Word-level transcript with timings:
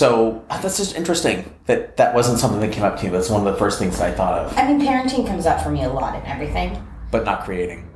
So 0.00 0.42
uh, 0.48 0.58
that's 0.62 0.78
just 0.78 0.96
interesting 0.96 1.54
that 1.66 1.98
that 1.98 2.14
wasn't 2.14 2.38
something 2.38 2.58
that 2.60 2.72
came 2.72 2.84
up 2.84 2.98
to 3.00 3.04
you. 3.04 3.12
That's 3.12 3.28
one 3.28 3.46
of 3.46 3.52
the 3.52 3.58
first 3.58 3.78
things 3.78 4.00
I 4.00 4.10
thought 4.10 4.46
of, 4.46 4.56
I 4.56 4.66
mean, 4.66 4.80
parenting 4.80 5.26
comes 5.26 5.44
up 5.44 5.60
for 5.62 5.68
me 5.68 5.84
a 5.84 5.90
lot 5.90 6.14
in 6.14 6.24
everything. 6.24 6.82
but 7.10 7.26
not 7.26 7.44
creating. 7.44 7.86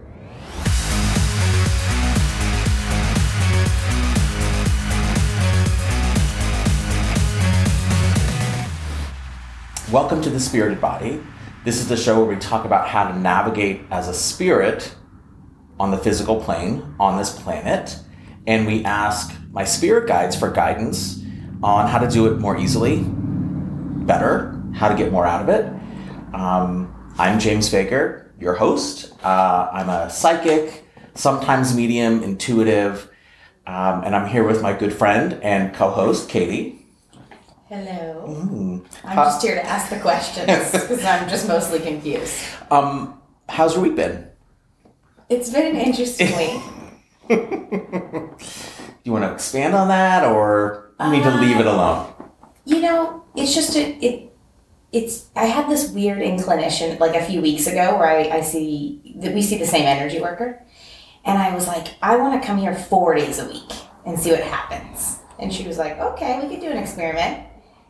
Welcome 9.91 10.21
to 10.21 10.29
the 10.29 10.39
Spirited 10.39 10.83
Body. 10.83 11.23
This 11.65 11.81
is 11.81 11.89
the 11.89 11.97
show 11.97 12.19
where 12.19 12.35
we 12.35 12.37
talk 12.37 12.67
about 12.67 12.87
how 12.87 13.09
to 13.09 13.19
navigate 13.19 13.81
as 13.91 14.09
a 14.09 14.15
spirit 14.15 14.95
on 15.81 15.91
the 15.91 15.97
physical 15.97 16.39
plane 16.39 16.97
on 17.01 17.17
this 17.17 17.33
planet. 17.33 17.99
And 18.47 18.67
we 18.67 18.85
ask 18.85 19.35
my 19.53 19.65
spirit 19.65 20.07
guides 20.07 20.39
for 20.39 20.51
guidance 20.51 21.24
on 21.65 21.89
how 21.89 21.99
to 21.99 22.09
do 22.09 22.27
it 22.27 22.39
more 22.39 22.59
easily, 22.59 23.03
better, 23.03 24.61
how 24.75 24.87
to 24.87 24.95
get 24.95 25.11
more 25.11 25.27
out 25.27 25.41
of 25.41 25.49
it. 25.49 25.65
Um, 26.35 26.95
I'm 27.17 27.41
James 27.41 27.71
Fager, 27.71 28.29
your 28.39 28.53
host. 28.53 29.15
Uh, 29.25 29.71
I'm 29.73 29.89
a 29.89 30.11
psychic, 30.11 30.85
sometimes 31.15 31.75
medium, 31.75 32.23
intuitive, 32.23 33.11
um, 33.67 34.05
and 34.05 34.15
I'm 34.15 34.29
here 34.29 34.45
with 34.47 34.61
my 34.61 34.75
good 34.75 34.93
friend 34.93 35.41
and 35.43 35.73
co 35.73 35.89
host, 35.89 36.29
Katie. 36.29 36.85
Hello. 37.69 38.27
Mm. 38.29 38.87
I'm 39.03 39.17
just 39.17 39.43
here 39.43 39.55
to 39.55 39.65
ask 39.65 39.89
the 39.89 40.01
questions 40.01 40.47
because 40.73 41.03
I'm 41.03 41.27
just 41.31 41.49
mostly 41.49 41.81
confused. 41.81 42.45
Um, 42.71 43.19
how's 43.49 43.73
your 43.73 43.85
week 43.85 43.97
been? 43.97 44.29
It's 45.31 45.49
been 45.49 45.75
an 45.75 45.81
interesting 45.81 46.37
week. 46.37 46.61
You 49.05 49.13
want 49.13 49.25
to 49.25 49.33
expand 49.35 49.75
on 49.75 49.89
that, 49.89 50.25
or 50.25 50.84
you 51.01 51.11
need 51.11 51.23
to 51.23 51.35
leave 51.37 51.59
it 51.59 51.67
alone? 51.67 52.13
Uh, 52.19 52.25
you 52.65 52.81
know, 52.81 53.25
it's 53.37 53.55
just 53.55 53.77
a, 53.77 53.97
it. 54.05 54.31
It's 54.93 55.29
I 55.35 55.47
had 55.47 55.69
this 55.69 55.91
weird 55.91 56.23
inclination 56.23 56.97
like 56.99 57.17
a 57.17 57.25
few 57.25 57.43
weeks 57.43 57.67
ago 57.67 57.99
where 57.99 58.07
I, 58.07 58.39
I 58.39 58.41
see 58.43 59.17
that 59.17 59.35
we 59.35 59.43
see 59.43 59.59
the 59.59 59.67
same 59.67 59.87
energy 59.87 60.21
worker, 60.21 60.63
and 61.25 61.37
I 61.37 61.53
was 61.53 61.67
like, 61.67 61.89
I 62.01 62.17
want 62.17 62.41
to 62.41 62.47
come 62.47 62.59
here 62.59 62.75
four 62.75 63.15
days 63.15 63.41
a 63.41 63.47
week 63.47 63.73
and 64.07 64.19
see 64.19 64.31
what 64.31 64.41
happens. 64.41 65.19
And 65.39 65.53
she 65.53 65.67
was 65.67 65.79
like, 65.79 65.99
Okay, 65.99 66.41
we 66.41 66.49
could 66.49 66.61
do 66.61 66.69
an 66.69 66.79
experiment. 66.79 67.45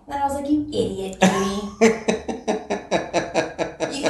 And 0.06 0.14
then 0.14 0.22
I 0.22 0.24
was 0.24 0.34
like, 0.34 0.48
You 0.48 0.66
idiot, 0.68 1.18
you, 3.94 4.02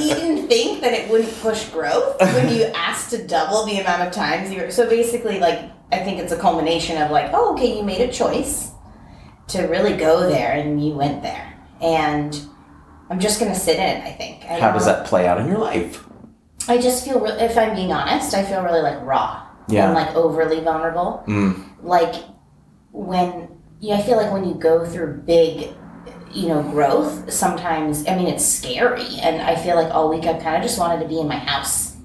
you 0.00 0.14
didn't 0.14 0.46
think 0.48 0.80
that 0.82 0.92
it 0.92 1.10
wouldn't 1.10 1.34
push 1.40 1.68
growth 1.70 2.20
when 2.20 2.54
you 2.54 2.64
asked 2.74 3.10
to 3.10 3.26
double 3.26 3.64
the 3.64 3.78
amount 3.80 4.02
of 4.02 4.12
times 4.12 4.50
you 4.52 4.60
were 4.62 4.70
so 4.70 4.88
basically 4.88 5.38
like 5.40 5.70
i 5.92 5.98
think 5.98 6.18
it's 6.18 6.32
a 6.32 6.38
culmination 6.38 7.00
of 7.02 7.10
like 7.10 7.30
oh 7.32 7.52
okay 7.54 7.76
you 7.76 7.82
made 7.82 8.00
a 8.00 8.12
choice 8.12 8.70
to 9.48 9.62
really 9.62 9.96
go 9.96 10.28
there 10.28 10.52
and 10.52 10.84
you 10.84 10.92
went 10.94 11.22
there 11.22 11.54
and 11.82 12.40
i'm 13.10 13.18
just 13.18 13.40
going 13.40 13.52
to 13.52 13.58
sit 13.58 13.76
in 13.76 13.82
it, 13.82 14.04
i 14.04 14.12
think 14.12 14.44
I 14.44 14.58
How 14.60 14.72
does 14.72 14.86
know. 14.86 14.92
that 14.94 15.06
play 15.06 15.26
out 15.26 15.38
in 15.40 15.46
your 15.48 15.58
life? 15.58 16.04
i 16.68 16.78
just 16.78 17.04
feel 17.04 17.20
re- 17.20 17.30
if 17.40 17.56
i'm 17.58 17.74
being 17.74 17.92
honest 17.92 18.34
i 18.34 18.44
feel 18.44 18.62
really 18.62 18.82
like 18.82 19.00
raw 19.02 19.46
Yeah. 19.68 19.86
and 19.86 19.94
like 19.94 20.14
overly 20.14 20.60
vulnerable 20.60 21.24
Mm. 21.26 21.64
like 21.82 22.14
when 22.92 23.48
yeah 23.80 23.96
i 23.96 24.02
feel 24.02 24.16
like 24.16 24.32
when 24.32 24.44
you 24.44 24.54
go 24.54 24.84
through 24.84 25.22
big 25.22 25.70
you 26.32 26.48
know 26.48 26.62
growth 26.62 27.32
sometimes 27.32 28.06
i 28.06 28.14
mean 28.14 28.26
it's 28.28 28.44
scary 28.44 29.06
and 29.22 29.40
i 29.42 29.54
feel 29.56 29.74
like 29.74 29.92
all 29.92 30.08
week 30.10 30.24
i 30.26 30.34
kind 30.34 30.56
of 30.56 30.62
just 30.62 30.78
wanted 30.78 31.00
to 31.02 31.08
be 31.08 31.18
in 31.18 31.26
my 31.26 31.38
house 31.38 31.96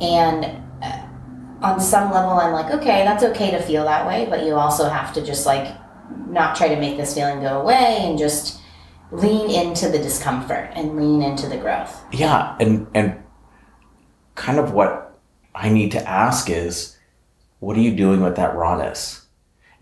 and 0.00 0.61
on 1.62 1.80
some 1.80 2.10
level 2.12 2.30
i'm 2.32 2.52
like 2.52 2.72
okay 2.72 3.04
that's 3.04 3.22
okay 3.22 3.50
to 3.50 3.60
feel 3.62 3.84
that 3.84 4.06
way 4.06 4.26
but 4.28 4.44
you 4.44 4.54
also 4.54 4.88
have 4.88 5.12
to 5.12 5.24
just 5.24 5.46
like 5.46 5.74
not 6.28 6.56
try 6.56 6.68
to 6.68 6.80
make 6.80 6.96
this 6.96 7.14
feeling 7.14 7.40
go 7.40 7.60
away 7.60 7.98
and 8.00 8.18
just 8.18 8.60
lean 9.10 9.50
into 9.50 9.88
the 9.88 9.98
discomfort 9.98 10.70
and 10.74 10.96
lean 10.96 11.22
into 11.22 11.46
the 11.48 11.56
growth 11.56 12.02
Yeah, 12.12 12.56
and 12.58 12.86
and 12.94 13.22
kind 14.34 14.58
of 14.58 14.72
what 14.72 15.18
I 15.54 15.68
need 15.68 15.92
to 15.92 16.08
ask 16.08 16.48
is, 16.48 16.96
what 17.60 17.76
are 17.76 17.80
you 17.80 17.94
doing 17.94 18.22
with 18.22 18.36
that 18.36 18.54
rawness? 18.56 19.26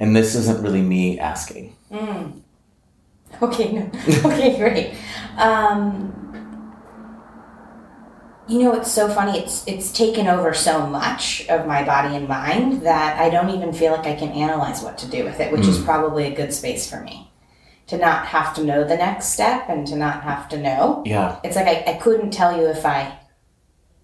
And 0.00 0.16
this 0.16 0.34
isn't 0.34 0.60
really 0.62 0.82
me 0.82 1.18
asking. 1.18 1.76
Mm. 1.90 2.42
Okay, 3.42 3.70
no. 3.72 3.90
okay, 4.24 4.56
great. 4.58 4.94
Um, 5.38 6.39
you 8.50 8.58
know, 8.58 8.74
it's 8.74 8.90
so 8.90 9.08
funny. 9.08 9.38
It's 9.38 9.64
it's 9.66 9.92
taken 9.92 10.26
over 10.26 10.52
so 10.52 10.86
much 10.86 11.46
of 11.48 11.66
my 11.66 11.84
body 11.84 12.16
and 12.16 12.28
mind 12.28 12.82
that 12.82 13.18
I 13.20 13.30
don't 13.30 13.50
even 13.50 13.72
feel 13.72 13.92
like 13.92 14.06
I 14.06 14.16
can 14.16 14.30
analyze 14.32 14.82
what 14.82 14.98
to 14.98 15.08
do 15.08 15.24
with 15.24 15.38
it, 15.40 15.52
which 15.52 15.66
is 15.66 15.78
probably 15.78 16.24
a 16.26 16.34
good 16.34 16.52
space 16.52 16.90
for 16.90 17.00
me. 17.00 17.30
To 17.86 17.96
not 17.98 18.26
have 18.26 18.54
to 18.54 18.64
know 18.64 18.84
the 18.84 18.96
next 18.96 19.26
step 19.28 19.68
and 19.68 19.86
to 19.88 19.96
not 19.96 20.22
have 20.22 20.48
to 20.50 20.58
know. 20.58 21.02
Yeah, 21.06 21.38
It's 21.42 21.56
like 21.56 21.66
I, 21.66 21.92
I 21.92 21.94
couldn't 21.94 22.30
tell 22.32 22.56
you 22.56 22.66
if 22.68 22.84
I 22.86 23.18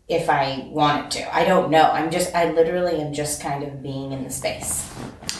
if 0.09 0.29
I 0.31 0.69
wanted 0.71 1.11
to. 1.13 1.35
I 1.37 1.45
don't 1.45 1.71
know. 1.71 1.83
I'm 1.91 2.11
just 2.11 2.35
I 2.35 2.53
literally 2.53 3.01
am 3.01 3.13
just 3.13 3.41
kind 3.43 3.65
of 3.65 3.83
being 3.83 4.13
in 4.13 4.23
the 4.25 4.31
space. 4.31 4.89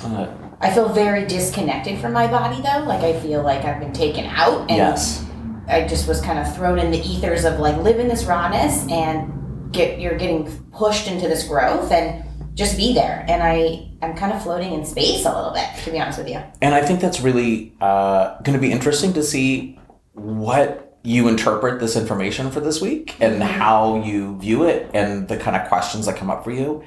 uh, 0.05 0.27
I 0.61 0.73
feel 0.73 0.89
very 0.89 1.25
disconnected 1.27 2.01
from 2.01 2.13
my 2.13 2.27
body 2.27 2.61
though. 2.63 2.85
Like 2.85 3.03
I 3.03 3.19
feel 3.21 3.43
like 3.43 3.65
I've 3.65 3.81
been 3.81 3.93
taken 3.93 4.25
out 4.27 4.61
and 4.63 4.77
yes, 4.79 5.25
I 5.69 5.87
just 5.87 6.07
was 6.09 6.21
kind 6.21 6.39
of 6.39 6.55
thrown 6.57 6.79
in 6.79 6.91
the 6.91 6.99
ethers 6.99 7.45
of 7.45 7.59
like 7.59 7.77
live 7.79 7.99
in 7.99 8.09
this 8.09 8.25
rawness 8.25 8.87
and 8.91 9.73
get 9.73 10.01
you're 10.01 10.17
getting 10.17 10.47
pushed 10.71 11.09
into 11.09 11.29
this 11.29 11.47
growth 11.47 11.91
and 11.91 12.25
just 12.55 12.77
be 12.77 12.95
there. 12.95 13.25
And 13.29 13.43
I 13.43 13.91
I'm 14.03 14.15
kind 14.17 14.33
of 14.33 14.43
floating 14.43 14.73
in 14.73 14.85
space 14.85 15.25
a 15.25 15.35
little 15.35 15.53
bit, 15.53 15.69
to 15.85 15.91
be 15.91 16.01
honest 16.01 16.19
with 16.19 16.29
you. 16.29 16.41
and 16.63 16.75
I 16.75 16.83
think 16.83 17.01
that's 17.01 17.21
really 17.21 17.75
uh, 17.81 18.39
going 18.43 18.57
to 18.57 18.61
be 18.61 18.71
interesting 18.73 19.13
to 19.15 19.23
see 19.23 19.79
what 20.13 20.99
you 21.03 21.29
interpret 21.29 21.79
this 21.79 21.97
information 21.97 22.51
for 22.51 22.59
this 22.61 22.81
week 22.81 23.15
and 23.21 23.41
how 23.43 24.03
you 24.03 24.37
view 24.39 24.65
it 24.65 24.91
and 24.93 25.29
the 25.29 25.37
kind 25.37 25.57
of 25.57 25.69
questions 25.69 26.07
that 26.07 26.17
come 26.17 26.31
up 26.31 26.43
for 26.43 26.51
you 26.51 26.83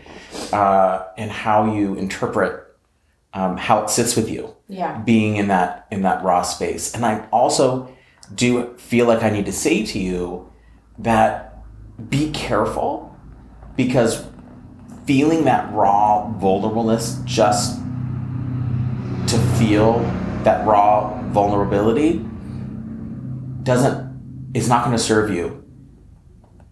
uh, 0.52 1.06
and 1.18 1.32
how 1.32 1.74
you 1.74 1.96
interpret 1.96 2.66
um, 3.34 3.56
how 3.56 3.82
it 3.84 3.90
sits 3.90 4.16
with 4.16 4.30
you. 4.30 4.56
Yeah. 4.68 5.00
being 5.00 5.38
in 5.38 5.48
that 5.48 5.88
in 5.90 6.04
that 6.04 6.24
raw 6.24 6.44
space 6.44 6.94
and 6.94 7.04
i 7.04 7.26
also 7.32 7.90
do 8.36 8.74
feel 8.78 9.08
like 9.08 9.24
i 9.24 9.30
need 9.30 9.46
to 9.46 9.52
say 9.54 9.86
to 9.86 10.00
you 10.00 10.52
that 10.98 11.64
be 12.10 12.32
careful 12.32 13.16
because 13.76 14.26
feeling 15.06 15.46
that 15.46 15.72
raw 15.74 16.32
vulnerableness 16.40 17.24
just 17.26 17.80
to 19.28 19.38
feel 19.58 20.00
that 20.44 20.66
raw 20.66 21.20
vulnerability 21.32 22.26
doesn't 23.64 24.10
is 24.54 24.68
not 24.70 24.84
going 24.86 24.96
to 24.96 25.02
serve 25.04 25.30
you 25.32 25.64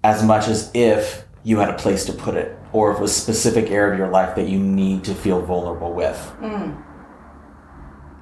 as 0.03 0.23
much 0.23 0.47
as 0.47 0.71
if 0.73 1.25
you 1.43 1.57
had 1.59 1.69
a 1.69 1.73
place 1.77 2.05
to 2.05 2.13
put 2.13 2.35
it 2.35 2.57
or 2.73 2.91
if 2.91 2.97
it 2.97 3.01
was 3.01 3.11
a 3.11 3.21
specific 3.21 3.69
area 3.71 3.93
of 3.93 3.99
your 3.99 4.09
life 4.09 4.35
that 4.35 4.47
you 4.47 4.59
need 4.59 5.03
to 5.03 5.13
feel 5.13 5.41
vulnerable 5.41 5.93
with 5.93 6.17
Mm. 6.41 6.81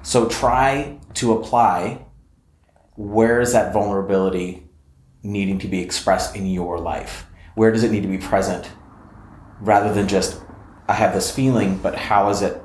so 0.02 0.28
try 0.28 0.98
to 1.14 1.32
apply 1.32 2.05
where 2.96 3.40
is 3.40 3.52
that 3.52 3.72
vulnerability 3.72 4.68
needing 5.22 5.58
to 5.60 5.68
be 5.68 5.80
expressed 5.80 6.34
in 6.34 6.46
your 6.46 6.78
life? 6.78 7.26
Where 7.54 7.70
does 7.70 7.82
it 7.82 7.90
need 7.90 8.02
to 8.02 8.08
be 8.08 8.18
present? 8.18 8.70
Rather 9.60 9.92
than 9.92 10.08
just, 10.08 10.40
I 10.88 10.94
have 10.94 11.14
this 11.14 11.30
feeling, 11.30 11.78
but 11.78 11.94
how 11.94 12.28
is 12.30 12.42
it, 12.42 12.62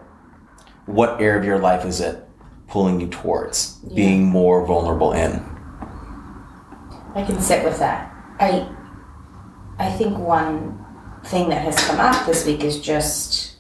what 0.85 1.21
area 1.21 1.39
of 1.39 1.45
your 1.45 1.59
life 1.59 1.85
is 1.85 2.01
it 2.01 2.27
pulling 2.67 2.99
you 3.01 3.07
towards 3.07 3.75
being 3.93 4.25
more 4.25 4.65
vulnerable 4.65 5.13
in? 5.13 5.33
I 7.13 7.23
can 7.23 7.41
sit 7.41 7.63
with 7.65 7.77
that. 7.79 8.13
I 8.39 8.69
I 9.77 9.91
think 9.91 10.17
one 10.17 10.85
thing 11.25 11.49
that 11.49 11.63
has 11.63 11.75
come 11.79 11.99
up 11.99 12.25
this 12.25 12.45
week 12.45 12.63
is 12.63 12.79
just 12.79 13.57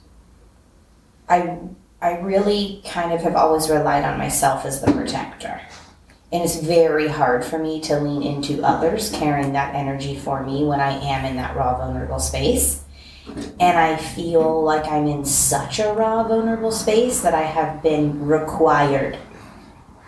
I 1.27 1.59
I 2.01 2.19
really 2.19 2.81
kind 2.85 3.11
of 3.11 3.21
have 3.21 3.35
always 3.35 3.69
relied 3.69 4.03
on 4.03 4.17
myself 4.17 4.65
as 4.65 4.81
the 4.81 4.91
protector. 4.91 5.61
And 6.33 6.43
it's 6.43 6.55
very 6.57 7.07
hard 7.07 7.43
for 7.43 7.57
me 7.59 7.81
to 7.81 7.99
lean 7.99 8.23
into 8.23 8.63
others 8.63 9.09
carrying 9.11 9.53
that 9.53 9.75
energy 9.75 10.15
for 10.15 10.43
me 10.45 10.63
when 10.63 10.79
I 10.79 10.91
am 10.93 11.25
in 11.25 11.35
that 11.35 11.55
raw 11.57 11.77
vulnerable 11.77 12.19
space. 12.19 12.83
And 13.59 13.77
I 13.77 13.97
feel 13.97 14.63
like 14.63 14.85
I'm 14.87 15.07
in 15.07 15.25
such 15.25 15.79
a 15.79 15.91
raw 15.93 16.23
vulnerable 16.23 16.71
space 16.71 17.21
that 17.21 17.33
I 17.33 17.41
have 17.43 17.83
been 17.83 18.25
required 18.25 19.17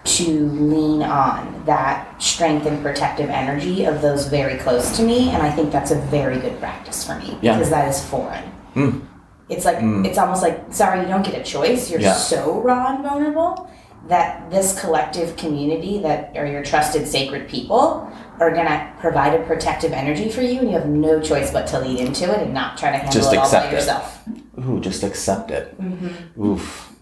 to 0.06 0.50
lean 0.50 1.02
on 1.02 1.64
that 1.66 2.22
strength 2.22 2.66
and 2.66 2.82
protective 2.82 3.30
energy 3.30 3.86
of 3.86 4.02
those 4.02 4.28
very 4.28 4.58
close 4.58 4.98
to 4.98 5.02
me 5.04 5.30
and 5.30 5.42
i 5.42 5.50
think 5.50 5.72
that's 5.72 5.92
a 5.92 5.96
very 6.08 6.38
good 6.42 6.60
practice 6.60 7.08
for 7.08 7.16
me 7.20 7.38
Yeah. 7.42 7.54
because 7.54 7.70
that 7.70 7.88
is 7.88 8.04
foreign 8.04 8.44
Mm. 8.76 9.02
it's 9.48 9.64
like 9.64 9.78
Mm. 9.78 10.06
it's 10.06 10.18
almost 10.18 10.42
like 10.42 10.60
sorry 10.72 11.00
you 11.00 11.08
don't 11.08 11.24
get 11.26 11.36
a 11.40 11.44
choice 11.44 11.90
you're 11.90 12.02
Yeah. 12.02 12.12
so 12.16 12.60
raw 12.60 12.88
and 12.96 13.02
vulnerable 13.02 13.70
that 14.08 14.50
this 14.52 14.80
collective 14.80 15.36
community 15.38 16.00
that 16.00 16.36
are 16.36 16.46
your 16.46 16.64
trusted 16.64 17.08
sacred 17.08 17.48
people 17.48 18.12
are 18.40 18.52
gonna 18.54 18.94
provide 19.00 19.40
a 19.40 19.44
protective 19.46 19.94
energy 19.94 20.30
for 20.30 20.42
you 20.42 20.60
and 20.60 20.70
you 20.70 20.78
have 20.78 20.88
no 20.88 21.22
choice 21.22 21.52
but 21.52 21.66
to 21.68 21.80
lead 21.80 22.00
into 22.00 22.26
it 22.26 22.42
and 22.44 22.54
not 22.54 22.78
try 22.78 22.92
to 22.92 22.98
handle 22.98 23.14
Just 23.14 23.32
it 23.34 23.38
all 23.38 23.44
by 23.44 23.58
accept 23.58 23.74
it. 23.74 23.76
yourself 23.76 24.20
Ooh, 24.60 24.80
just 24.80 25.04
accept 25.04 25.52
it. 25.52 25.80
mm-hmm. 25.80 26.42
Oof. 26.44 26.94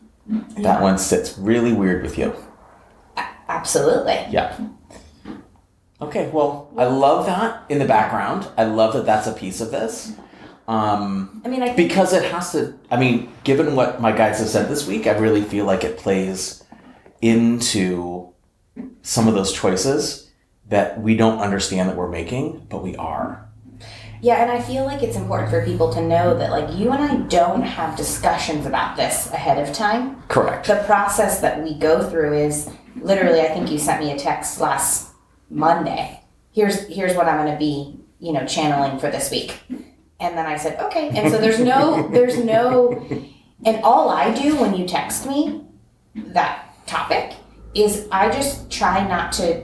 That 0.59 0.81
one 0.81 0.97
sits 0.97 1.37
really 1.37 1.73
weird 1.73 2.03
with 2.03 2.17
you. 2.17 2.35
Absolutely. 3.47 4.25
Yeah. 4.29 4.57
Okay, 6.01 6.29
well, 6.29 6.71
I 6.77 6.85
love 6.85 7.25
that 7.25 7.63
in 7.69 7.79
the 7.79 7.85
background. 7.85 8.47
I 8.57 8.63
love 8.63 8.93
that 8.93 9.05
that's 9.05 9.27
a 9.27 9.33
piece 9.33 9.59
of 9.61 9.71
this. 9.71 10.13
Um, 10.67 11.41
I 11.43 11.49
mean, 11.49 11.61
I 11.61 11.75
because 11.75 12.13
it 12.13 12.23
has 12.31 12.53
to, 12.53 12.73
I 12.89 12.97
mean, 12.97 13.31
given 13.43 13.75
what 13.75 13.99
my 13.99 14.11
guides 14.11 14.39
have 14.39 14.47
said 14.47 14.69
this 14.69 14.87
week, 14.87 15.05
I 15.05 15.11
really 15.17 15.41
feel 15.43 15.65
like 15.65 15.83
it 15.83 15.97
plays 15.97 16.63
into 17.21 18.33
some 19.01 19.27
of 19.27 19.33
those 19.33 19.53
choices 19.53 20.29
that 20.69 21.01
we 21.01 21.15
don't 21.15 21.39
understand 21.39 21.89
that 21.89 21.97
we're 21.97 22.09
making, 22.09 22.65
but 22.69 22.81
we 22.81 22.95
are. 22.95 23.47
Yeah, 24.21 24.35
and 24.35 24.51
I 24.51 24.61
feel 24.61 24.85
like 24.85 25.01
it's 25.01 25.15
important 25.15 25.49
for 25.49 25.65
people 25.65 25.91
to 25.93 26.01
know 26.01 26.37
that 26.37 26.51
like 26.51 26.73
you 26.77 26.91
and 26.91 27.03
I 27.03 27.15
don't 27.27 27.63
have 27.63 27.97
discussions 27.97 28.67
about 28.67 28.95
this 28.95 29.31
ahead 29.31 29.57
of 29.57 29.73
time. 29.75 30.21
Correct. 30.27 30.67
The 30.67 30.83
process 30.85 31.41
that 31.41 31.63
we 31.63 31.77
go 31.77 32.07
through 32.07 32.37
is 32.37 32.69
literally 33.01 33.41
I 33.41 33.47
think 33.47 33.71
you 33.71 33.79
sent 33.79 34.01
me 34.01 34.11
a 34.11 34.17
text 34.17 34.61
last 34.61 35.11
Monday. 35.49 36.21
Here's 36.51 36.87
here's 36.87 37.15
what 37.15 37.27
I'm 37.27 37.37
going 37.37 37.51
to 37.51 37.57
be, 37.57 37.99
you 38.19 38.31
know, 38.31 38.45
channeling 38.45 38.99
for 38.99 39.09
this 39.09 39.31
week. 39.31 39.59
And 40.19 40.37
then 40.37 40.45
I 40.45 40.55
said, 40.55 40.79
"Okay." 40.79 41.09
And 41.09 41.31
so 41.31 41.39
there's 41.39 41.59
no 41.59 42.07
there's 42.09 42.37
no 42.37 43.03
and 43.65 43.83
all 43.83 44.09
I 44.09 44.33
do 44.33 44.55
when 44.55 44.75
you 44.75 44.87
text 44.87 45.25
me 45.25 45.65
that 46.15 46.70
topic 46.95 47.33
is 47.73 48.07
I 48.11 48.29
just 48.29 48.69
try 48.69 49.07
not 49.07 49.31
to 49.33 49.63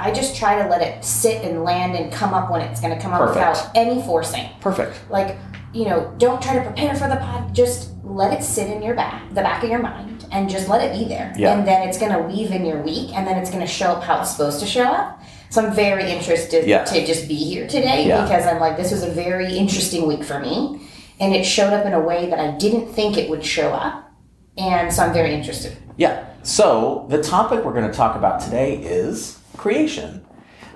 I 0.00 0.12
just 0.12 0.36
try 0.36 0.62
to 0.62 0.68
let 0.68 0.80
it 0.80 1.04
sit 1.04 1.42
and 1.44 1.64
land 1.64 1.96
and 1.96 2.12
come 2.12 2.32
up 2.32 2.52
when 2.52 2.60
it's 2.60 2.80
going 2.80 2.94
to 2.94 3.02
come 3.02 3.12
up 3.12 3.18
Perfect. 3.18 3.36
without 3.64 3.76
any 3.76 4.00
forcing. 4.02 4.48
Perfect. 4.60 4.96
Like, 5.10 5.36
you 5.74 5.86
know, 5.86 6.14
don't 6.18 6.40
try 6.40 6.54
to 6.54 6.62
prepare 6.62 6.94
for 6.94 7.08
the 7.08 7.16
pod. 7.16 7.52
Just 7.52 7.90
let 8.04 8.32
it 8.32 8.44
sit 8.44 8.70
in 8.70 8.80
your 8.80 8.94
back, 8.94 9.28
the 9.30 9.42
back 9.42 9.64
of 9.64 9.68
your 9.70 9.80
mind, 9.80 10.24
and 10.30 10.48
just 10.48 10.68
let 10.68 10.82
it 10.88 10.96
be 10.96 11.04
there. 11.08 11.34
Yeah. 11.36 11.52
And 11.58 11.66
then 11.66 11.88
it's 11.88 11.98
going 11.98 12.12
to 12.12 12.20
weave 12.20 12.52
in 12.52 12.64
your 12.64 12.80
week, 12.80 13.12
and 13.12 13.26
then 13.26 13.38
it's 13.38 13.50
going 13.50 13.60
to 13.60 13.66
show 13.66 13.90
up 13.90 14.04
how 14.04 14.20
it's 14.20 14.30
supposed 14.30 14.60
to 14.60 14.66
show 14.66 14.84
up. 14.84 15.20
So 15.50 15.66
I'm 15.66 15.74
very 15.74 16.08
interested 16.12 16.68
Yeah. 16.68 16.84
to 16.84 17.04
just 17.04 17.26
be 17.26 17.34
here 17.34 17.66
today 17.66 18.06
Yeah. 18.06 18.22
because 18.22 18.46
I'm 18.46 18.60
like, 18.60 18.76
this 18.76 18.92
was 18.92 19.02
a 19.02 19.10
very 19.10 19.56
interesting 19.58 20.06
week 20.06 20.22
for 20.22 20.38
me, 20.38 20.80
and 21.18 21.34
it 21.34 21.42
showed 21.42 21.72
up 21.72 21.84
in 21.86 21.92
a 21.92 22.00
way 22.00 22.30
that 22.30 22.38
I 22.38 22.52
didn't 22.56 22.92
think 22.92 23.18
it 23.18 23.28
would 23.28 23.44
show 23.44 23.70
up, 23.72 24.12
and 24.56 24.92
so 24.92 25.02
I'm 25.02 25.12
very 25.12 25.34
interested. 25.34 25.76
Yeah. 25.96 26.24
So 26.48 27.04
the 27.10 27.22
topic 27.22 27.62
we're 27.62 27.74
going 27.74 27.90
to 27.90 27.94
talk 27.94 28.16
about 28.16 28.40
today 28.40 28.78
is 28.78 29.38
creation. 29.58 30.24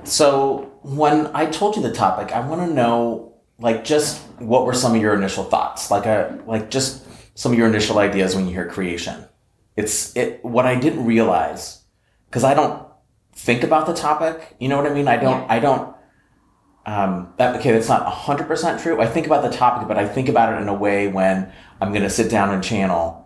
So 0.05 0.71
when 0.83 1.29
I 1.35 1.47
told 1.47 1.77
you 1.77 1.83
the 1.83 1.95
topic, 1.95 2.31
I 2.31 2.47
want 2.47 2.61
to 2.61 2.75
know 2.75 3.37
like 3.59 3.83
just 3.83 4.21
what 4.39 4.67
were 4.67 4.75
some 4.75 4.95
of 4.95 5.01
your 5.01 5.15
initial 5.15 5.45
thoughts? 5.45 5.91
Like 5.91 6.05
a 6.05 6.39
like 6.47 6.71
just 6.71 7.07
some 7.35 7.53
of 7.53 7.59
your 7.59 7.69
initial 7.69 8.01
ideas 8.01 8.37
when 8.37 8.47
you 8.47 8.53
hear 8.53 8.69
creation. 8.69 9.25
It's 9.75 10.15
it 10.15 10.45
what 10.45 10.67
I 10.67 10.79
didn't 10.79 11.07
realize 11.07 11.85
cuz 12.31 12.45
I 12.45 12.53
don't 12.53 12.87
think 13.33 13.63
about 13.63 13.87
the 13.87 13.95
topic, 13.95 14.55
you 14.59 14.69
know 14.69 14.77
what 14.77 14.85
I 14.85 14.93
mean? 14.93 15.09
I 15.09 15.17
don't 15.17 15.51
I 15.51 15.59
don't 15.59 15.97
um, 16.85 17.33
that, 17.39 17.57
okay, 17.57 17.71
that's 17.71 17.89
not 17.89 18.05
100% 18.13 18.83
true. 18.83 19.01
I 19.01 19.07
think 19.07 19.25
about 19.25 19.43
the 19.43 19.57
topic, 19.57 19.87
but 19.89 19.97
I 19.97 20.07
think 20.07 20.29
about 20.29 20.53
it 20.53 20.61
in 20.61 20.69
a 20.69 20.75
way 20.75 21.07
when 21.07 21.51
I'm 21.81 21.93
going 21.93 22.03
to 22.03 22.11
sit 22.11 22.29
down 22.29 22.53
and 22.53 22.63
channel 22.63 23.22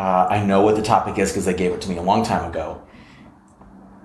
uh, 0.00 0.26
I 0.30 0.42
know 0.42 0.62
what 0.62 0.76
the 0.76 0.82
topic 0.82 1.18
is 1.18 1.30
because 1.30 1.44
they 1.44 1.52
gave 1.52 1.72
it 1.72 1.82
to 1.82 1.90
me 1.90 1.98
a 1.98 2.02
long 2.02 2.24
time 2.24 2.48
ago. 2.48 2.82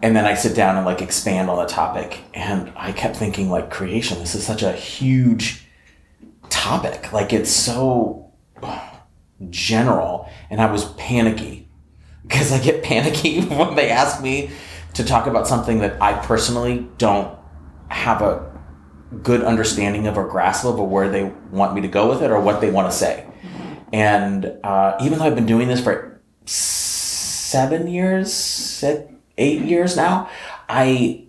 And 0.02 0.14
then 0.14 0.26
I 0.26 0.34
sit 0.34 0.54
down 0.54 0.76
and 0.76 0.86
like 0.86 1.02
expand 1.02 1.50
on 1.50 1.58
the 1.58 1.72
topic. 1.72 2.20
And 2.34 2.74
I 2.76 2.92
kept 2.92 3.16
thinking, 3.16 3.50
like, 3.50 3.72
creation, 3.72 4.20
this 4.20 4.36
is 4.36 4.46
such 4.46 4.62
a 4.62 4.74
huge 4.74 5.66
topic. 6.50 7.14
Like, 7.14 7.32
it's 7.32 7.50
so 7.50 8.34
general. 9.50 10.30
And 10.50 10.60
I 10.60 10.70
was 10.70 10.84
panicky 10.96 11.70
because 12.28 12.52
I 12.52 12.62
get 12.62 12.84
panicky 12.84 13.40
when 13.46 13.76
they 13.76 13.90
ask 13.90 14.22
me 14.22 14.52
to 14.96 15.04
talk 15.06 15.28
about 15.28 15.48
something 15.48 15.80
that 15.80 16.02
I 16.02 16.14
personally 16.26 16.90
don't 16.98 17.40
have 17.88 18.22
a 18.22 18.52
good 19.24 19.44
understanding 19.46 20.08
of 20.08 20.18
or 20.18 20.28
grasp 20.28 20.66
of 20.66 20.78
or 20.78 20.90
where 20.90 21.10
they 21.10 21.32
want 21.52 21.74
me 21.74 21.80
to 21.80 21.88
go 21.88 22.10
with 22.10 22.22
it 22.22 22.32
or 22.32 22.42
what 22.42 22.60
they 22.60 22.70
want 22.70 22.92
to 22.92 22.98
say. 22.98 23.26
And 23.96 24.60
uh, 24.62 24.98
even 25.02 25.20
though 25.20 25.24
I've 25.24 25.36
been 25.36 25.46
doing 25.46 25.70
this 25.70 25.82
for 25.82 26.20
seven 26.44 27.88
years, 27.88 28.84
eight 29.38 29.62
years 29.62 29.96
now, 29.96 30.30
I 30.68 31.28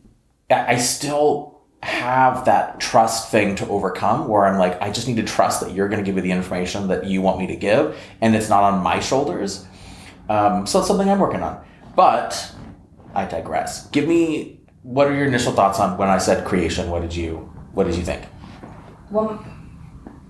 I 0.51 0.77
still 0.79 1.61
have 1.85 2.47
that 2.47 2.81
trust 2.81 3.31
thing 3.31 3.55
to 3.57 3.69
overcome 3.69 4.27
where 4.27 4.47
I'm 4.47 4.59
like, 4.59 4.83
I 4.83 4.91
just 4.91 5.07
need 5.07 5.19
to 5.19 5.23
trust 5.23 5.61
that 5.61 5.75
you're 5.75 5.89
going 5.89 6.03
to 6.03 6.05
give 6.05 6.17
me 6.17 6.23
the 6.23 6.33
information 6.33 6.89
that 6.89 7.05
you 7.05 7.23
want 7.23 7.39
me 7.39 7.47
to 7.47 7.55
give, 7.55 7.97
and 8.21 8.35
it's 8.35 8.49
not 8.49 8.65
on 8.65 8.83
my 8.83 8.99
shoulders. 8.99 9.65
Um, 10.29 10.67
so 10.67 10.81
it's 10.81 10.89
something 10.89 11.09
I'm 11.09 11.21
working 11.21 11.45
on. 11.45 11.65
But 11.95 12.53
I 13.15 13.27
digress. 13.27 13.87
Give 13.91 14.09
me 14.09 14.59
what 14.83 15.07
are 15.07 15.15
your 15.15 15.27
initial 15.27 15.53
thoughts 15.53 15.79
on 15.79 15.97
when 15.99 16.09
I 16.09 16.19
said 16.19 16.45
creation? 16.45 16.91
What 16.91 17.03
did 17.03 17.15
you 17.15 17.49
What 17.75 17.87
did 17.87 17.95
you 17.95 18.03
think? 18.03 18.25
Well, 19.09 19.39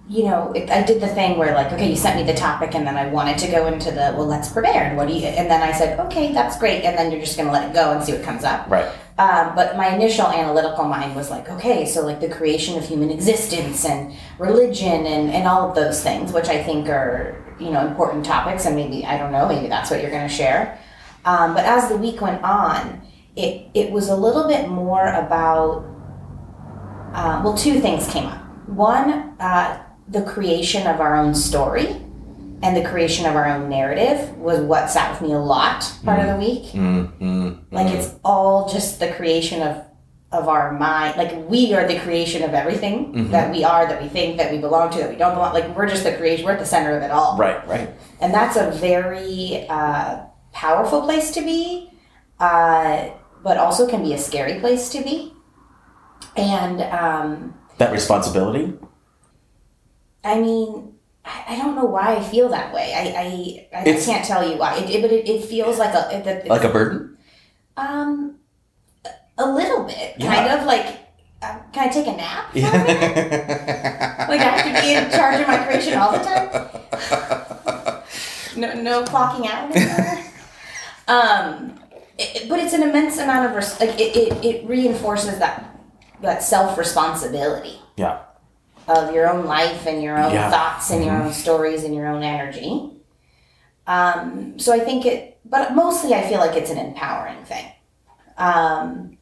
you 0.08 0.24
know, 0.24 0.52
it, 0.52 0.70
I 0.70 0.82
did 0.84 1.00
the 1.00 1.08
thing 1.08 1.36
where 1.36 1.52
like, 1.54 1.72
okay, 1.72 1.90
you 1.90 1.96
sent 1.96 2.16
me 2.16 2.22
the 2.22 2.38
topic, 2.38 2.74
and 2.74 2.86
then 2.86 2.96
I 2.96 3.08
wanted 3.08 3.38
to 3.38 3.50
go 3.50 3.66
into 3.66 3.90
the 3.90 4.14
well, 4.16 4.26
let's 4.26 4.48
prepare. 4.48 4.84
And 4.84 4.96
what 4.96 5.08
do 5.08 5.14
you? 5.14 5.26
And 5.26 5.50
then 5.50 5.62
I 5.62 5.72
said, 5.72 5.98
okay, 6.06 6.32
that's 6.32 6.58
great. 6.58 6.84
And 6.84 6.96
then 6.96 7.10
you're 7.10 7.20
just 7.20 7.36
gonna 7.36 7.50
let 7.50 7.68
it 7.68 7.74
go 7.74 7.92
and 7.92 8.04
see 8.04 8.12
what 8.12 8.22
comes 8.22 8.44
up. 8.44 8.70
Right. 8.70 8.86
Um, 9.18 9.54
but 9.56 9.76
my 9.76 9.94
initial 9.94 10.26
analytical 10.26 10.84
mind 10.84 11.16
was 11.16 11.30
like, 11.30 11.48
okay, 11.48 11.86
so 11.86 12.04
like 12.04 12.20
the 12.20 12.28
creation 12.28 12.78
of 12.78 12.86
human 12.86 13.10
existence 13.10 13.84
and 13.84 14.14
religion 14.38 15.06
and 15.06 15.30
and 15.30 15.48
all 15.48 15.68
of 15.68 15.74
those 15.74 16.02
things, 16.02 16.32
which 16.32 16.48
I 16.48 16.62
think 16.62 16.88
are 16.88 17.42
you 17.58 17.70
know 17.70 17.84
important 17.86 18.24
topics, 18.24 18.64
and 18.64 18.76
maybe 18.76 19.04
I 19.04 19.18
don't 19.18 19.32
know, 19.32 19.48
maybe 19.48 19.68
that's 19.68 19.90
what 19.90 20.02
you're 20.02 20.10
gonna 20.10 20.28
share. 20.28 20.78
Um, 21.24 21.54
but 21.54 21.64
as 21.64 21.88
the 21.88 21.96
week 21.96 22.20
went 22.20 22.44
on, 22.44 23.02
it 23.34 23.68
it 23.74 23.90
was 23.90 24.08
a 24.08 24.16
little 24.16 24.46
bit 24.46 24.68
more 24.68 25.08
about 25.08 25.84
uh, 27.12 27.40
well, 27.42 27.56
two 27.56 27.80
things 27.80 28.06
came 28.08 28.26
up. 28.26 28.44
One, 28.68 29.34
uh, 29.40 29.82
the 30.08 30.22
creation 30.22 30.86
of 30.86 31.00
our 31.00 31.16
own 31.16 31.34
story 31.34 32.00
and 32.62 32.76
the 32.76 32.84
creation 32.84 33.26
of 33.26 33.36
our 33.36 33.46
own 33.46 33.68
narrative 33.68 34.36
was 34.38 34.60
what 34.60 34.88
sat 34.90 35.10
with 35.12 35.28
me 35.28 35.34
a 35.34 35.38
lot 35.38 35.92
part 36.04 36.20
of 36.20 36.26
the 36.26 36.36
week. 36.36 36.64
Mm, 36.72 37.18
mm, 37.18 37.58
Like 37.70 37.88
mm. 37.88 37.94
it's 37.94 38.14
all 38.24 38.68
just 38.68 38.98
the 39.00 39.12
creation 39.12 39.62
of 39.62 39.82
of 40.32 40.48
our 40.48 40.72
mind. 40.72 41.16
Like 41.16 41.48
we 41.48 41.72
are 41.72 41.86
the 41.86 41.98
creation 42.00 42.42
of 42.42 42.52
everything 42.52 43.12
Mhm. 43.12 43.30
that 43.30 43.50
we 43.50 43.62
are, 43.62 43.86
that 43.86 44.02
we 44.02 44.08
think, 44.08 44.36
that 44.38 44.50
we 44.50 44.58
belong 44.58 44.90
to, 44.90 44.98
that 44.98 45.08
we 45.08 45.16
don't 45.16 45.34
belong. 45.34 45.54
Like 45.54 45.74
we're 45.76 45.86
just 45.88 46.02
the 46.02 46.12
creation. 46.14 46.44
We're 46.44 46.52
at 46.52 46.58
the 46.58 46.66
center 46.66 46.96
of 46.96 47.02
it 47.02 47.10
all. 47.12 47.36
right, 47.38 47.66
right. 47.68 47.88
And 48.20 48.34
that's 48.34 48.56
a 48.56 48.70
very 48.72 49.66
uh, 49.68 50.18
powerful 50.52 51.02
place 51.02 51.30
to 51.30 51.40
be, 51.42 51.90
uh, 52.40 53.04
but 53.44 53.56
also 53.56 53.86
can 53.88 54.02
be 54.02 54.14
a 54.14 54.18
scary 54.18 54.58
place 54.58 54.88
to 54.90 55.00
be. 55.02 55.32
And 56.36 56.82
um, 56.82 57.54
That 57.78 57.92
responsibility. 57.92 58.74
I 60.26 60.40
mean, 60.40 60.94
I, 61.24 61.44
I 61.50 61.56
don't 61.56 61.74
know 61.76 61.84
why 61.84 62.16
I 62.16 62.22
feel 62.22 62.48
that 62.50 62.74
way. 62.74 62.92
I 62.94 63.02
I, 63.74 63.80
I, 63.80 63.84
can't 64.04 64.24
tell 64.24 64.48
you 64.48 64.56
why. 64.58 64.76
It, 64.78 64.90
it- 64.90 65.02
but 65.02 65.12
it, 65.12 65.28
it 65.28 65.44
feels 65.44 65.78
like 65.78 65.94
a 65.94 66.16
it, 66.16 66.26
it, 66.26 66.46
Like 66.48 66.64
a 66.64 66.68
burden? 66.68 67.16
um 67.76 68.36
a 69.38 69.46
little 69.50 69.84
bit, 69.84 70.14
Yeah. 70.18 70.34
kind 70.34 70.48
of 70.60 70.66
like. 70.66 70.86
Uh, 71.42 71.58
can 71.70 71.88
I 71.88 71.92
take 71.92 72.06
a 72.06 72.12
nap? 72.16 72.50
for 72.50 72.58
a 72.58 72.62
minute? 72.62 73.12
Yeah. 73.68 74.26
Like 74.30 74.40
I 74.40 74.44
have 74.44 74.64
to 74.64 74.82
be 74.82 74.94
in 74.94 75.10
charge 75.10 75.40
of 75.40 75.46
my 75.46 75.58
creation 75.64 75.94
all 75.98 76.12
the 76.12 76.24
time. 76.24 78.02
No, 78.56 78.72
no 78.72 79.04
clocking 79.04 79.46
out 79.46 79.70
anymore. 79.76 80.24
um, 81.08 81.78
but 82.48 82.58
it's 82.58 82.72
an 82.72 82.82
immense 82.82 83.18
amount 83.18 83.44
of 83.50 83.54
res- 83.54 83.78
like 83.78 84.00
it, 84.00 84.16
it, 84.16 84.44
it 84.44 84.66
reinforces 84.66 85.38
that 85.38 85.78
that 86.22 86.42
self 86.42 86.78
responsibility 86.78 87.78
yeah. 87.98 88.20
Of 88.88 89.12
your 89.14 89.28
own 89.28 89.46
life 89.46 89.86
and 89.86 90.02
your 90.02 90.16
own 90.18 90.32
Yeah. 90.32 90.50
thoughts 90.50 90.90
and 90.90 91.04
your 91.04 91.14
own 91.14 91.32
stories 91.32 91.84
and 91.84 91.94
your 91.94 92.06
own 92.06 92.22
energy. 92.22 92.90
Um, 93.86 94.58
so 94.58 94.72
I 94.72 94.80
think 94.80 95.06
it, 95.06 95.38
but 95.44 95.74
mostly 95.74 96.14
I 96.14 96.22
feel 96.22 96.38
like 96.38 96.56
it's 96.56 96.70
an 96.70 96.78
empowering 96.78 97.44
thing. 97.44 97.66
Um, 98.38 99.16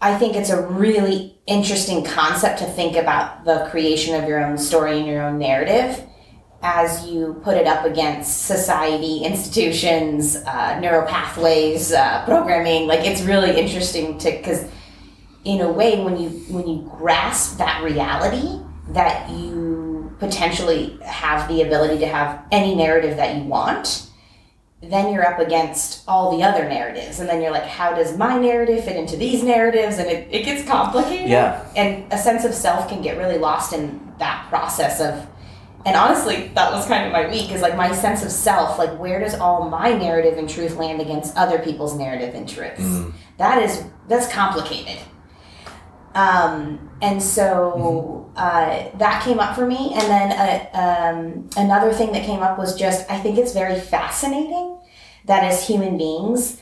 I 0.00 0.16
think 0.18 0.36
it's 0.36 0.50
a 0.50 0.60
really 0.66 1.38
interesting 1.46 2.04
concept 2.04 2.58
to 2.58 2.66
think 2.66 2.96
about 2.96 3.44
the 3.44 3.66
creation 3.70 4.14
of 4.20 4.28
your 4.28 4.44
own 4.44 4.58
story 4.58 4.98
and 4.98 5.06
your 5.06 5.22
own 5.22 5.38
narrative 5.38 6.02
as 6.62 7.06
you 7.06 7.40
put 7.44 7.56
it 7.56 7.66
up 7.66 7.84
against 7.84 8.46
society, 8.46 9.18
institutions, 9.18 10.36
uh, 10.36 10.78
neural 10.80 11.06
pathways, 11.06 11.92
uh, 11.92 12.24
programming. 12.24 12.86
Like 12.86 13.06
it's 13.06 13.22
really 13.22 13.56
interesting 13.58 14.18
to 14.18 14.30
because 14.32 14.64
in 15.44 15.60
a 15.60 15.70
way 15.70 16.02
when 16.02 16.18
you 16.20 16.30
when 16.50 16.66
you 16.66 16.90
grasp 16.98 17.58
that 17.58 17.82
reality 17.84 18.60
that 18.88 19.28
you 19.30 20.14
potentially 20.18 20.98
have 21.04 21.48
the 21.48 21.62
ability 21.62 21.98
to 21.98 22.06
have 22.06 22.44
any 22.52 22.74
narrative 22.74 23.16
that 23.16 23.36
you 23.36 23.42
want 23.44 24.04
then 24.82 25.12
you're 25.12 25.26
up 25.26 25.40
against 25.40 26.04
all 26.06 26.36
the 26.36 26.44
other 26.44 26.68
narratives 26.68 27.18
and 27.18 27.28
then 27.28 27.40
you're 27.42 27.50
like 27.50 27.64
how 27.64 27.94
does 27.94 28.16
my 28.16 28.38
narrative 28.38 28.84
fit 28.84 28.94
into 28.94 29.16
these 29.16 29.42
narratives 29.42 29.98
and 29.98 30.08
it, 30.08 30.28
it 30.30 30.44
gets 30.44 30.66
complicated 30.68 31.28
Yeah. 31.28 31.66
and 31.74 32.10
a 32.12 32.18
sense 32.18 32.44
of 32.44 32.54
self 32.54 32.88
can 32.88 33.02
get 33.02 33.16
really 33.18 33.38
lost 33.38 33.72
in 33.72 34.12
that 34.18 34.46
process 34.48 35.00
of 35.00 35.26
and 35.84 35.94
honestly, 35.94 36.48
that 36.56 36.72
was 36.72 36.84
kind 36.88 37.06
of 37.06 37.12
my 37.12 37.30
week 37.30 37.52
is 37.52 37.62
like 37.62 37.76
my 37.76 37.94
sense 37.94 38.24
of 38.24 38.32
self. 38.32 38.76
Like, 38.76 38.98
where 38.98 39.20
does 39.20 39.34
all 39.34 39.70
my 39.70 39.92
narrative 39.92 40.36
and 40.36 40.50
truth 40.50 40.74
land 40.74 41.00
against 41.00 41.36
other 41.36 41.60
people's 41.60 41.96
narrative 41.96 42.34
and 42.34 42.48
truths? 42.48 42.80
Mm. 42.80 43.12
That 43.38 43.62
is 43.62 43.84
that's 44.08 44.26
complicated. 44.32 44.98
Um, 46.16 46.90
and 47.00 47.22
so 47.22 48.25
uh, 48.36 48.90
that 48.98 49.22
came 49.24 49.40
up 49.40 49.54
for 49.54 49.66
me, 49.66 49.92
and 49.94 50.02
then 50.02 50.32
uh, 50.32 50.78
um, 50.78 51.50
another 51.56 51.92
thing 51.92 52.12
that 52.12 52.24
came 52.24 52.40
up 52.40 52.58
was 52.58 52.76
just 52.78 53.10
I 53.10 53.18
think 53.18 53.38
it's 53.38 53.52
very 53.52 53.80
fascinating 53.80 54.78
that 55.24 55.42
as 55.42 55.66
human 55.66 55.96
beings, 55.96 56.60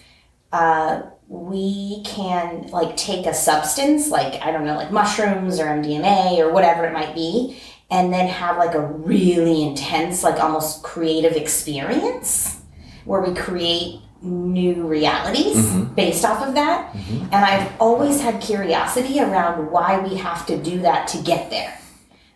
uh, 0.53 1.03
we 1.27 2.03
can 2.05 2.69
like 2.69 2.97
take 2.97 3.27
a 3.27 3.35
substance 3.35 4.09
like 4.09 4.41
I 4.41 4.53
don't 4.53 4.65
know, 4.65 4.77
like 4.77 4.93
mushrooms 4.93 5.59
or 5.59 5.65
MDMA 5.65 6.39
or 6.39 6.53
whatever 6.53 6.85
it 6.85 6.93
might 6.93 7.15
be, 7.15 7.61
and 7.91 8.13
then 8.13 8.29
have 8.29 8.57
like 8.57 8.75
a 8.75 8.87
really 8.87 9.63
intense, 9.63 10.23
like 10.23 10.41
almost 10.41 10.83
creative 10.85 11.33
experience 11.33 12.61
where 13.05 13.21
we 13.21 13.35
create 13.35 14.01
new 14.23 14.87
realities 14.87 15.57
Mhm. 15.57 15.95
based 15.95 16.25
off 16.25 16.47
of 16.47 16.55
that. 16.55 16.93
Mhm. 16.95 17.29
And 17.33 17.45
I've 17.45 17.69
always 17.79 18.23
had 18.23 18.41
curiosity 18.41 19.21
around 19.21 19.71
why 19.71 19.99
we 19.99 20.17
have 20.17 20.47
to 20.47 20.57
do 20.57 20.81
that 20.81 21.07
to 21.09 21.19
get 21.19 21.51
there. 21.51 21.75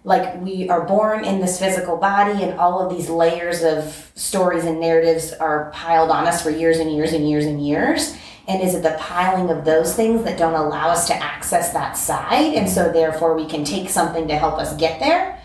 Like 0.05 0.41
we 0.43 0.69
are 0.69 0.83
born 0.83 1.25
in 1.25 1.41
this 1.41 1.59
physical 1.59 1.97
body 1.97 2.43
and 2.43 2.59
all 2.59 2.81
of 2.81 2.95
these 2.95 3.09
layers 3.11 3.63
of 3.63 4.11
stories 4.15 4.65
and 4.65 4.81
narratives 4.81 5.33
are 5.35 5.71
piled 5.75 6.11
on 6.11 6.27
us 6.27 6.43
for 6.43 6.51
years 6.51 6.79
and 6.79 6.91
years 6.95 7.13
and 7.13 7.29
years 7.29 7.45
and 7.47 7.61
years. 7.67 8.15
And 8.47 8.63
is 8.63 8.75
it 8.75 8.83
the 8.83 8.97
piling 8.99 9.51
of 9.51 9.65
those 9.67 9.95
things 9.95 10.25
that 10.25 10.39
don't 10.39 10.55
allow 10.55 10.89
us 10.89 11.07
to 11.09 11.15
access 11.15 11.73
that 11.75 11.97
side? 11.99 12.55
And 12.55 12.69
so 12.69 12.91
therefore 12.91 13.35
we 13.35 13.45
can 13.45 13.65
take 13.65 13.91
something 13.91 14.29
to 14.29 14.37
help 14.37 14.59
us 14.59 14.75
get 14.77 15.01
there. 15.01 15.39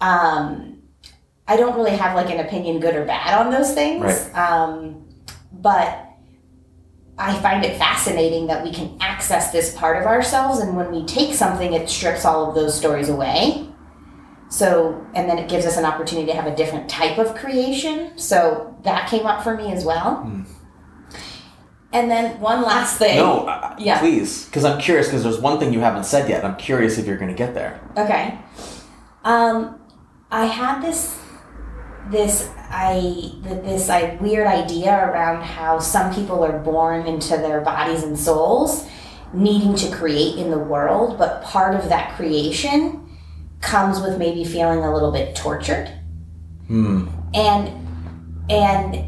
Um, 0.00 0.78
I 1.46 1.56
don't 1.56 1.76
really 1.76 1.96
have 1.96 2.16
like 2.16 2.30
an 2.30 2.40
opinion, 2.40 2.80
good 2.80 2.94
or 2.96 3.04
bad, 3.04 3.38
on 3.38 3.50
those 3.52 3.72
things. 3.72 4.02
Right. 4.02 4.36
Um, 4.38 4.99
but 5.60 6.06
I 7.18 7.38
find 7.40 7.64
it 7.64 7.76
fascinating 7.76 8.46
that 8.46 8.64
we 8.64 8.72
can 8.72 8.96
access 9.00 9.52
this 9.52 9.76
part 9.76 9.98
of 9.98 10.06
ourselves, 10.06 10.58
and 10.60 10.76
when 10.76 10.90
we 10.90 11.04
take 11.04 11.34
something, 11.34 11.72
it 11.74 11.88
strips 11.88 12.24
all 12.24 12.48
of 12.48 12.54
those 12.54 12.76
stories 12.76 13.08
away. 13.08 13.66
So, 14.48 15.06
and 15.14 15.28
then 15.28 15.38
it 15.38 15.48
gives 15.48 15.64
us 15.64 15.76
an 15.76 15.84
opportunity 15.84 16.26
to 16.26 16.34
have 16.36 16.46
a 16.46 16.56
different 16.56 16.88
type 16.88 17.18
of 17.18 17.34
creation. 17.36 18.18
So 18.18 18.76
that 18.82 19.08
came 19.08 19.24
up 19.24 19.44
for 19.44 19.56
me 19.56 19.70
as 19.72 19.84
well. 19.84 20.16
Hmm. 20.16 20.42
And 21.92 22.10
then 22.10 22.40
one 22.40 22.62
last 22.62 22.98
thing. 22.98 23.16
No, 23.16 23.46
uh, 23.46 23.74
Yeah. 23.78 23.98
please, 24.00 24.46
because 24.46 24.64
I'm 24.64 24.80
curious. 24.80 25.06
Because 25.08 25.22
there's 25.24 25.40
one 25.40 25.58
thing 25.58 25.72
you 25.72 25.80
haven't 25.80 26.04
said 26.04 26.28
yet. 26.28 26.44
I'm 26.44 26.56
curious 26.56 26.98
if 26.98 27.06
you're 27.06 27.16
going 27.16 27.30
to 27.30 27.36
get 27.36 27.54
there. 27.54 27.80
Okay. 27.96 28.38
Um, 29.24 29.78
I 30.30 30.46
had 30.46 30.80
this 30.82 31.16
this 32.10 32.48
I 32.70 33.32
this 33.42 33.88
like 33.88 34.20
weird 34.20 34.46
idea 34.46 34.92
around 34.92 35.42
how 35.42 35.78
some 35.80 36.14
people 36.14 36.44
are 36.44 36.58
born 36.58 37.06
into 37.06 37.36
their 37.36 37.60
bodies 37.60 38.02
and 38.04 38.18
souls 38.18 38.86
needing 39.32 39.74
to 39.76 39.90
create 39.90 40.36
in 40.38 40.50
the 40.50 40.58
world, 40.58 41.18
but 41.18 41.42
part 41.42 41.74
of 41.74 41.88
that 41.88 42.16
creation 42.16 43.08
comes 43.60 44.00
with 44.00 44.18
maybe 44.18 44.44
feeling 44.44 44.80
a 44.80 44.92
little 44.92 45.12
bit 45.12 45.34
tortured. 45.36 45.88
Hmm. 46.68 47.08
And 47.34 47.86
and 48.48 49.06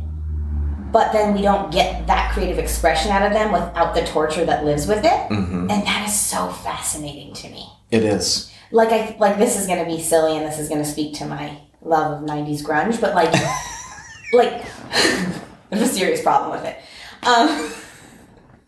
but 0.93 1.13
then 1.13 1.35
we 1.35 1.41
don't 1.43 1.73
get 1.73 2.07
that 2.07 2.33
creative 2.35 2.59
expression 2.59 3.11
out 3.11 3.23
of 3.23 3.33
them 3.33 3.51
without 3.51 3.95
the 3.95 4.03
torture 4.05 4.45
that 4.45 4.65
lives 4.65 4.87
with 4.87 5.05
it. 5.05 5.27
hmm 5.29 5.71
And 5.71 5.87
that 5.87 6.07
is 6.09 6.15
so 6.15 6.49
fascinating 6.49 7.33
to 7.35 7.49
me 7.49 7.67
It 7.91 8.05
is. 8.05 8.53
like 8.73 8.91
I 8.91 9.17
like 9.19 9.39
this 9.39 9.59
is 9.59 9.67
gonna 9.67 9.87
be 9.87 10.01
silly 10.01 10.37
and 10.37 10.45
this 10.45 10.59
is 10.59 10.69
gonna 10.69 10.85
speak 10.85 11.15
to 11.15 11.25
my 11.25 11.59
love 11.85 12.23
of 12.23 12.29
'90s 12.29 12.63
grunge, 12.63 13.01
but 13.01 13.15
like, 13.15 13.33
like, 14.33 14.53
I 14.93 15.77
have 15.77 15.83
a 15.83 15.87
serious 15.87 16.23
problem 16.23 16.51
with 16.53 16.65
it. 16.65 16.79
Um, 17.27 17.73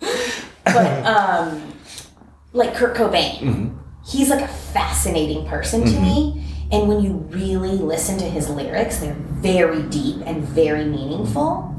but 0.65 1.07
um, 1.07 1.73
like 2.53 2.75
Kurt 2.75 2.97
Cobain, 2.97 3.39
hmm 3.41 3.69
he's 4.07 4.29
like 4.29 4.43
a 4.43 4.49
fascinating 4.49 5.47
person 5.47 5.81
to 5.83 5.91
Mhm. 5.93 6.03
me, 6.03 6.45
and 6.71 6.87
when 6.89 7.01
you 7.01 7.13
really 7.31 7.79
listen 7.79 8.19
to 8.19 8.25
his 8.27 8.51
lyrics, 8.51 8.99
they're 8.99 9.17
very 9.41 9.83
deep 9.85 10.17
and 10.27 10.45
very 10.45 10.85
meaningful. 10.85 11.71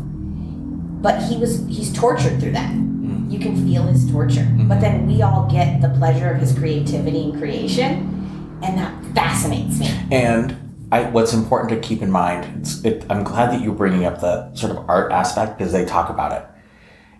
But 1.01 1.21
he 1.21 1.37
was 1.37 1.63
he's 1.67 1.93
tortured 1.93 2.39
through 2.39 2.53
that. 2.53 2.71
Mm. 2.71 3.31
You 3.31 3.37
can 3.37 3.55
feel 3.67 3.83
his 3.83 4.09
torture, 4.11 4.47
but 4.67 4.81
then 4.81 5.05
we 5.05 5.21
all 5.21 5.47
get 5.51 5.81
the 5.81 5.89
pleasure 5.89 6.31
of 6.31 6.37
his 6.39 6.51
creativity 6.57 7.25
and 7.25 7.37
creation, 7.37 8.59
and 8.63 8.75
that 8.79 8.91
fascinates 9.13 9.77
me. 9.79 9.87
And 10.11 10.57
I, 10.91 11.09
what's 11.09 11.33
important 11.33 11.69
to 11.71 11.87
keep 11.87 12.01
in 12.01 12.11
mind, 12.11 12.61
it's, 12.61 12.83
it, 12.83 13.05
I'm 13.09 13.23
glad 13.23 13.51
that 13.51 13.61
you're 13.61 13.73
bringing 13.73 14.05
up 14.05 14.21
the 14.21 14.53
sort 14.53 14.71
of 14.71 14.89
art 14.89 15.11
aspect 15.11 15.57
because 15.57 15.73
they 15.73 15.85
talk 15.85 16.09
about 16.09 16.31
it. 16.31 16.47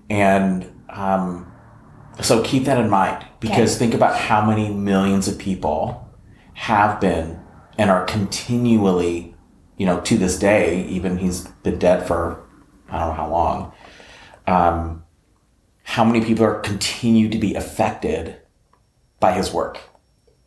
And 0.10 0.72
um, 0.90 1.52
so 2.22 2.44
keep 2.44 2.66
that 2.66 2.80
in 2.80 2.90
mind 2.90 3.26
because 3.40 3.78
think 3.78 3.94
about 3.94 4.16
how 4.16 4.46
many 4.46 4.70
millions 4.70 5.28
of 5.28 5.38
people 5.38 6.10
have 6.54 7.02
been 7.02 7.40
and 7.78 7.90
are 7.90 8.06
continually, 8.06 9.36
you 9.78 9.86
know, 9.86 10.00
to 10.02 10.18
this 10.18 10.40
day, 10.40 10.86
even 10.88 11.18
he's 11.18 11.48
been 11.64 11.80
dead 11.80 12.08
for 12.08 12.46
I 12.90 13.00
don't 13.00 13.10
know 13.10 13.14
how 13.16 13.30
long. 13.30 13.74
Um, 14.48 15.04
how 15.84 16.04
many 16.04 16.24
people 16.24 16.46
are 16.46 16.60
continue 16.60 17.30
to 17.30 17.38
be 17.38 17.56
affected 17.56 18.38
by 19.20 19.34
his 19.34 19.52
work? 19.52 19.80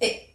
It 0.00 0.30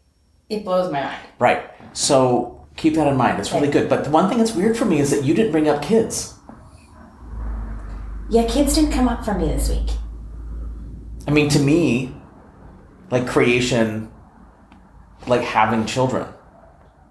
it 0.50 0.64
blows 0.64 0.92
my 0.92 1.02
mind. 1.02 1.20
Right. 1.40 1.70
So 1.94 2.63
keep 2.76 2.96
that 2.96 3.08
in 3.08 3.16
mind. 3.18 3.40
It's 3.40 3.52
really 3.54 3.70
good. 3.70 3.90
But 3.90 4.04
the 4.06 4.10
one 4.10 4.30
thing 4.30 4.38
that's 4.38 4.54
weird 4.54 4.78
for 4.78 4.86
me 4.86 5.00
is 5.00 5.12
that 5.12 5.24
you 5.24 5.34
didn't 5.34 5.52
bring 5.52 5.68
up 5.70 5.82
kids. 5.82 6.36
Yeah, 8.30 8.48
kids 8.48 8.76
didn't 8.76 8.92
come 8.92 9.08
up 9.08 9.24
for 9.26 9.34
me 9.38 9.48
this 9.48 9.70
week. 9.70 9.92
I 11.28 11.32
mean, 11.32 11.50
to 11.50 11.60
me, 11.60 12.14
like 13.12 13.28
creation, 13.28 14.12
like 15.28 15.42
having 15.42 15.86
children, 15.86 16.28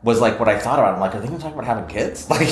was 0.03 0.21
like 0.21 0.39
what 0.41 0.49
I 0.49 0.59
thought 0.59 0.79
about. 0.79 0.95
I'm 0.95 1.01
like, 1.01 1.15
are 1.15 1.21
they 1.21 1.27
going 1.29 1.39
to 1.39 1.43
talk 1.45 1.55
about 1.55 1.65
having 1.65 1.87
kids? 1.87 2.27
Like, 2.31 2.49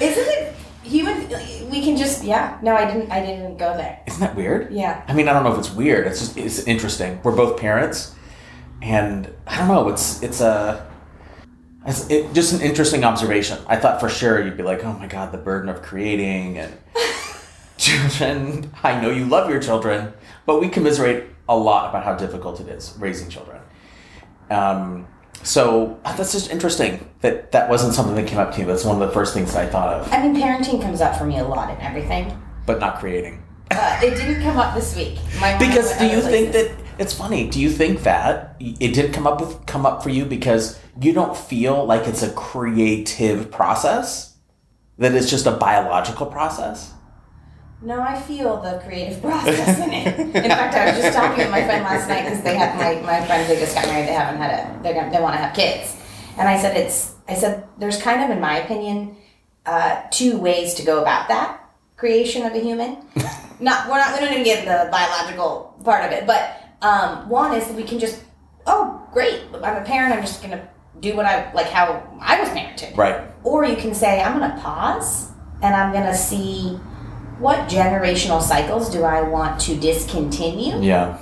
Isn't 0.00 0.26
it 0.28 0.54
human? 0.82 1.28
We 1.70 1.82
can 1.82 1.96
just 1.96 2.24
yeah. 2.24 2.58
No, 2.62 2.74
I 2.74 2.84
didn't. 2.84 3.10
I 3.10 3.20
didn't 3.24 3.56
go 3.56 3.76
there. 3.76 4.00
isn't 4.06 4.20
that 4.20 4.34
weird? 4.34 4.72
Yeah. 4.72 5.04
I 5.06 5.12
mean, 5.14 5.28
I 5.28 5.32
don't 5.32 5.44
know 5.44 5.52
if 5.52 5.58
it's 5.58 5.70
weird. 5.70 6.06
It's 6.06 6.18
just 6.20 6.36
it's 6.36 6.60
interesting. 6.66 7.20
We're 7.22 7.34
both 7.36 7.58
parents, 7.60 8.13
and 8.84 9.32
I 9.46 9.58
don't 9.58 9.68
know. 9.68 9.88
It's 9.88 10.22
it's 10.22 10.40
a 10.42 10.86
it's 11.86 12.08
it, 12.10 12.32
just 12.34 12.52
an 12.52 12.60
interesting 12.60 13.02
observation. 13.02 13.58
I 13.66 13.76
thought 13.76 13.98
for 13.98 14.08
sure 14.10 14.44
you'd 14.44 14.56
be 14.58 14.62
like, 14.62 14.84
oh 14.84 14.92
my 14.92 15.06
god, 15.06 15.32
the 15.32 15.38
burden 15.38 15.70
of 15.70 15.82
creating 15.82 16.58
and 16.58 16.76
children. 17.78 18.70
I 18.82 19.00
know 19.00 19.10
you 19.10 19.24
love 19.24 19.48
your 19.48 19.60
children, 19.60 20.12
but 20.44 20.60
we 20.60 20.68
commiserate 20.68 21.24
a 21.48 21.56
lot 21.56 21.90
about 21.90 22.04
how 22.04 22.14
difficult 22.14 22.60
it 22.60 22.68
is 22.68 22.94
raising 22.98 23.30
children. 23.30 23.60
Um, 24.50 25.08
so 25.42 25.98
uh, 26.04 26.14
that's 26.16 26.32
just 26.32 26.50
interesting 26.50 27.10
that 27.22 27.52
that 27.52 27.70
wasn't 27.70 27.94
something 27.94 28.14
that 28.16 28.26
came 28.26 28.38
up 28.38 28.52
to 28.54 28.60
you. 28.60 28.66
That's 28.66 28.84
one 28.84 29.00
of 29.00 29.08
the 29.08 29.14
first 29.14 29.32
things 29.32 29.54
that 29.54 29.66
I 29.66 29.66
thought 29.66 29.94
of, 29.94 30.12
I 30.12 30.22
mean, 30.26 30.40
parenting 30.40 30.80
comes 30.82 31.00
up 31.00 31.16
for 31.16 31.24
me 31.24 31.38
a 31.38 31.44
lot 31.44 31.70
in 31.70 31.80
everything. 31.80 32.40
but 32.66 32.80
not 32.80 32.98
creating. 32.98 33.42
Uh, 33.70 33.98
it 34.02 34.10
didn't 34.10 34.42
come 34.42 34.58
up 34.58 34.74
this 34.74 34.94
week. 34.94 35.18
My 35.40 35.56
Because 35.66 35.96
do 35.98 36.06
you 36.06 36.20
think 36.20 36.52
that 36.52 36.70
it's 36.98 37.12
funny? 37.12 37.48
Do 37.48 37.60
you 37.60 37.70
think 37.70 38.02
that 38.02 38.56
it 38.60 38.94
didn't 38.94 39.12
come 39.12 39.26
up 39.26 39.40
with 39.40 39.66
come 39.66 39.86
up 39.86 40.02
for 40.02 40.10
you 40.10 40.24
because 40.24 40.78
you 41.00 41.12
don't 41.12 41.36
feel 41.36 41.84
like 41.84 42.06
it's 42.06 42.22
a 42.22 42.32
creative 42.32 43.50
process? 43.50 44.36
That 44.98 45.14
it's 45.14 45.28
just 45.28 45.46
a 45.46 45.52
biological 45.52 46.26
process? 46.26 46.92
No, 47.82 48.00
I 48.00 48.18
feel 48.20 48.60
the 48.62 48.80
creative 48.84 49.20
process 49.22 49.78
in 49.78 49.92
it. 49.92 50.18
In 50.18 50.50
fact, 50.50 50.74
I 50.74 50.86
was 50.86 51.02
just 51.02 51.16
talking 51.16 51.38
with 51.38 51.50
my 51.50 51.64
friend 51.64 51.84
last 51.84 52.08
night 52.08 52.24
because 52.24 52.42
they 52.42 52.56
have 52.56 52.76
my, 52.76 53.00
my 53.02 53.26
friends 53.26 53.48
they 53.48 53.58
just 53.58 53.74
got 53.74 53.86
married. 53.86 54.08
They 54.08 54.12
haven't 54.12 54.40
had 54.40 54.50
a 54.50 54.82
they're 54.82 54.94
gonna, 54.94 55.10
they 55.10 55.20
want 55.20 55.34
to 55.34 55.40
have 55.40 55.54
kids, 55.54 55.96
and 56.38 56.48
I 56.48 56.58
said 56.58 56.76
it's 56.76 57.14
I 57.28 57.34
said 57.34 57.66
there's 57.78 58.00
kind 58.00 58.22
of 58.22 58.30
in 58.30 58.40
my 58.40 58.58
opinion 58.58 59.16
uh, 59.66 60.02
two 60.10 60.38
ways 60.38 60.74
to 60.74 60.82
go 60.84 61.02
about 61.02 61.28
that 61.28 61.60
creation 61.96 62.46
of 62.46 62.54
a 62.54 62.60
human. 62.60 62.98
not 63.60 63.88
we're 63.88 63.98
not 63.98 64.14
we 64.14 64.20
don't 64.20 64.32
even 64.32 64.44
get 64.44 64.64
the 64.64 64.90
biological 64.90 65.78
part 65.84 66.04
of 66.04 66.12
it, 66.12 66.26
but 66.26 66.63
um, 66.82 67.28
one 67.28 67.54
is 67.54 67.66
that 67.68 67.76
we 67.76 67.82
can 67.84 67.98
just 67.98 68.22
oh 68.66 69.06
great 69.12 69.40
I'm 69.62 69.82
a 69.82 69.84
parent 69.84 70.14
I'm 70.14 70.22
just 70.22 70.42
gonna 70.42 70.68
do 71.00 71.16
what 71.16 71.26
I 71.26 71.52
like 71.52 71.66
how 71.66 72.02
I 72.20 72.40
was 72.40 72.48
parented. 72.50 72.96
Right. 72.96 73.20
Or 73.42 73.64
you 73.64 73.76
can 73.76 73.94
say, 73.94 74.22
I'm 74.22 74.38
going 74.38 74.50
to 74.50 74.56
pause 74.58 75.30
and 75.60 75.74
I'm 75.74 75.92
going 75.92 76.06
to 76.06 76.14
see 76.16 76.76
what 77.38 77.68
generational 77.68 78.40
cycles 78.40 78.90
do 78.90 79.02
I 79.02 79.22
want 79.22 79.60
to 79.62 79.76
discontinue, 79.76 80.80
Yeah. 80.80 81.18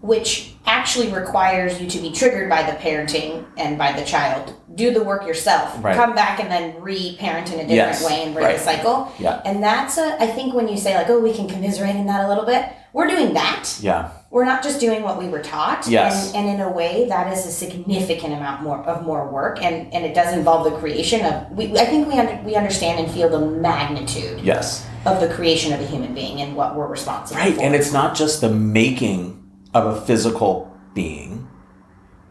which 0.00 0.53
actually 0.66 1.12
requires 1.12 1.80
you 1.80 1.88
to 1.88 1.98
be 1.98 2.10
triggered 2.10 2.48
by 2.48 2.62
the 2.62 2.72
parenting 2.78 3.44
and 3.58 3.76
by 3.76 3.92
the 3.92 4.04
child. 4.04 4.54
Do 4.74 4.92
the 4.92 5.02
work 5.04 5.26
yourself. 5.26 5.82
Right. 5.84 5.94
Come 5.94 6.14
back 6.14 6.40
and 6.40 6.50
then 6.50 6.80
re-parent 6.82 7.48
in 7.48 7.54
a 7.54 7.62
different 7.62 7.70
Yes, 7.76 8.04
way 8.04 8.24
and 8.24 8.34
break 8.34 8.46
right. 8.46 8.56
the 8.56 8.62
cycle. 8.64 9.12
Yeah. 9.18 9.40
And 9.44 9.62
that's 9.62 9.98
a 9.98 10.20
I 10.22 10.26
think 10.26 10.54
when 10.54 10.66
you 10.68 10.76
say 10.76 10.96
like, 10.96 11.08
oh, 11.08 11.20
we 11.20 11.32
can 11.34 11.48
commiserate 11.48 11.94
in 11.96 12.06
that 12.06 12.24
a 12.24 12.28
little 12.28 12.44
bit, 12.46 12.68
we're 12.92 13.06
doing 13.08 13.34
that. 13.34 13.78
Yeah. 13.80 14.10
We're 14.30 14.44
not 14.46 14.62
just 14.64 14.80
doing 14.80 15.02
what 15.02 15.16
we 15.18 15.28
were 15.28 15.42
taught. 15.42 15.86
Yes. 15.86 16.34
And, 16.34 16.48
and 16.48 16.60
in 16.60 16.66
a 16.66 16.70
way 16.70 17.06
that 17.08 17.32
is 17.32 17.46
a 17.46 17.52
significant 17.52 18.32
amount 18.32 18.62
more 18.62 18.78
of 18.84 19.04
more 19.06 19.28
work 19.30 19.62
and, 19.62 19.92
and 19.94 20.04
it 20.04 20.14
does 20.14 20.32
involve 20.32 20.64
the 20.72 20.76
creation 20.78 21.24
of 21.24 21.50
we 21.52 21.66
I 21.78 21.84
think 21.84 22.08
we 22.08 22.18
under, 22.18 22.42
we 22.42 22.56
understand 22.56 23.04
and 23.04 23.12
feel 23.14 23.28
the 23.28 23.38
magnitude 23.46 24.40
Yes. 24.40 24.84
of 25.06 25.20
the 25.20 25.28
creation 25.28 25.72
of 25.72 25.80
a 25.80 25.86
human 25.86 26.14
being 26.14 26.40
and 26.40 26.56
what 26.56 26.74
we're 26.74 26.86
responsible 26.88 27.38
Right. 27.40 27.52
for. 27.54 27.58
Right, 27.60 27.66
and 27.66 27.74
it's 27.76 27.92
not 27.92 28.16
just 28.16 28.40
the 28.40 28.50
making 28.50 29.43
of 29.74 29.86
a 29.96 30.00
physical 30.00 30.72
being, 30.94 31.48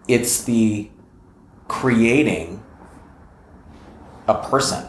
it's 0.08 0.44
the 0.46 0.90
creating 1.68 2.64
a 4.28 4.36
person. 4.50 4.86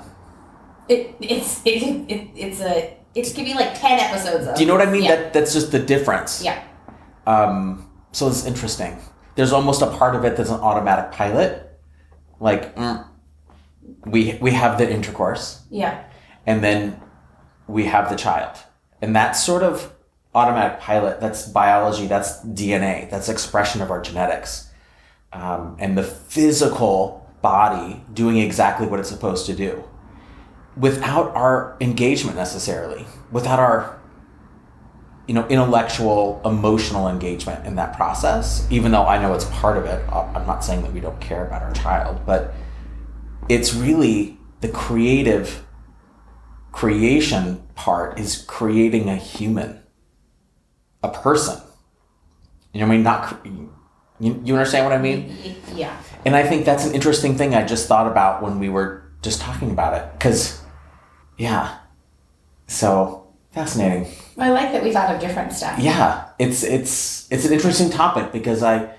It, 0.89 1.15
it's 1.21 1.63
it, 1.65 1.83
it, 2.09 2.29
it's 2.37 2.61
a 2.61 2.97
it 3.15 3.35
could 3.35 3.45
be 3.45 3.55
like 3.55 3.79
ten 3.79 3.99
episodes 3.99 4.47
of. 4.47 4.55
Do 4.55 4.61
you 4.63 4.67
know 4.67 4.77
what 4.77 4.87
I 4.87 4.91
mean? 4.91 5.05
Yeah. 5.05 5.17
That 5.17 5.33
that's 5.33 5.53
just 5.53 5.73
the 5.73 5.79
difference. 5.79 6.43
yeah. 6.45 6.63
Um, 7.27 7.91
so 8.13 8.29
it's 8.29 8.45
interesting. 8.45 8.99
There's 9.35 9.53
almost 9.53 9.81
a 9.83 9.87
part 9.87 10.15
of 10.15 10.25
it 10.25 10.37
that's 10.37 10.51
an 10.51 10.61
automatic 10.61 11.11
pilot. 11.11 11.81
Like 12.39 12.77
mm, 12.77 13.07
we 14.05 14.39
we 14.43 14.51
have 14.51 14.77
the 14.79 14.91
intercourse, 14.91 15.63
Yeah. 15.71 16.05
and 16.47 16.63
then 16.63 17.01
we 17.67 17.87
have 17.87 18.11
the 18.11 18.17
child, 18.17 18.59
and 19.01 19.17
that's 19.17 19.43
sort 19.43 19.63
of 19.63 19.94
automatic 20.35 20.81
pilot. 20.81 21.21
That's 21.21 21.47
biology. 21.47 22.07
That's 22.07 22.41
DNA. 22.45 23.09
That's 23.11 23.29
expression 23.29 23.81
of 23.83 23.91
our 23.91 24.01
genetics, 24.01 24.71
um, 25.33 25.77
and 25.79 25.97
the 25.97 26.03
physical 26.03 27.31
body 27.43 28.03
doing 28.13 28.39
exactly 28.39 28.87
what 28.87 29.01
it's 29.01 29.09
supposed 29.09 29.47
to 29.47 29.55
do, 29.55 29.85
without 30.77 31.35
our 31.37 31.77
engagement 31.81 32.37
necessarily, 32.37 33.07
without 33.31 33.59
our 33.59 34.01
you 35.27 35.33
know 35.35 35.47
intellectual 35.49 36.41
emotional 36.45 37.09
engagement 37.09 37.65
in 37.67 37.77
that 37.77 37.97
process 37.97 38.67
even 38.71 38.93
though 38.93 39.07
i 39.07 39.17
know 39.17 39.33
it's 39.33 39.47
part 39.47 39.79
of 39.79 39.87
it 39.87 40.07
I- 40.11 40.31
i'm 40.35 40.47
not 40.47 40.63
saying 40.63 40.83
that 40.83 40.93
we 40.93 41.01
don't 41.01 41.19
care 41.19 41.47
about 41.47 41.63
our 41.63 41.73
child 41.73 42.21
but 42.27 42.53
it's 43.49 43.73
really 43.73 44.37
the 44.61 44.69
creative 44.69 45.65
creation 46.73 47.67
part 47.75 48.19
is 48.19 48.45
creating 48.47 49.09
a 49.09 49.17
human 49.17 49.81
a 51.05 51.09
person 51.09 51.61
you 52.73 52.81
know 52.81 52.87
what 52.87 52.93
i 52.93 52.97
mean 52.97 53.05
not 53.05 53.47
you, 54.21 54.41
you 54.45 54.55
understand 54.55 54.85
what 54.87 54.95
i 54.95 54.99
mean 55.01 55.37
Yeah. 55.75 55.95
and 56.25 56.35
I 56.37 56.43
think 56.49 56.65
that's 56.65 56.87
an 56.87 56.95
interesting 56.95 57.37
thing 57.37 57.55
I 57.55 57.65
just 57.65 57.89
thought 57.89 58.07
about 58.07 58.43
when 58.43 58.59
we 58.61 58.69
were 58.69 59.03
just 59.23 59.41
talking 59.41 59.71
about 59.73 59.93
it. 59.99 60.05
Because, 60.13 60.61
yeah. 61.37 61.79
So, 62.69 63.27
fascinating. 63.51 64.07
I 64.39 64.51
like 64.51 64.71
that 64.73 64.83
we 64.85 64.93
thought 64.93 65.11
of 65.15 65.21
different 65.21 65.53
stuff. 65.53 65.79
Yeah, 65.79 66.29
it's 66.39 66.63
it's 66.63 67.27
it's 67.33 67.45
an 67.45 67.53
interesting 67.53 67.91
topic 67.91 68.31
because 68.33 68.63
I 68.63 68.95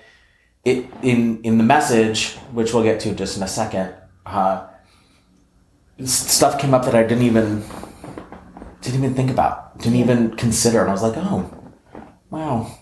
it 0.66 0.86
in 1.02 1.42
in 1.44 1.58
the 1.58 1.64
message, 1.64 2.36
which 2.52 2.74
we'll 2.74 2.84
get 2.84 3.00
to 3.02 3.16
just 3.16 3.38
in 3.38 3.44
a 3.44 3.48
second, 3.48 3.94
uh, 4.26 4.68
stuff 6.04 6.60
came 6.60 6.74
up 6.74 6.84
that 6.86 6.96
I 6.96 7.04
didn't 7.04 7.24
even 7.24 7.64
didn't 8.82 9.00
even 9.04 9.16
think 9.16 9.32
about, 9.32 9.78
didn't 9.80 9.98
even 10.00 10.36
consider, 10.36 10.82
and 10.82 10.90
I 10.90 10.94
was 10.94 11.02
like, 11.04 11.18
oh, 11.18 11.50
wow, 12.29 12.79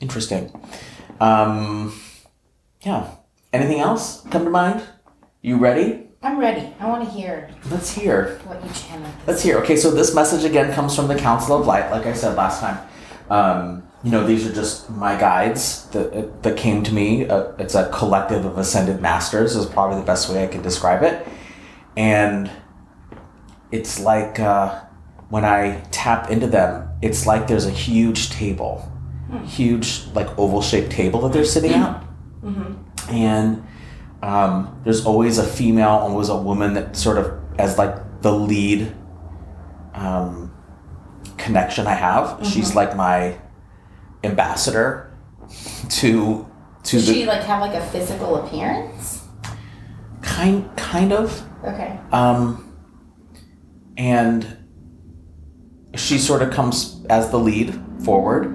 interesting. 0.00 0.52
Um, 1.20 1.98
yeah. 2.82 3.10
Anything 3.52 3.80
else 3.80 4.22
come 4.30 4.44
to 4.44 4.50
mind? 4.50 4.82
You 5.42 5.58
ready? 5.58 6.08
I'm 6.22 6.38
ready. 6.38 6.72
I 6.78 6.88
want 6.88 7.04
to 7.04 7.10
hear 7.10 7.50
Let's 7.70 7.90
hear. 7.90 8.38
what 8.44 8.64
you 8.64 8.70
channel. 8.72 9.10
Let's 9.26 9.42
hear. 9.42 9.58
Okay, 9.58 9.76
so 9.76 9.90
this 9.90 10.14
message 10.14 10.44
again 10.44 10.72
comes 10.72 10.94
from 10.94 11.08
the 11.08 11.16
Council 11.16 11.60
of 11.60 11.66
Light, 11.66 11.90
like 11.90 12.06
I 12.06 12.12
said 12.12 12.36
last 12.36 12.60
time. 12.60 12.78
Um, 13.28 13.82
you 14.04 14.10
know, 14.10 14.26
these 14.26 14.46
are 14.46 14.52
just 14.52 14.88
my 14.90 15.18
guides 15.18 15.88
that, 15.90 16.42
that 16.42 16.56
came 16.56 16.82
to 16.84 16.92
me. 16.92 17.28
Uh, 17.28 17.52
it's 17.58 17.74
a 17.74 17.90
collective 17.90 18.44
of 18.44 18.56
ascended 18.56 19.00
masters, 19.00 19.56
is 19.56 19.66
probably 19.66 19.98
the 19.98 20.06
best 20.06 20.28
way 20.28 20.44
I 20.44 20.46
can 20.46 20.62
describe 20.62 21.02
it. 21.02 21.26
And 21.96 22.50
it's 23.70 24.00
like 24.00 24.38
uh, 24.40 24.80
when 25.28 25.44
I 25.44 25.82
tap 25.90 26.30
into 26.30 26.46
them, 26.46 26.88
it's 27.02 27.26
like 27.26 27.46
there's 27.48 27.66
a 27.66 27.70
huge 27.70 28.30
table, 28.30 28.90
huge, 29.44 30.06
like 30.14 30.38
oval 30.38 30.62
shaped 30.62 30.90
table 30.92 31.20
that 31.22 31.32
they're 31.32 31.44
sitting 31.44 31.72
at. 31.72 32.02
And 33.10 33.64
um, 34.22 34.80
there's 34.84 35.04
always 35.04 35.38
a 35.38 35.44
female, 35.44 35.88
always 35.90 36.28
a 36.28 36.36
woman 36.36 36.74
that 36.74 36.96
sort 36.96 37.18
of 37.18 37.32
as 37.58 37.76
like 37.76 38.22
the 38.22 38.32
lead 38.32 38.94
um, 39.94 40.52
connection 41.36 41.86
I 41.86 41.94
have. 41.94 42.46
She's 42.46 42.74
like 42.74 42.96
my 42.96 43.38
ambassador 44.24 45.12
to 45.90 46.46
to 46.84 46.96
Does 46.96 47.06
the 47.06 47.14
she 47.14 47.26
like 47.26 47.42
have 47.42 47.60
like 47.60 47.74
a 47.74 47.84
physical 47.86 48.36
appearance? 48.36 49.24
kind 50.22 50.74
kind 50.76 51.12
of 51.12 51.42
Okay. 51.64 51.98
um, 52.12 52.76
and 53.96 54.61
she 55.94 56.18
sort 56.18 56.42
of 56.42 56.50
comes 56.52 57.04
as 57.10 57.30
the 57.30 57.38
lead 57.38 57.74
forward 58.04 58.46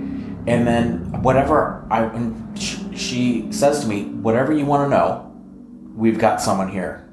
and 0.48 0.66
then 0.68 1.22
whatever 1.22 1.86
i 1.92 2.04
and 2.04 2.58
she 2.98 3.48
says 3.52 3.82
to 3.82 3.88
me 3.88 4.06
whatever 4.06 4.52
you 4.54 4.66
want 4.66 4.84
to 4.86 4.90
know 4.90 5.32
we've 5.96 6.18
got 6.20 6.42
someone 6.42 6.70
here 6.70 7.04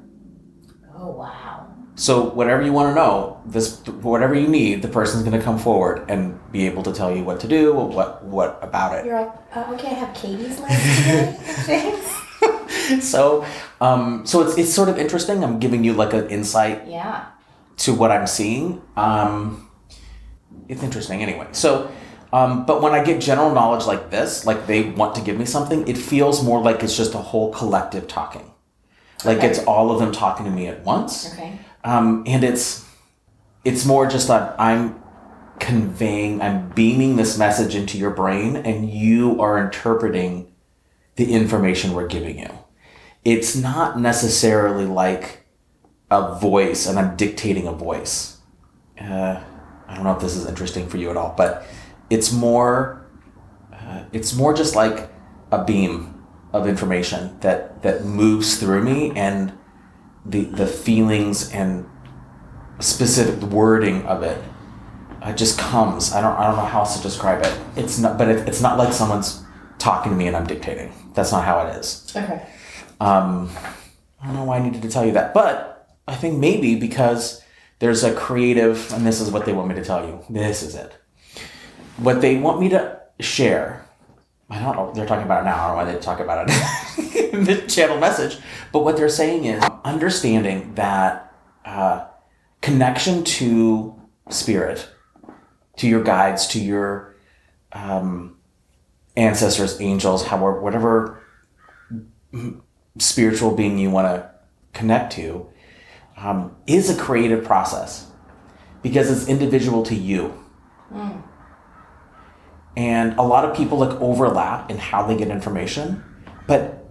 Oh 0.97 1.09
wow. 1.11 1.67
so 1.95 2.29
whatever 2.29 2.61
you 2.63 2.71
want 2.73 2.89
to 2.89 2.95
know 2.95 3.39
this 3.45 3.85
whatever 3.87 4.33
you 4.33 4.47
need 4.47 4.81
the 4.81 4.87
person's 4.87 5.23
going 5.23 5.37
to 5.37 5.43
come 5.43 5.59
forward 5.59 6.05
and 6.09 6.39
be 6.51 6.65
able 6.65 6.81
to 6.83 6.91
tell 6.93 7.15
you 7.15 7.23
what 7.23 7.39
to 7.41 7.47
do 7.47 7.73
what 7.73 8.23
what 8.23 8.57
about 8.63 8.95
it 8.97 9.05
You're 9.05 9.17
all 9.17 9.43
uh, 9.53 9.73
okay. 9.73 9.89
I 9.89 9.93
have 9.93 10.15
Katie's 10.15 10.55
today. 10.57 12.01
So 13.01 13.43
um 13.81 14.25
so 14.25 14.41
it's 14.43 14.57
it's 14.57 14.71
sort 14.73 14.89
of 14.89 14.97
interesting 14.99 15.43
i'm 15.43 15.59
giving 15.59 15.83
you 15.83 15.93
like 15.93 16.13
an 16.13 16.29
insight 16.29 16.87
Yeah. 16.87 17.25
to 17.77 17.93
what 17.93 18.11
I'm 18.11 18.27
seeing. 18.27 18.81
Um, 18.95 19.64
it's 20.67 20.83
interesting 20.83 21.21
anyway. 21.21 21.47
So, 21.51 21.91
um, 22.33 22.65
but 22.65 22.81
when 22.81 22.93
I 22.93 23.03
get 23.03 23.21
general 23.21 23.53
knowledge 23.53 23.85
like 23.85 24.09
this, 24.09 24.45
like 24.45 24.67
they 24.67 24.83
want 24.89 25.15
to 25.15 25.21
give 25.21 25.37
me 25.37 25.45
something, 25.45 25.87
it 25.87 25.97
feels 25.97 26.43
more 26.43 26.61
like 26.61 26.83
it's 26.83 26.97
just 26.97 27.13
a 27.13 27.17
whole 27.19 27.51
collective 27.53 28.07
talking. 28.07 28.51
Like 29.23 29.37
Okay. 29.37 29.47
it's 29.49 29.59
all 29.65 29.91
of 29.91 29.99
them 29.99 30.11
talking 30.11 30.45
to 30.45 30.51
me 30.51 30.67
at 30.67 30.83
once. 30.83 31.31
Okay. 31.33 31.57
Um, 31.83 32.23
and 32.27 32.43
it's 32.43 32.83
it's 33.63 33.85
more 33.85 34.05
just 34.07 34.27
that 34.27 34.55
I'm 34.59 35.01
conveying, 35.59 36.41
I'm 36.41 36.69
beaming 36.69 37.15
this 37.15 37.37
message 37.37 37.75
into 37.75 37.97
your 37.97 38.11
brain, 38.11 38.55
and 38.57 38.89
you 38.89 39.41
are 39.41 39.57
interpreting 39.63 40.51
the 41.15 41.31
information 41.33 41.93
we're 41.93 42.07
giving 42.07 42.37
you. 42.39 42.49
It's 43.23 43.55
not 43.55 43.99
necessarily 43.99 44.85
like 44.85 45.45
a 46.11 46.35
voice, 46.35 46.85
and 46.87 46.99
I'm 46.99 47.15
dictating 47.15 47.65
a 47.67 47.71
voice. 47.71 48.37
Uh, 48.99 49.41
I 49.87 49.95
don't 49.95 50.03
know 50.03 50.13
if 50.13 50.21
this 50.21 50.35
is 50.35 50.47
interesting 50.47 50.87
for 50.87 50.97
you 50.97 51.09
at 51.09 51.17
all, 51.17 51.33
but 51.37 51.65
it's 52.09 52.31
more, 52.31 53.05
uh, 53.73 54.03
it's 54.11 54.35
more 54.35 54.53
just 54.53 54.75
like 54.75 55.09
a 55.51 55.63
beam 55.63 56.23
of 56.53 56.67
information 56.67 57.37
that 57.41 57.81
that 57.83 58.05
moves 58.05 58.57
through 58.59 58.83
me, 58.83 59.11
and 59.15 59.53
the 60.25 60.45
the 60.45 60.67
feelings 60.67 61.51
and 61.51 61.87
specific 62.79 63.41
wording 63.49 64.03
of 64.03 64.23
it 64.23 64.41
uh, 65.21 65.33
just 65.33 65.59
comes. 65.59 66.13
I 66.13 66.21
don't 66.21 66.37
I 66.37 66.47
don't 66.47 66.55
know 66.55 66.65
how 66.65 66.79
else 66.79 66.97
to 66.97 67.03
describe 67.03 67.43
it. 67.43 67.59
It's 67.75 67.99
not, 67.99 68.17
but 68.17 68.29
it, 68.29 68.47
it's 68.47 68.61
not 68.61 68.77
like 68.77 68.93
someone's 68.93 69.43
talking 69.77 70.11
to 70.11 70.17
me 70.17 70.27
and 70.27 70.35
I'm 70.35 70.47
dictating. 70.47 70.93
That's 71.13 71.31
not 71.31 71.45
how 71.45 71.67
it 71.67 71.75
is. 71.77 72.11
Okay. 72.15 72.45
Um, 72.99 73.49
I 74.21 74.27
don't 74.27 74.35
know 74.35 74.43
why 74.45 74.57
I 74.57 74.63
needed 74.63 74.81
to 74.83 74.89
tell 74.89 75.05
you 75.05 75.11
that, 75.13 75.33
but 75.33 75.95
I 76.07 76.15
think 76.15 76.39
maybe 76.39 76.75
because 76.75 77.43
there's 77.79 78.03
a 78.03 78.13
creative, 78.13 78.91
and 78.93 79.05
this 79.05 79.19
is 79.19 79.31
what 79.31 79.45
they 79.45 79.53
want 79.53 79.67
me 79.67 79.75
to 79.75 79.83
tell 79.83 80.05
you. 80.05 80.23
This 80.29 80.63
is 80.63 80.75
it. 80.75 80.93
What 81.97 82.21
they 82.21 82.37
want 82.37 82.59
me 82.59 82.69
to 82.69 83.01
share. 83.19 83.85
I 84.49 84.59
don't 84.61 84.75
know. 84.75 84.93
They're 84.93 85.05
talking 85.05 85.25
about 85.25 85.41
it 85.41 85.45
now. 85.45 85.55
I 85.55 85.67
don't 85.67 85.77
know 85.77 85.83
why 85.83 85.91
they 85.91 85.99
talk 85.99 86.19
about 86.19 86.49
it 86.49 87.33
in 87.33 87.43
the 87.45 87.57
channel 87.67 87.99
message. 87.99 88.37
But 88.71 88.83
what 88.83 88.95
they're 88.97 89.09
saying 89.09 89.45
is 89.45 89.63
understanding 89.83 90.75
that 90.75 91.33
uh, 91.65 92.07
connection 92.61 93.23
to 93.23 93.99
spirit, 94.29 94.87
to 95.77 95.87
your 95.87 96.03
guides, 96.03 96.47
to 96.47 96.59
your 96.59 97.15
um, 97.73 98.37
ancestors, 99.17 99.79
angels, 99.81 100.25
however, 100.25 100.61
whatever 100.61 101.21
spiritual 102.97 103.55
being 103.55 103.77
you 103.77 103.89
want 103.89 104.07
to 104.07 104.29
connect 104.73 105.13
to 105.13 105.47
um, 106.17 106.55
is 106.67 106.89
a 106.89 107.01
creative 107.01 107.43
process 107.43 108.07
because 108.81 109.11
it's 109.11 109.29
individual 109.29 109.83
to 109.83 109.95
you. 109.95 110.33
and 112.77 113.17
a 113.17 113.21
lot 113.21 113.45
of 113.45 113.55
people 113.55 113.77
like 113.77 113.99
overlap 114.01 114.69
in 114.69 114.77
how 114.77 115.05
they 115.07 115.15
get 115.15 115.29
information 115.29 116.03
but 116.47 116.85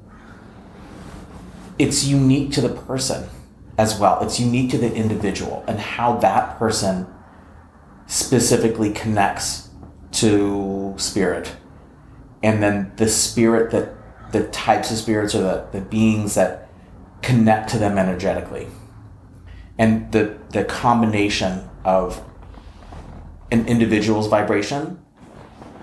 it's 1.79 2.05
unique 2.05 2.53
to 2.53 2.61
the 2.61 2.69
person 2.69 3.29
as 3.79 3.99
well. 3.99 4.23
It's 4.23 4.39
unique 4.39 4.71
to 4.71 4.79
the 4.79 4.93
individual 4.93 5.65
and 5.67 5.79
how 5.79 6.17
that 6.19 6.59
person 6.59 7.07
specifically 8.07 8.93
connects 8.93 9.71
to 10.13 10.95
spirit. 10.97 11.57
And 12.43 12.63
then 12.63 12.93
the 12.97 13.09
spirit 13.09 13.71
that 13.73 14.33
the 14.33 14.49
types 14.49 14.91
of 14.91 14.99
spirits 14.99 15.35
or 15.35 15.43
the, 15.43 15.67
the 15.73 15.81
beings 15.81 16.35
that 16.35 16.69
connect 17.23 17.71
to 17.71 17.79
them 17.79 17.99
energetically 17.99 18.69
and 19.79 20.11
the 20.13 20.37
the 20.51 20.65
combination 20.65 21.69
of 21.85 22.23
an 23.51 23.67
individual's 23.67 24.29
vibration 24.29 25.01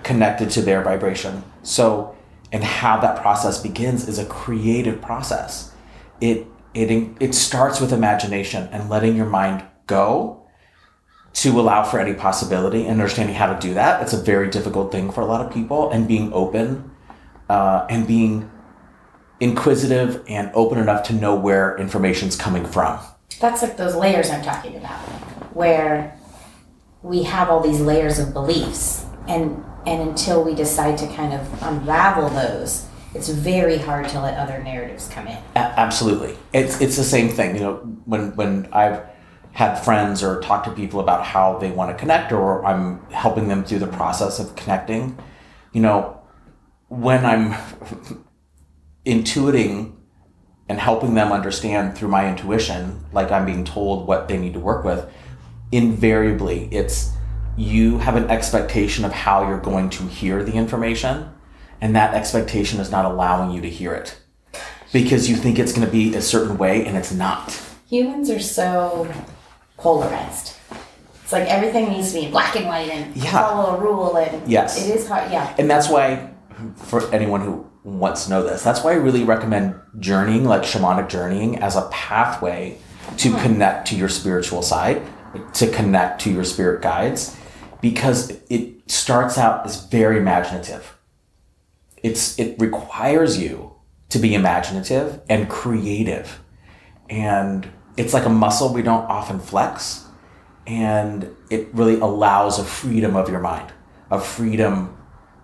connected 0.04 0.50
to 0.52 0.62
their 0.62 0.82
vibration. 0.82 1.44
So 1.64 2.16
and 2.52 2.64
how 2.64 3.00
that 3.00 3.22
process 3.22 3.62
begins 3.62 4.08
is 4.08 4.20
a 4.20 4.26
creative 4.26 5.02
process. 5.02 5.74
It 6.20 6.48
it 6.74 7.10
it 7.20 7.36
starts 7.36 7.80
with 7.80 7.94
imagination 7.94 8.68
and 8.72 8.90
letting 8.90 9.16
your 9.16 9.26
mind 9.26 9.64
go 9.88 10.38
to 11.34 11.60
allow 11.60 11.84
for 11.84 12.00
any 12.00 12.14
possibility 12.14 12.82
and 12.82 12.92
understanding 12.92 13.36
how 13.36 13.54
to 13.54 13.60
do 13.60 13.74
that. 13.74 14.02
It's 14.02 14.14
a 14.14 14.22
very 14.22 14.50
difficult 14.50 14.92
thing 14.92 15.12
for 15.12 15.22
a 15.22 15.26
lot 15.26 15.46
of 15.46 15.54
people 15.54 15.90
and 15.92 16.08
being 16.08 16.32
open 16.34 16.92
uh, 17.50 17.86
and 17.90 18.06
being 18.06 18.52
inquisitive 19.40 20.24
and 20.28 20.52
open 20.54 20.78
enough 20.78 21.04
to 21.04 21.14
know 21.14 21.36
where 21.36 21.78
information's 21.78 22.36
coming 22.36 22.66
from 22.66 23.00
That's 23.40 23.62
like 23.62 23.78
those 23.78 23.96
layers 23.96 24.30
I'm 24.30 24.44
talking 24.44 24.76
about, 24.76 25.00
where 25.56 26.18
we 27.02 27.24
have 27.24 27.50
all 27.50 27.62
these 27.62 27.80
layers 27.80 28.20
of 28.20 28.34
beliefs, 28.34 29.06
and 29.28 29.64
and 29.86 30.10
until 30.10 30.44
we 30.44 30.54
decide 30.54 30.98
to 31.00 31.08
kind 31.08 31.34
of 31.34 31.64
unravel 31.64 32.30
those, 32.30 32.88
it's 33.16 33.30
very 33.30 33.78
hard 33.78 34.08
to 34.10 34.22
let 34.22 34.38
other 34.38 34.62
narratives 34.64 35.08
come 35.10 35.28
in. 35.28 35.38
Absolutely 35.56 36.38
it's 36.54 36.80
it's 36.82 36.98
the 36.98 37.04
same 37.04 37.30
thing 37.30 37.56
you 37.56 37.62
know 37.62 37.76
when 38.06 38.36
when 38.36 38.68
i've 38.74 39.02
had 39.54 39.76
friends 39.76 40.24
or 40.24 40.40
talked 40.42 40.66
to 40.66 40.72
people 40.72 41.00
about 41.00 41.26
how 41.26 41.58
they 41.60 41.72
want 41.72 41.90
to 41.92 41.98
connect 41.98 42.32
or 42.32 42.66
i'm 42.66 43.04
helping 43.08 43.48
them 43.48 43.64
through 43.64 43.80
the 43.80 43.88
process 43.88 44.40
of 44.40 44.56
connecting 44.56 45.18
you 45.72 45.82
know 45.82 46.20
when 46.88 47.26
i'm 47.26 47.54
intuiting 49.06 49.94
and 50.72 50.80
helping 50.80 51.16
them 51.16 51.34
understand 51.34 51.98
through 51.98 52.08
my 52.08 52.30
intuition 52.30 53.04
like 53.12 53.30
i'm 53.30 53.46
being 53.46 53.66
told 53.66 54.08
what 54.08 54.30
they 54.30 54.38
need 54.38 54.54
to 54.54 54.60
work 54.60 54.86
with 54.86 55.06
invariably 55.74 56.70
it's 56.72 57.12
you 57.58 57.98
have 57.98 58.16
an 58.16 58.30
expectation 58.30 59.04
of 59.04 59.12
how 59.12 59.46
you're 59.48 59.60
going 59.60 59.90
to 59.90 60.04
hear 60.08 60.44
the 60.46 60.54
information 60.54 61.30
and 61.82 61.94
that 61.94 62.14
expectation 62.14 62.80
is 62.80 62.90
not 62.90 63.04
allowing 63.04 63.52
you 63.52 63.60
to 63.62 63.70
hear 63.70 63.94
it 63.94 64.18
because 64.94 65.30
you 65.30 65.36
think 65.36 65.60
it's 65.60 65.74
going 65.74 65.86
to 65.86 65.92
be 65.92 66.16
a 66.16 66.22
certain 66.22 66.58
way 66.58 66.86
and 66.86 66.96
it's 66.98 67.12
not 67.12 67.62
Humans 67.90 68.30
are 68.30 68.40
so 68.40 69.12
polarized. 69.76 70.56
It's 71.24 71.34
like 71.34 71.50
everything 71.50 71.90
needs 71.90 72.14
to 72.14 72.22
be 72.22 72.32
black 72.32 72.56
and 72.56 72.66
white 72.66 72.90
and 72.90 73.14
Yeah. 73.18 73.32
follow 73.32 73.76
a 73.76 73.80
rule, 73.82 74.16
and 74.16 74.50
Yes. 74.50 74.82
it 74.88 74.96
is 74.96 75.10
hard. 75.10 75.30
Yeah, 75.30 75.54
and 75.58 75.70
that's 75.70 75.90
why 75.90 76.30
for 76.76 77.14
anyone 77.14 77.42
who 77.42 77.70
wants 77.84 78.26
to 78.26 78.30
know 78.30 78.44
this. 78.44 78.64
That's 78.64 78.84
why 78.84 78.92
i 78.92 78.96
really 78.96 79.24
recommend 79.24 79.76
journeying 80.00 80.46
like 80.46 80.64
shamanic 80.64 81.10
journeying 81.10 81.58
as 81.60 81.76
a 81.76 81.88
pathway 81.90 82.78
to 83.18 83.32
hmm. 83.32 83.40
connect 83.40 83.88
to 83.88 83.96
your 83.96 84.10
spiritual 84.10 84.62
side 84.62 85.02
to 85.54 85.72
connect 85.72 86.22
to 86.22 86.32
your 86.32 86.44
spirit 86.44 86.82
guides 86.82 87.38
because 87.80 88.32
it 88.50 88.90
starts 88.92 89.38
out 89.38 89.66
as 89.66 89.86
very 89.88 90.18
imaginative. 90.18 90.98
It's 92.04 92.38
it 92.40 92.60
requires 92.60 93.40
you 93.40 93.76
to 94.10 94.20
be 94.20 94.34
imaginative 94.36 95.22
and 95.30 95.50
creative. 95.50 96.42
And 97.10 97.70
it's 97.98 98.14
like 98.14 98.26
a 98.26 98.30
muscle 98.30 98.74
we 98.74 98.82
don't 98.82 99.06
often 99.06 99.40
flex 99.40 100.06
and 100.68 101.36
it 101.50 101.74
really 101.74 102.00
allows 102.00 102.60
a 102.60 102.64
freedom 102.64 103.16
of 103.16 103.30
your 103.30 103.40
mind 103.40 103.74
a 104.12 104.20
freedom 104.20 104.96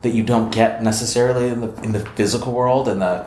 that 0.08 0.16
you 0.16 0.24
don't 0.24 0.54
get 0.54 0.82
necessarily 0.82 1.50
in 1.50 1.60
the 1.60 1.74
in 1.82 1.92
the 1.92 2.00
physical 2.00 2.54
world 2.54 2.88
and 2.88 3.02
the 3.02 3.26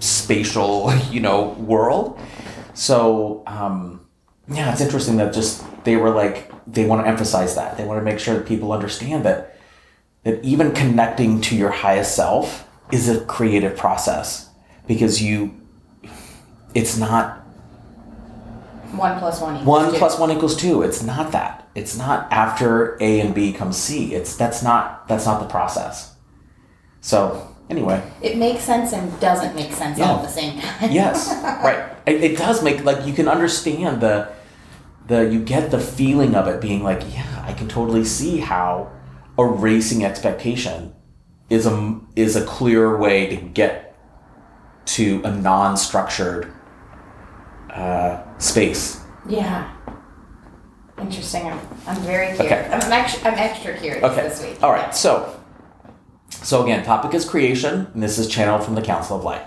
spatial 0.00 0.92
you 1.10 1.20
know 1.20 1.50
world. 1.50 2.18
So 2.74 3.44
um 3.46 4.06
yeah 4.48 4.72
it's 4.72 4.80
interesting 4.80 5.16
that 5.18 5.32
just 5.32 5.64
they 5.84 5.94
were 5.94 6.10
like 6.10 6.50
they 6.66 6.84
want 6.84 7.04
to 7.04 7.08
emphasize 7.08 7.54
that. 7.54 7.76
They 7.76 7.84
want 7.84 8.00
to 8.00 8.04
make 8.04 8.18
sure 8.18 8.34
that 8.34 8.46
people 8.46 8.72
understand 8.72 9.24
that 9.24 9.56
that 10.24 10.44
even 10.44 10.72
connecting 10.72 11.40
to 11.42 11.56
your 11.56 11.70
highest 11.70 12.16
self 12.16 12.68
is 12.90 13.08
a 13.08 13.24
creative 13.24 13.76
process 13.76 14.50
because 14.88 15.22
you 15.22 15.54
it's 16.74 16.98
not 16.98 17.45
one 18.92 19.18
plus 19.18 19.40
one 19.40 19.54
equals 19.56 19.66
one 19.66 19.92
two. 19.92 19.98
plus 19.98 20.18
one 20.18 20.30
equals 20.30 20.56
two. 20.56 20.82
It's 20.82 21.02
not 21.02 21.32
that. 21.32 21.68
It's 21.74 21.96
not 21.96 22.30
after 22.32 22.96
A 23.02 23.20
and 23.20 23.34
B 23.34 23.52
comes 23.52 23.76
C. 23.76 24.14
It's 24.14 24.36
that's 24.36 24.62
not 24.62 25.06
that's 25.08 25.26
not 25.26 25.40
the 25.40 25.46
process. 25.48 26.14
So 27.00 27.54
anyway, 27.70 28.02
It 28.22 28.36
makes 28.36 28.62
sense 28.62 28.92
and 28.92 29.18
doesn't 29.20 29.54
make 29.54 29.72
sense 29.72 30.00
all 30.00 30.18
at 30.18 30.22
the 30.22 30.28
same 30.28 30.60
time. 30.60 30.90
yes, 30.90 31.28
right. 31.64 31.92
It, 32.06 32.22
it 32.24 32.38
does 32.38 32.62
make 32.62 32.84
like 32.84 33.06
you 33.06 33.12
can 33.12 33.28
understand 33.28 34.00
the 34.00 34.28
the 35.06 35.22
you 35.30 35.40
get 35.40 35.70
the 35.70 35.78
feeling 35.80 36.34
of 36.34 36.48
it 36.48 36.60
being 36.60 36.82
like 36.82 37.02
yeah 37.14 37.44
I 37.46 37.52
can 37.52 37.68
totally 37.68 38.04
see 38.04 38.38
how 38.38 38.90
erasing 39.38 40.04
expectation 40.04 40.94
is 41.48 41.66
a 41.66 42.00
is 42.16 42.34
a 42.34 42.44
clear 42.44 42.96
way 42.96 43.26
to 43.28 43.36
get 43.36 43.96
to 44.86 45.20
a 45.24 45.30
non-structured 45.30 46.52
uh, 47.76 48.38
space. 48.38 49.00
Yeah. 49.28 49.72
Interesting. 50.98 51.46
I'm, 51.46 51.60
I'm 51.86 52.00
very 52.02 52.34
curious. 52.34 52.40
Okay. 52.40 52.68
I'm, 52.72 52.92
extra, 52.92 53.28
I'm 53.30 53.38
extra 53.38 53.76
curious 53.76 54.02
Okay. 54.02 54.28
this 54.28 54.42
week. 54.42 54.62
All 54.62 54.72
right. 54.72 54.94
So, 54.94 55.38
so 56.30 56.62
again, 56.62 56.84
topic 56.84 57.12
is 57.14 57.28
creation, 57.28 57.88
and 57.92 58.02
this 58.02 58.18
is 58.18 58.28
channeled 58.28 58.64
from 58.64 58.74
the 58.74 58.82
Council 58.82 59.16
of 59.18 59.24
Light. 59.24 59.46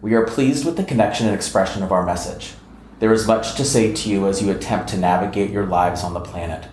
We 0.00 0.14
are 0.14 0.24
pleased 0.26 0.64
with 0.64 0.76
the 0.76 0.84
connection 0.84 1.26
and 1.26 1.34
expression 1.34 1.82
of 1.82 1.90
our 1.90 2.04
message. 2.04 2.54
There 3.00 3.12
is 3.12 3.26
much 3.26 3.54
to 3.54 3.64
say 3.64 3.92
to 3.92 4.08
you 4.10 4.28
as 4.28 4.42
you 4.42 4.50
attempt 4.50 4.90
to 4.90 4.96
navigate 4.98 5.50
your 5.50 5.66
lives 5.66 6.04
on 6.04 6.14
the 6.14 6.20
planet. 6.20 6.68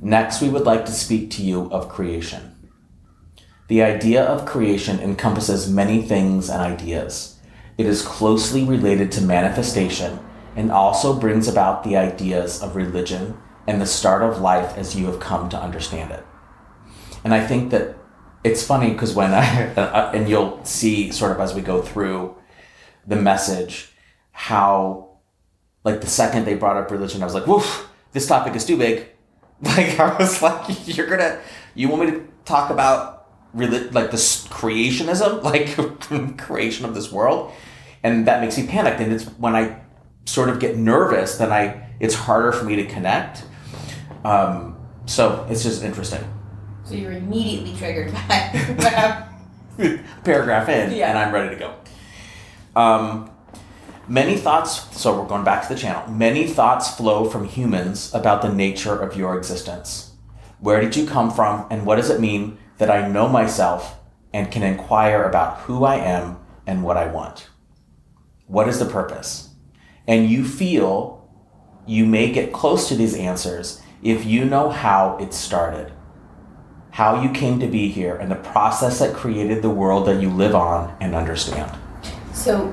Next, 0.00 0.40
we 0.40 0.48
would 0.48 0.64
like 0.64 0.86
to 0.86 0.92
speak 0.92 1.30
to 1.32 1.42
you 1.42 1.70
of 1.70 1.88
creation. 1.88 2.51
The 3.72 3.82
idea 3.82 4.22
of 4.22 4.44
creation 4.44 5.00
encompasses 5.00 5.66
many 5.66 6.02
things 6.02 6.50
and 6.50 6.60
ideas. 6.60 7.38
It 7.78 7.86
is 7.86 8.02
closely 8.02 8.64
related 8.64 9.10
to 9.12 9.22
manifestation 9.22 10.20
and 10.54 10.70
also 10.70 11.18
brings 11.18 11.48
about 11.48 11.82
the 11.82 11.96
ideas 11.96 12.62
of 12.62 12.76
religion 12.76 13.38
and 13.66 13.80
the 13.80 13.86
start 13.86 14.20
of 14.20 14.42
life 14.42 14.76
as 14.76 14.94
you 14.94 15.06
have 15.06 15.20
come 15.20 15.48
to 15.48 15.56
understand 15.56 16.10
it. 16.10 16.22
And 17.24 17.32
I 17.32 17.46
think 17.46 17.70
that 17.70 17.96
it's 18.44 18.62
funny 18.62 18.90
because 18.90 19.14
when 19.14 19.32
I, 19.32 19.72
uh, 19.76 20.12
and 20.12 20.28
you'll 20.28 20.62
see 20.66 21.10
sort 21.10 21.32
of 21.32 21.40
as 21.40 21.54
we 21.54 21.62
go 21.62 21.80
through 21.80 22.36
the 23.06 23.16
message, 23.16 23.88
how 24.32 25.16
like 25.82 26.02
the 26.02 26.08
second 26.08 26.44
they 26.44 26.56
brought 26.56 26.76
up 26.76 26.90
religion, 26.90 27.22
I 27.22 27.24
was 27.24 27.32
like, 27.32 27.46
woof, 27.46 27.88
this 28.12 28.26
topic 28.26 28.54
is 28.54 28.66
too 28.66 28.76
big. 28.76 29.08
Like 29.62 29.98
I 29.98 30.14
was 30.18 30.42
like, 30.42 30.86
you're 30.94 31.06
gonna, 31.06 31.40
you 31.74 31.88
want 31.88 32.04
me 32.04 32.10
to 32.10 32.28
talk 32.44 32.68
about 32.68 33.21
reli- 33.54 33.92
like 33.92 34.10
this 34.10 34.46
creationism, 34.48 35.42
like 36.22 36.38
creation 36.38 36.84
of 36.84 36.94
this 36.94 37.10
world, 37.12 37.52
and 38.02 38.26
that 38.26 38.40
makes 38.40 38.56
me 38.58 38.66
panic. 38.66 39.00
And 39.00 39.12
it's 39.12 39.24
when 39.38 39.54
I 39.54 39.80
sort 40.24 40.48
of 40.48 40.60
get 40.60 40.76
nervous, 40.76 41.36
then 41.38 41.52
I 41.52 41.88
it's 42.00 42.14
harder 42.14 42.52
for 42.52 42.64
me 42.64 42.76
to 42.76 42.86
connect. 42.86 43.44
Um, 44.24 44.76
so 45.06 45.46
it's 45.50 45.62
just 45.62 45.82
interesting. 45.82 46.22
So 46.84 46.94
you're 46.94 47.12
immediately 47.12 47.74
triggered 47.76 48.12
by. 48.28 49.28
Paragraph 50.24 50.68
in, 50.68 50.92
Yeah. 50.92 51.08
and 51.10 51.18
I'm 51.18 51.32
ready 51.32 51.54
to 51.54 51.56
go. 51.56 52.80
Um, 52.80 53.30
many 54.06 54.36
thoughts. 54.36 54.96
So 55.00 55.18
we're 55.20 55.26
going 55.28 55.44
back 55.44 55.66
to 55.66 55.74
the 55.74 55.80
channel. 55.80 56.08
Many 56.10 56.46
thoughts 56.46 56.94
flow 56.94 57.28
from 57.28 57.46
humans 57.46 58.12
about 58.14 58.42
the 58.42 58.52
nature 58.52 58.96
of 58.98 59.16
your 59.16 59.36
existence. 59.36 60.12
Where 60.60 60.80
did 60.80 60.94
you 60.94 61.06
come 61.06 61.30
from, 61.30 61.66
and 61.70 61.84
what 61.86 61.96
does 61.96 62.10
it 62.10 62.20
mean 62.20 62.58
that 62.82 62.90
I 62.90 63.06
know 63.06 63.28
myself 63.28 64.00
and 64.34 64.50
can 64.50 64.64
inquire 64.64 65.22
about 65.22 65.60
who 65.60 65.84
I 65.84 65.98
am 65.98 66.40
and 66.66 66.82
what 66.82 66.96
I 66.96 67.06
want? 67.06 67.48
What 68.48 68.66
is 68.66 68.80
the 68.80 68.86
purpose? 68.86 69.50
And 70.08 70.28
you 70.28 70.44
feel 70.44 71.30
you 71.86 72.04
may 72.04 72.32
get 72.32 72.52
close 72.52 72.88
to 72.88 72.96
these 72.96 73.14
answers 73.14 73.80
if 74.02 74.26
you 74.26 74.44
know 74.44 74.68
how 74.68 75.16
it 75.18 75.32
started, 75.32 75.92
how 76.90 77.22
you 77.22 77.30
came 77.30 77.60
to 77.60 77.68
be 77.68 77.88
here, 77.88 78.16
and 78.16 78.28
the 78.28 78.50
process 78.50 78.98
that 78.98 79.14
created 79.14 79.62
the 79.62 79.70
world 79.70 80.08
that 80.08 80.20
you 80.20 80.28
live 80.28 80.56
on 80.56 80.92
and 81.00 81.14
understand. 81.14 81.70
so, 82.34 82.72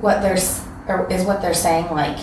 what 0.00 0.22
they're 0.22 0.38
or 0.86 1.10
is 1.10 1.24
what 1.24 1.42
they're 1.42 1.52
saying 1.52 1.90
like 1.90 2.18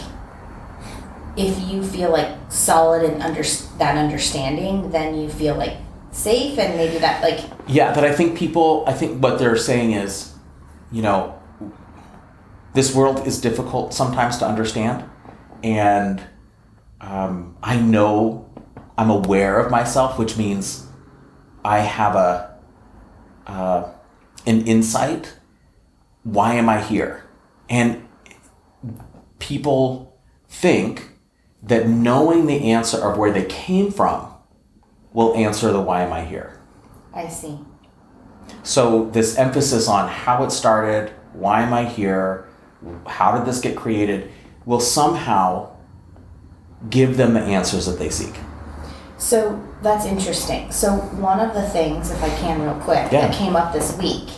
if 1.35 1.69
you 1.69 1.83
feel 1.83 2.09
like 2.09 2.37
solid 2.47 3.03
and 3.03 3.21
under 3.21 3.43
that 3.77 3.97
understanding, 3.97 4.89
then 4.91 5.13
you 5.13 5.29
feel 5.29 5.55
like 5.55 5.77
safe 6.17 6.57
and 6.57 6.75
maybe 6.75 6.97
that 6.97 7.21
like 7.21 7.39
Yeah, 7.67 7.93
but 7.93 8.03
I 8.03 8.11
think 8.11 8.37
people, 8.37 8.83
I 8.87 8.93
think 8.93 9.21
what 9.21 9.37
they're 9.37 9.55
saying 9.55 9.91
is, 9.91 10.33
you 10.91 11.01
know, 11.01 11.39
this 12.73 12.93
world 12.93 13.27
is 13.27 13.39
difficult 13.39 13.93
sometimes 13.93 14.37
to 14.37 14.45
understand. 14.45 15.03
And 15.63 16.23
um, 17.01 17.57
I 17.61 17.79
know 17.79 18.49
I'm 18.97 19.09
aware 19.09 19.59
of 19.59 19.71
myself, 19.71 20.17
which 20.17 20.37
means 20.37 20.87
I 21.63 21.79
have 21.79 22.15
a 22.15 22.57
uh, 23.45 23.91
an 24.45 24.67
insight. 24.67 25.37
Why 26.23 26.55
am 26.55 26.67
I 26.67 26.81
here? 26.81 27.23
And 27.69 28.07
people 29.39 30.17
think 30.49 31.11
that 31.63 31.87
knowing 31.87 32.47
the 32.47 32.71
answer 32.71 32.97
of 32.97 33.17
where 33.17 33.31
they 33.31 33.45
came 33.45 33.91
from 33.91 34.26
will 35.17 35.35
answer 35.35 35.71
the 35.73 35.81
why 35.81 36.03
am 36.03 36.13
I 36.13 36.23
here. 36.23 36.59
I 37.11 37.27
see. 37.27 37.57
So 38.61 39.09
this 39.09 39.35
emphasis 39.35 39.87
on 39.87 40.07
how 40.07 40.43
it 40.43 40.51
started, 40.51 41.11
why 41.33 41.63
am 41.63 41.73
I 41.73 41.85
here, 41.85 42.47
how 43.07 43.35
did 43.35 43.47
this 43.47 43.59
get 43.59 43.75
created, 43.75 44.29
will 44.67 44.79
somehow 44.79 45.71
give 46.91 47.17
them 47.17 47.33
the 47.33 47.39
answers 47.39 47.87
that 47.87 47.97
they 47.97 48.11
seek. 48.11 48.35
So 49.17 49.59
that's 49.81 50.05
interesting. 50.05 50.71
So 50.71 50.91
one 50.91 51.39
of 51.39 51.55
the 51.55 51.67
things, 51.67 52.11
if 52.11 52.23
I 52.23 52.29
can 52.37 52.61
real 52.61 52.75
quick, 52.75 53.11
Yeah. 53.11 53.21
that 53.25 53.33
came 53.33 53.55
up 53.55 53.73
this 53.73 53.97
week. 53.97 54.29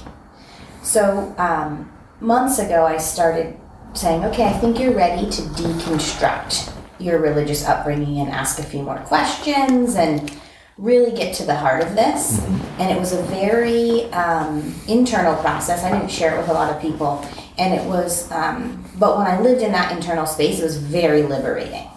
So 0.81 1.35
um, 1.37 1.91
months 2.21 2.57
ago, 2.57 2.85
I 2.85 2.95
started 2.95 3.59
saying, 3.93 4.23
okay, 4.23 4.45
I 4.45 4.53
think 4.53 4.79
you're 4.79 4.95
ready 4.95 5.29
to 5.29 5.41
deconstruct 5.41 6.71
your 6.99 7.19
religious 7.19 7.65
upbringing 7.65 8.19
and 8.19 8.29
ask 8.29 8.59
a 8.59 8.63
few 8.63 8.81
more 8.81 8.99
questions 8.99 9.95
and 9.95 10.31
really 10.79 11.11
get 11.11 11.35
to 11.35 11.43
the 11.43 11.55
heart 11.55 11.83
of 11.83 11.93
this. 11.93 12.39
And 12.79 12.89
it 12.89 12.97
was 12.97 13.11
a 13.11 13.21
very 13.23 14.05
um, 14.13 14.73
internal 14.87 15.35
process. 15.35 15.83
I 15.83 15.91
didn't 15.91 16.09
share 16.09 16.35
it 16.35 16.37
with 16.39 16.47
a 16.47 16.53
lot 16.53 16.73
of 16.73 16.81
people. 16.81 17.25
And 17.57 17.73
it 17.73 17.85
was, 17.85 18.31
um, 18.31 18.85
but 18.97 19.17
when 19.17 19.27
I 19.27 19.41
lived 19.41 19.61
in 19.61 19.73
that 19.73 19.91
internal 19.91 20.25
space, 20.25 20.59
it 20.59 20.63
was 20.63 20.77
very 20.77 21.23
liberating. 21.23 21.87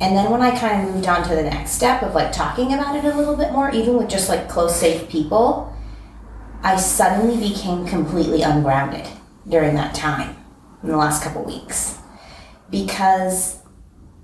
And 0.00 0.14
then 0.14 0.30
when 0.30 0.42
I 0.42 0.56
kind 0.58 0.86
of 0.86 0.94
moved 0.94 1.06
on 1.06 1.26
to 1.28 1.34
the 1.34 1.44
next 1.44 1.70
step 1.70 2.02
of 2.02 2.14
like 2.14 2.30
talking 2.30 2.74
about 2.74 2.94
it 2.96 3.04
a 3.06 3.16
little 3.16 3.36
bit 3.36 3.52
more, 3.52 3.70
even 3.70 3.96
with 3.96 4.10
just 4.10 4.28
like 4.28 4.50
close, 4.50 4.78
safe 4.78 5.08
people, 5.08 5.74
I 6.62 6.76
suddenly 6.76 7.48
became 7.48 7.86
completely 7.86 8.42
ungrounded 8.42 9.06
during 9.48 9.74
that 9.76 9.94
time 9.94 10.36
in 10.82 10.90
the 10.90 10.96
last 10.96 11.22
couple 11.22 11.42
weeks 11.44 11.98
because 12.70 13.62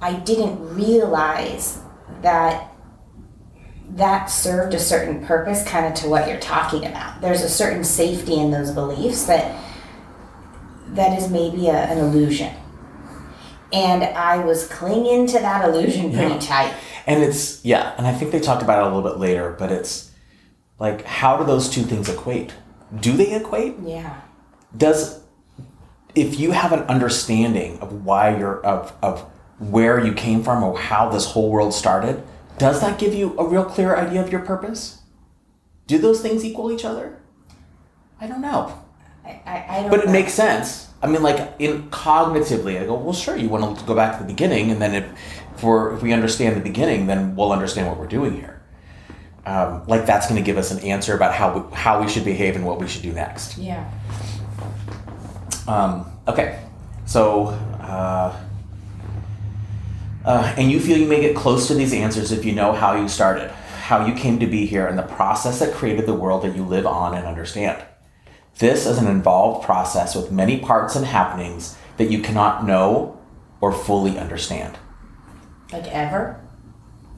I 0.03 0.14
didn't 0.14 0.75
realize 0.75 1.79
that 2.21 2.69
that 3.96 4.26
served 4.26 4.74
a 4.74 4.79
certain 4.79 5.24
purpose 5.26 5.66
kind 5.66 5.87
of 5.87 5.94
to 5.94 6.09
what 6.09 6.29
you're 6.29 6.38
talking 6.40 6.85
about. 6.87 7.20
There's 7.20 7.42
a 7.42 7.48
certain 7.48 7.85
safety 7.85 8.35
in 8.35 8.50
those 8.50 8.70
beliefs 8.70 9.24
that 9.24 9.61
that 10.90 11.16
is 11.18 11.31
maybe 11.31 11.68
a, 11.68 11.72
an 11.74 11.98
illusion. 11.98 12.53
And 13.72 14.03
I 14.03 14.38
was 14.44 14.66
clinging 14.66 15.29
to 15.29 15.38
that 15.38 15.68
illusion 15.68 16.12
pretty 16.12 16.35
Yeah. 16.35 16.40
tight. 16.40 16.74
And 17.07 17.22
it's, 17.22 17.64
yeah, 17.64 17.94
and 17.96 18.07
I 18.07 18.12
think 18.12 18.33
they 18.33 18.40
talked 18.40 18.62
about 18.62 18.81
it 18.85 18.90
a 18.92 18.94
little 18.94 19.09
bit 19.09 19.18
later, 19.20 19.55
but 19.59 19.70
it's 19.70 20.11
like, 20.79 21.05
how 21.05 21.37
do 21.37 21.44
those 21.44 21.68
two 21.68 21.83
things 21.83 22.09
equate? 22.09 22.53
Do 22.98 23.12
they 23.16 23.33
equate? 23.35 23.76
Yeah. 23.85 24.20
Does, 24.76 25.20
if 26.14 26.38
you 26.40 26.50
have 26.50 26.72
an 26.72 26.81
understanding 26.81 27.79
of 27.81 28.05
why 28.05 28.37
you're, 28.37 28.64
of, 28.66 28.92
of 29.03 29.20
where 29.59 30.05
you 30.05 30.12
came 30.12 30.42
from 30.42 30.62
or 30.64 30.76
how 30.79 31.09
this 31.09 31.26
whole 31.26 31.50
world 31.50 31.72
started, 31.72 32.22
does 32.61 32.81
that 32.83 32.99
give 32.99 33.14
you 33.14 33.37
a 33.38 33.49
real 33.49 33.64
clear 33.64 33.96
idea 33.96 34.23
of 34.23 34.31
your 34.31 34.42
purpose? 34.42 35.01
Do 35.87 35.99
those 35.99 36.20
things 36.20 36.44
equal 36.44 36.70
each 36.70 36.85
other? 36.85 37.18
I 38.20 38.27
don't 38.27 38.42
know. 38.42 38.79
I, 39.25 39.40
I, 39.46 39.66
I 39.68 39.81
don't 39.81 39.90
But 39.90 40.01
it 40.01 40.07
know. 40.07 40.12
makes 40.12 40.35
sense. 40.35 40.88
I 41.03 41.07
mean, 41.07 41.23
like 41.23 41.55
in 41.59 41.88
cognitively, 41.90 42.81
I 42.81 42.85
go, 42.85 42.94
well, 42.94 43.14
sure, 43.14 43.35
you 43.35 43.49
want 43.49 43.79
to 43.79 43.85
go 43.87 43.94
back 43.94 44.18
to 44.18 44.23
the 44.23 44.29
beginning, 44.29 44.70
and 44.70 44.81
then 44.81 44.94
if, 44.94 45.05
if 45.57 45.62
we're 45.62 45.94
if 45.94 46.03
we 46.03 46.12
understand 46.12 46.55
the 46.57 46.61
beginning, 46.61 47.07
then 47.07 47.35
we'll 47.35 47.53
understand 47.53 47.88
what 47.88 47.99
we're 47.99 48.07
doing 48.07 48.35
here. 48.35 48.61
Um, 49.46 49.83
like 49.87 50.05
that's 50.05 50.29
going 50.29 50.38
to 50.38 50.44
give 50.44 50.59
us 50.59 50.70
an 50.70 50.81
answer 50.81 51.14
about 51.16 51.33
how 51.33 51.59
we, 51.59 51.75
how 51.75 52.03
we 52.03 52.09
should 52.09 52.25
behave 52.25 52.55
and 52.57 52.66
what 52.66 52.79
we 52.79 52.87
should 52.87 53.03
do 53.03 53.12
next. 53.12 53.57
Yeah. 53.57 53.90
Um, 55.66 56.05
okay, 56.29 56.62
so 57.07 57.46
uh, 57.81 58.38
uh, 60.31 60.55
and 60.57 60.71
you 60.71 60.79
feel 60.79 60.97
you 60.97 61.09
may 61.09 61.21
get 61.21 61.35
close 61.35 61.66
to 61.66 61.75
these 61.75 61.93
answers 61.93 62.31
if 62.31 62.45
you 62.45 62.53
know 62.53 62.73
how 62.73 62.95
you 62.95 63.09
started, 63.09 63.51
how 63.51 64.07
you 64.07 64.14
came 64.14 64.38
to 64.38 64.47
be 64.47 64.64
here, 64.64 64.87
and 64.87 64.97
the 64.97 65.03
process 65.03 65.59
that 65.59 65.75
created 65.75 66.07
the 66.07 66.14
world 66.14 66.45
that 66.45 66.55
you 66.55 66.62
live 66.62 66.87
on 66.87 67.16
and 67.16 67.27
understand. 67.27 67.83
This 68.59 68.87
is 68.87 68.99
an 68.99 69.09
involved 69.09 69.64
process 69.64 70.14
with 70.14 70.31
many 70.31 70.61
parts 70.61 70.95
and 70.95 71.05
happenings 71.05 71.77
that 71.97 72.12
you 72.12 72.23
cannot 72.23 72.64
know 72.64 73.19
or 73.61 73.73
fully 73.73 74.21
understand. 74.21 74.79
Like 75.73 75.88
ever? 75.88 76.40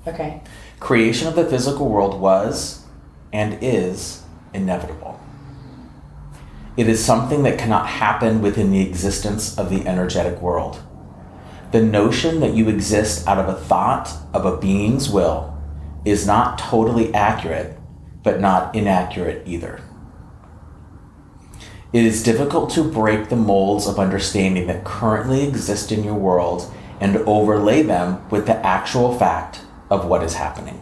Okay. 0.07 0.40
Creation 0.81 1.29
of 1.29 1.35
the 1.35 1.44
physical 1.44 1.90
world 1.90 2.18
was 2.18 2.87
and 3.31 3.59
is 3.61 4.22
inevitable. 4.55 5.20
It 6.79 6.88
is 6.88 7.05
something 7.05 7.42
that 7.42 7.59
cannot 7.59 7.88
happen 7.88 8.40
within 8.40 8.70
the 8.70 8.81
existence 8.81 9.59
of 9.59 9.68
the 9.68 9.87
energetic 9.87 10.40
world. 10.40 10.81
The 11.72 11.82
notion 11.82 12.40
that 12.40 12.52
you 12.52 12.68
exist 12.68 13.26
out 13.26 13.38
of 13.38 13.48
a 13.48 13.58
thought 13.58 14.12
of 14.35 14.44
a 14.44 14.58
being's 14.58 15.08
will 15.08 15.58
is 16.04 16.26
not 16.26 16.58
totally 16.58 17.12
accurate, 17.14 17.78
but 18.22 18.40
not 18.40 18.74
inaccurate 18.74 19.42
either. 19.46 19.80
It 21.94 22.04
is 22.04 22.22
difficult 22.22 22.70
to 22.70 22.85
break 22.85 23.30
the 23.30 23.37
molds 23.37 23.87
of 23.87 23.98
understanding 23.98 24.66
that 24.66 24.85
currently 24.85 25.46
exist 25.46 25.90
in 25.90 26.04
your 26.04 26.14
world 26.14 26.70
and 27.00 27.16
overlay 27.18 27.82
them 27.82 28.28
with 28.28 28.46
the 28.46 28.66
actual 28.66 29.16
fact 29.18 29.62
of 29.90 30.04
what 30.06 30.22
is 30.22 30.35
happening. 30.35 30.80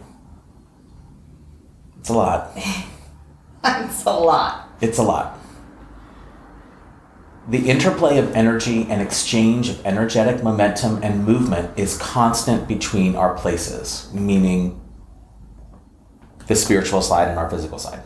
It's 1.99 2.09
a 2.09 2.13
lot. 2.13 2.51
it's 3.63 4.05
a 4.05 4.11
lot. 4.11 4.69
It's 4.81 4.97
a 4.97 5.03
lot. 5.03 5.40
The 7.51 7.69
interplay 7.69 8.17
of 8.17 8.33
energy 8.33 8.87
and 8.89 9.01
exchange 9.01 9.67
of 9.67 9.85
energetic 9.85 10.41
momentum 10.41 11.03
and 11.03 11.25
movement 11.25 11.77
is 11.77 11.97
constant 11.97 12.65
between 12.65 13.17
our 13.17 13.35
places, 13.35 14.09
meaning 14.13 14.79
the 16.47 16.55
spiritual 16.55 17.01
side 17.01 17.27
and 17.27 17.37
our 17.37 17.49
physical 17.49 17.77
side. 17.77 18.03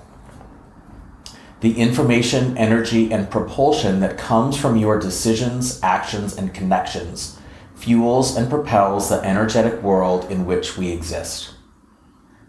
The 1.62 1.78
information, 1.78 2.58
energy, 2.58 3.14
and 3.14 3.30
propulsion 3.30 4.00
that 4.00 4.18
comes 4.18 4.58
from 4.58 4.78
your 4.78 5.00
decisions, 5.00 5.80
actions, 5.84 6.36
and 6.36 6.52
connections 6.52 7.38
fuels 7.76 8.36
and 8.36 8.50
propels 8.50 9.10
the 9.10 9.22
energetic 9.24 9.84
world 9.84 10.26
in 10.32 10.48
which 10.48 10.76
we 10.76 10.90
exist. 10.90 11.54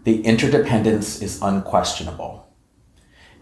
The 0.03 0.21
interdependence 0.21 1.21
is 1.21 1.39
unquestionable. 1.43 2.46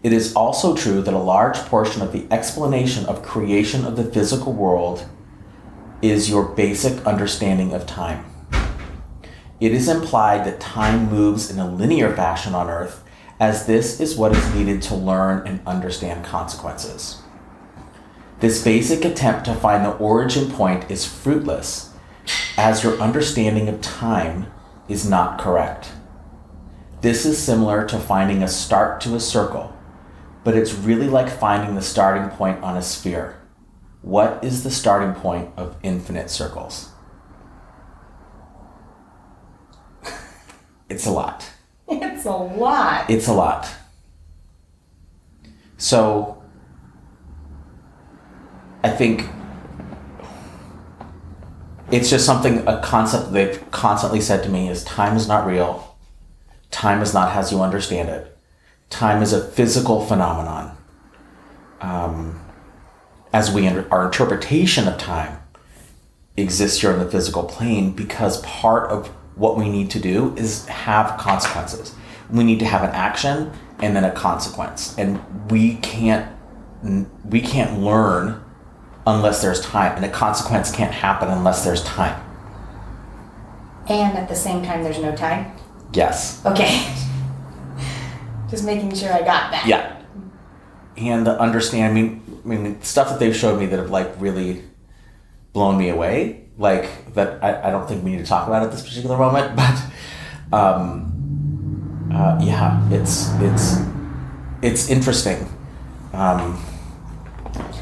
It 0.02 0.12
is 0.12 0.34
also 0.34 0.76
true 0.76 1.02
that 1.02 1.14
a 1.14 1.18
large 1.18 1.56
portion 1.56 2.02
of 2.02 2.12
the 2.12 2.26
explanation 2.30 3.06
of 3.06 3.22
creation 3.22 3.84
of 3.84 3.96
the 3.96 4.04
physical 4.04 4.52
world 4.52 5.08
is 6.02 6.30
your 6.30 6.44
basic 6.44 7.04
understanding 7.06 7.72
of 7.72 7.86
time. 7.86 8.24
It 9.58 9.72
is 9.72 9.88
implied 9.88 10.44
that 10.44 10.60
time 10.60 11.10
moves 11.10 11.50
in 11.50 11.58
a 11.58 11.70
linear 11.70 12.14
fashion 12.14 12.54
on 12.54 12.68
Earth, 12.68 13.02
as 13.40 13.66
this 13.66 14.00
is 14.00 14.16
what 14.16 14.32
is 14.32 14.54
needed 14.54 14.82
to 14.82 14.94
learn 14.94 15.46
and 15.46 15.66
understand 15.66 16.24
consequences. 16.24 17.22
This 18.40 18.62
basic 18.62 19.04
attempt 19.04 19.46
to 19.46 19.54
find 19.54 19.84
the 19.84 19.96
origin 19.96 20.50
point 20.50 20.90
is 20.90 21.06
fruitless, 21.06 21.92
as 22.58 22.82
your 22.82 22.98
understanding 23.00 23.68
of 23.68 23.80
time 23.80 24.46
is 24.88 25.08
not 25.08 25.38
correct. 25.38 25.92
This 27.00 27.24
is 27.24 27.38
similar 27.38 27.86
to 27.86 27.98
finding 27.98 28.42
a 28.42 28.48
start 28.48 29.00
to 29.02 29.14
a 29.14 29.20
circle, 29.20 29.75
but 30.46 30.56
it's 30.56 30.74
really 30.74 31.08
like 31.08 31.28
finding 31.28 31.74
the 31.74 31.82
starting 31.82 32.28
point 32.36 32.62
on 32.62 32.76
a 32.76 32.82
sphere. 32.82 33.36
What 34.02 34.44
is 34.44 34.62
the 34.62 34.70
starting 34.70 35.12
point 35.20 35.50
of 35.56 35.74
infinite 35.82 36.30
circles? 36.30 36.90
It's 40.88 41.04
a 41.04 41.10
lot. 41.10 41.50
It's 41.88 42.24
a 42.26 42.30
lot. 42.30 43.10
It's 43.10 43.26
a 43.26 43.32
lot. 43.32 43.68
So, 45.78 46.40
I 48.84 48.90
think 48.90 49.28
it's 51.90 52.08
just 52.08 52.24
something, 52.24 52.58
a 52.68 52.80
concept 52.82 53.32
they've 53.32 53.68
constantly 53.72 54.20
said 54.20 54.44
to 54.44 54.48
me 54.48 54.68
is 54.68 54.84
time 54.84 55.16
is 55.16 55.26
not 55.26 55.44
real. 55.44 55.98
Time 56.70 57.02
is 57.02 57.12
not 57.12 57.34
as 57.34 57.50
you 57.50 57.62
understand 57.62 58.08
it. 58.10 58.35
Time 58.90 59.22
is 59.22 59.32
a 59.32 59.46
physical 59.46 60.04
phenomenon. 60.04 60.76
Um, 61.80 62.40
as 63.32 63.50
we, 63.50 63.68
our 63.68 64.06
interpretation 64.06 64.88
of 64.88 64.98
time 64.98 65.42
exists 66.36 66.80
here 66.80 66.92
on 66.92 66.98
the 66.98 67.10
physical 67.10 67.44
plane 67.44 67.92
because 67.92 68.40
part 68.42 68.90
of 68.90 69.08
what 69.36 69.56
we 69.56 69.68
need 69.68 69.90
to 69.90 70.00
do 70.00 70.34
is 70.36 70.66
have 70.66 71.18
consequences. 71.18 71.94
We 72.30 72.44
need 72.44 72.58
to 72.60 72.66
have 72.66 72.82
an 72.82 72.90
action 72.90 73.52
and 73.80 73.94
then 73.94 74.04
a 74.04 74.10
consequence. 74.10 74.96
And 74.98 75.20
we 75.50 75.76
can't 75.76 76.32
we 77.24 77.40
can't 77.40 77.80
learn 77.80 78.42
unless 79.06 79.42
there's 79.42 79.60
time 79.60 79.96
and 79.96 80.04
a 80.04 80.10
consequence 80.10 80.70
can't 80.70 80.92
happen 80.92 81.28
unless 81.28 81.64
there's 81.64 81.82
time. 81.84 82.22
And 83.88 84.16
at 84.16 84.28
the 84.28 84.36
same 84.36 84.64
time 84.64 84.82
there's 84.82 84.98
no 84.98 85.14
time. 85.14 85.52
Yes. 85.92 86.44
Okay. 86.44 86.94
Just 88.48 88.64
making 88.64 88.94
sure 88.94 89.12
I 89.12 89.18
got 89.20 89.50
that. 89.50 89.64
Yeah. 89.66 90.00
And 90.96 91.26
the 91.26 91.38
understanding, 91.38 92.40
I 92.44 92.48
mean 92.48 92.80
stuff 92.82 93.08
that 93.10 93.18
they've 93.18 93.34
showed 93.36 93.58
me 93.58 93.66
that 93.66 93.78
have 93.78 93.90
like 93.90 94.12
really 94.18 94.62
blown 95.52 95.76
me 95.78 95.88
away 95.88 96.42
like 96.58 97.12
that 97.14 97.42
I, 97.42 97.68
I 97.68 97.70
don't 97.70 97.86
think 97.88 98.04
we 98.04 98.10
need 98.12 98.18
to 98.18 98.24
talk 98.26 98.46
about 98.46 98.62
at 98.62 98.70
this 98.70 98.82
particular 98.82 99.16
moment 99.18 99.56
but 100.50 100.56
um, 100.56 102.10
uh, 102.14 102.38
yeah 102.42 102.86
it's 102.90 103.30
it's 103.40 103.76
it's 104.62 104.88
interesting 104.90 105.48
um, 106.12 106.62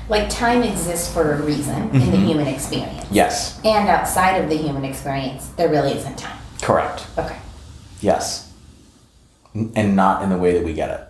Like 0.09 0.29
time 0.31 0.62
exists 0.62 1.12
for 1.12 1.33
a 1.35 1.42
reason 1.42 1.90
in 1.90 2.11
the 2.11 2.16
Mhm. 2.16 2.27
human 2.27 2.46
experience. 2.48 3.07
yes 3.11 3.61
And 3.64 3.88
outside 3.88 4.40
of 4.42 4.48
the 4.50 4.57
human 4.57 4.85
experience, 4.85 5.48
there 5.57 5.68
really 5.68 5.92
isn't 5.92 6.16
time. 6.18 6.38
correct 6.62 7.07
Okay. 7.18 7.37
yes 8.00 8.43
and 9.55 9.95
not 9.97 10.23
in 10.23 10.31
the 10.31 10.37
way 10.38 10.53
that 10.53 10.64
we 10.64 10.73
get 10.73 10.90
it 10.90 11.09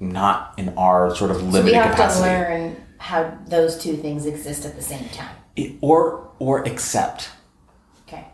not 0.00 0.52
in 0.58 0.68
our 0.76 1.14
sort 1.14 1.30
of 1.30 1.42
limited 1.42 1.58
So 1.58 1.64
we 1.64 1.72
have 1.74 1.90
capacity 1.92 2.24
to 2.28 2.34
learn 2.34 2.76
how 2.98 3.38
those 3.46 3.78
two 3.80 3.96
things 3.96 4.26
exist 4.26 4.64
at 4.64 4.74
the 4.74 4.82
same 4.82 5.08
time. 5.10 5.34
It- 5.56 5.76
or 5.80 6.28
or 6.40 6.64
accept 6.64 7.30
Okay. 8.08 8.26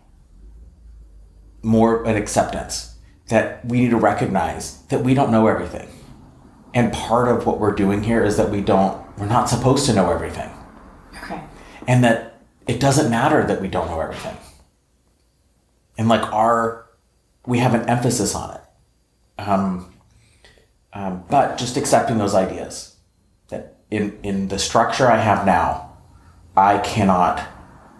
more 1.62 2.04
an 2.04 2.16
acceptance 2.16 2.94
that 3.28 3.64
we 3.66 3.80
need 3.80 3.90
to 3.90 3.98
recognize 3.98 4.78
that 4.88 5.04
we 5.04 5.12
don't 5.12 5.30
know 5.30 5.46
everything. 5.46 5.88
And 6.72 6.90
part 6.92 7.28
of 7.28 7.44
what 7.46 7.58
we're 7.60 7.74
doing 7.74 8.02
here 8.02 8.24
is 8.24 8.36
that 8.38 8.50
we 8.50 8.62
don't, 8.62 9.04
we're 9.18 9.26
not 9.26 9.48
supposed 9.50 9.84
to 9.86 9.92
know 9.94 10.10
everything. 10.10 10.50
Okay. 11.22 11.40
And 11.86 12.02
that 12.04 12.40
it 12.66 12.80
doesn't 12.80 13.10
matter 13.10 13.44
that 13.46 13.60
we 13.60 13.68
don't 13.68 13.88
know 13.88 14.00
everything. 14.00 14.36
And 15.98 16.08
like 16.08 16.22
our, 16.32 16.86
we 17.46 17.58
have 17.58 17.74
an 17.74 17.86
emphasis 17.88 18.34
on 18.34 18.54
it. 18.54 18.57
Um, 19.38 19.92
um, 20.92 21.24
but 21.30 21.58
just 21.58 21.76
accepting 21.76 22.18
those 22.18 22.34
ideas 22.34 22.96
that 23.48 23.76
in, 23.90 24.18
in 24.22 24.48
the 24.48 24.58
structure 24.58 25.06
I 25.06 25.18
have 25.18 25.46
now, 25.46 25.96
I 26.56 26.78
cannot 26.78 27.46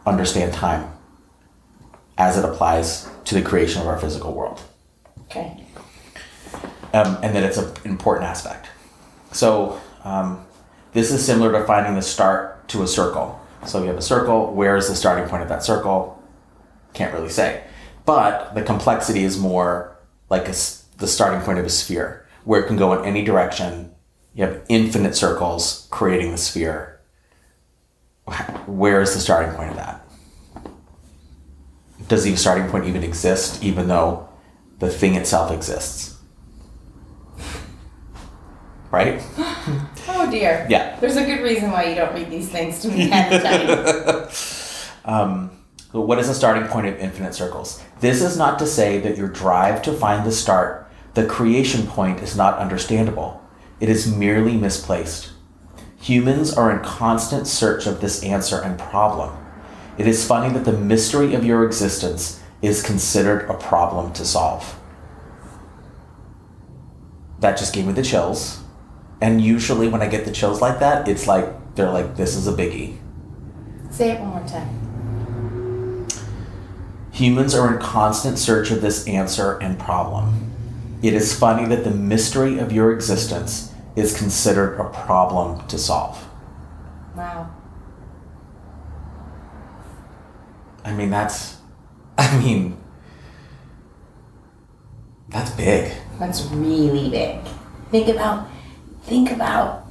understand 0.06 0.52
time 0.52 0.90
as 2.16 2.36
it 2.36 2.44
applies 2.44 3.08
to 3.24 3.34
the 3.34 3.42
creation 3.42 3.80
of 3.80 3.86
our 3.86 3.98
physical 3.98 4.32
world 4.34 4.60
Okay. 5.26 5.64
um, 6.92 7.18
and 7.22 7.36
that 7.36 7.44
it's 7.44 7.58
an 7.58 7.70
important 7.84 8.26
aspect. 8.26 8.68
So 9.32 9.78
um, 10.02 10.44
this 10.92 11.12
is 11.12 11.24
similar 11.24 11.52
to 11.52 11.64
finding 11.66 11.94
the 11.94 12.02
start 12.02 12.66
to 12.68 12.82
a 12.82 12.88
circle. 12.88 13.38
So 13.66 13.82
you 13.82 13.88
have 13.88 13.98
a 13.98 14.02
circle. 14.02 14.52
Where 14.54 14.76
is 14.76 14.88
the 14.88 14.96
starting 14.96 15.28
point 15.28 15.42
of 15.42 15.48
that 15.50 15.62
circle? 15.62 16.20
Can't 16.94 17.12
really 17.12 17.28
say. 17.28 17.62
But 18.06 18.54
the 18.54 18.62
complexity 18.62 19.22
is 19.22 19.38
more 19.38 19.96
like 20.30 20.48
a 20.48 20.54
the 20.98 21.06
starting 21.06 21.40
point 21.40 21.58
of 21.58 21.64
a 21.64 21.70
sphere, 21.70 22.26
where 22.44 22.60
it 22.60 22.66
can 22.66 22.76
go 22.76 22.92
in 22.92 23.04
any 23.04 23.24
direction. 23.24 23.92
You 24.34 24.44
have 24.44 24.62
infinite 24.68 25.16
circles 25.16 25.88
creating 25.90 26.30
the 26.32 26.38
sphere. 26.38 27.00
Where 28.66 29.00
is 29.00 29.14
the 29.14 29.20
starting 29.20 29.54
point 29.54 29.70
of 29.70 29.76
that? 29.76 30.04
Does 32.08 32.24
the 32.24 32.36
starting 32.36 32.68
point 32.70 32.86
even 32.86 33.02
exist, 33.02 33.62
even 33.62 33.88
though 33.88 34.28
the 34.78 34.90
thing 34.90 35.14
itself 35.14 35.50
exists? 35.50 36.16
Right? 38.90 39.22
Oh 40.10 40.28
dear. 40.30 40.66
Yeah. 40.68 40.98
There's 40.98 41.16
a 41.16 41.24
good 41.24 41.42
reason 41.42 41.70
why 41.70 41.84
you 41.84 41.94
don't 41.94 42.12
read 42.14 42.30
these 42.30 42.48
things 42.48 42.80
to 42.80 42.88
me 42.88 43.08
ahead 43.10 43.32
of 43.34 44.32
time. 45.04 45.14
Um, 45.14 45.50
what 45.92 46.18
is 46.18 46.28
the 46.28 46.34
starting 46.34 46.66
point 46.66 46.86
of 46.86 46.98
infinite 46.98 47.34
circles? 47.34 47.82
This 48.00 48.20
is 48.20 48.36
not 48.36 48.58
to 48.58 48.66
say 48.66 48.98
that 49.00 49.16
your 49.16 49.28
drive 49.28 49.80
to 49.82 49.92
find 49.92 50.26
the 50.26 50.32
start, 50.32 50.87
the 51.18 51.26
creation 51.26 51.84
point, 51.84 52.20
is 52.20 52.36
not 52.36 52.58
understandable. 52.58 53.42
It 53.80 53.88
is 53.88 54.14
merely 54.14 54.56
misplaced. 54.56 55.32
Humans 56.00 56.56
are 56.56 56.70
in 56.70 56.84
constant 56.84 57.48
search 57.48 57.88
of 57.88 58.00
this 58.00 58.22
answer 58.22 58.60
and 58.62 58.78
problem. 58.78 59.36
It 59.98 60.06
is 60.06 60.24
funny 60.24 60.54
that 60.54 60.64
the 60.64 60.78
mystery 60.78 61.34
of 61.34 61.44
your 61.44 61.64
existence 61.64 62.40
is 62.62 62.84
considered 62.84 63.50
a 63.50 63.54
problem 63.54 64.12
to 64.12 64.24
solve. 64.24 64.78
That 67.40 67.58
just 67.58 67.74
gave 67.74 67.86
me 67.86 67.94
the 67.94 68.02
chills. 68.02 68.60
And 69.20 69.40
usually, 69.40 69.88
when 69.88 70.02
I 70.02 70.06
get 70.06 70.24
the 70.24 70.30
chills 70.30 70.60
like 70.60 70.78
that, 70.78 71.08
it's 71.08 71.26
like 71.26 71.74
they're 71.74 71.90
like, 71.90 72.14
this 72.14 72.36
is 72.36 72.46
a 72.46 72.52
biggie. 72.52 72.96
Say 73.90 74.12
it 74.12 74.20
one 74.20 74.28
more 74.30 74.46
time. 74.46 76.06
Humans 77.10 77.56
are 77.56 77.74
in 77.74 77.80
constant 77.80 78.38
search 78.38 78.70
of 78.70 78.82
this 78.82 79.04
answer 79.08 79.58
and 79.58 79.80
problem. 79.80 80.47
It 81.02 81.14
is 81.14 81.36
funny 81.38 81.66
that 81.66 81.84
the 81.84 81.90
mystery 81.90 82.58
of 82.58 82.72
your 82.72 82.92
existence 82.92 83.72
is 83.94 84.16
considered 84.16 84.78
a 84.78 84.84
problem 84.90 85.66
to 85.68 85.78
solve. 85.78 86.24
Wow. 87.16 87.50
I 90.84 90.92
mean, 90.92 91.10
that's, 91.10 91.58
I 92.18 92.38
mean, 92.38 92.78
that's 95.28 95.50
big. 95.50 95.92
That's 96.18 96.42
really 96.46 97.10
big. 97.10 97.40
Think 97.90 98.08
about 98.08 98.48
think 99.02 99.30
about 99.30 99.86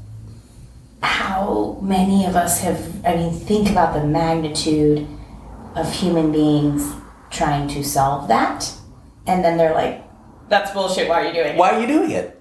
how 1.02 1.80
many 1.82 2.26
of 2.26 2.36
us 2.36 2.62
have 2.62 3.06
I 3.06 3.16
mean 3.16 3.34
think 3.34 3.70
about 3.70 3.94
the 3.94 4.06
magnitude 4.06 5.08
of 5.76 5.92
human 5.92 6.32
beings 6.32 6.94
trying 7.30 7.68
to 7.70 7.84
solve 7.84 8.28
that 8.28 8.72
and 9.26 9.44
then 9.44 9.58
they're 9.58 9.74
like 9.74 10.04
that's 10.50 10.72
bullshit 10.72 11.10
why 11.10 11.24
are 11.24 11.28
you 11.28 11.34
doing 11.34 11.48
it? 11.54 11.58
Why 11.58 11.72
are 11.72 11.82
you 11.82 11.88
doing 11.88 12.12
it? 12.12 12.40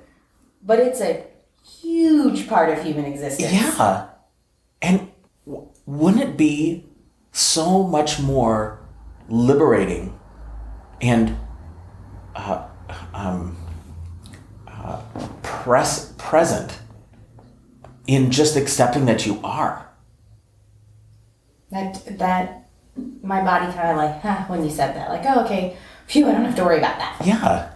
But 0.62 0.80
it's 0.80 1.00
a 1.00 1.24
huge 1.80 2.48
part 2.48 2.70
of 2.70 2.82
human 2.84 3.04
existence. 3.04 3.52
Yeah. 3.52 4.08
And 4.82 5.10
w- 5.46 5.68
wouldn't 5.86 6.22
it 6.22 6.36
be 6.36 6.86
so 7.32 7.82
much 7.82 8.20
more 8.20 8.80
liberating 9.28 10.18
and 11.00 11.36
uh, 12.34 12.66
um, 13.12 13.56
uh, 14.68 15.02
press, 15.42 16.14
present 16.18 16.78
in 18.06 18.30
just 18.30 18.56
accepting 18.56 19.06
that 19.06 19.26
you 19.26 19.40
are? 19.42 19.88
That 21.70 22.18
that 22.18 22.68
my 23.22 23.42
body 23.42 23.72
kind 23.72 23.90
of 23.90 23.96
like, 23.96 24.20
huh, 24.20 24.44
when 24.46 24.64
you 24.64 24.70
said 24.70 24.94
that, 24.96 25.10
like, 25.10 25.22
oh, 25.26 25.44
okay, 25.44 25.76
phew, 26.06 26.26
I 26.28 26.32
don't 26.32 26.44
have 26.44 26.56
to 26.56 26.64
worry 26.64 26.78
about 26.78 26.98
that. 26.98 27.20
Yeah. 27.24 27.70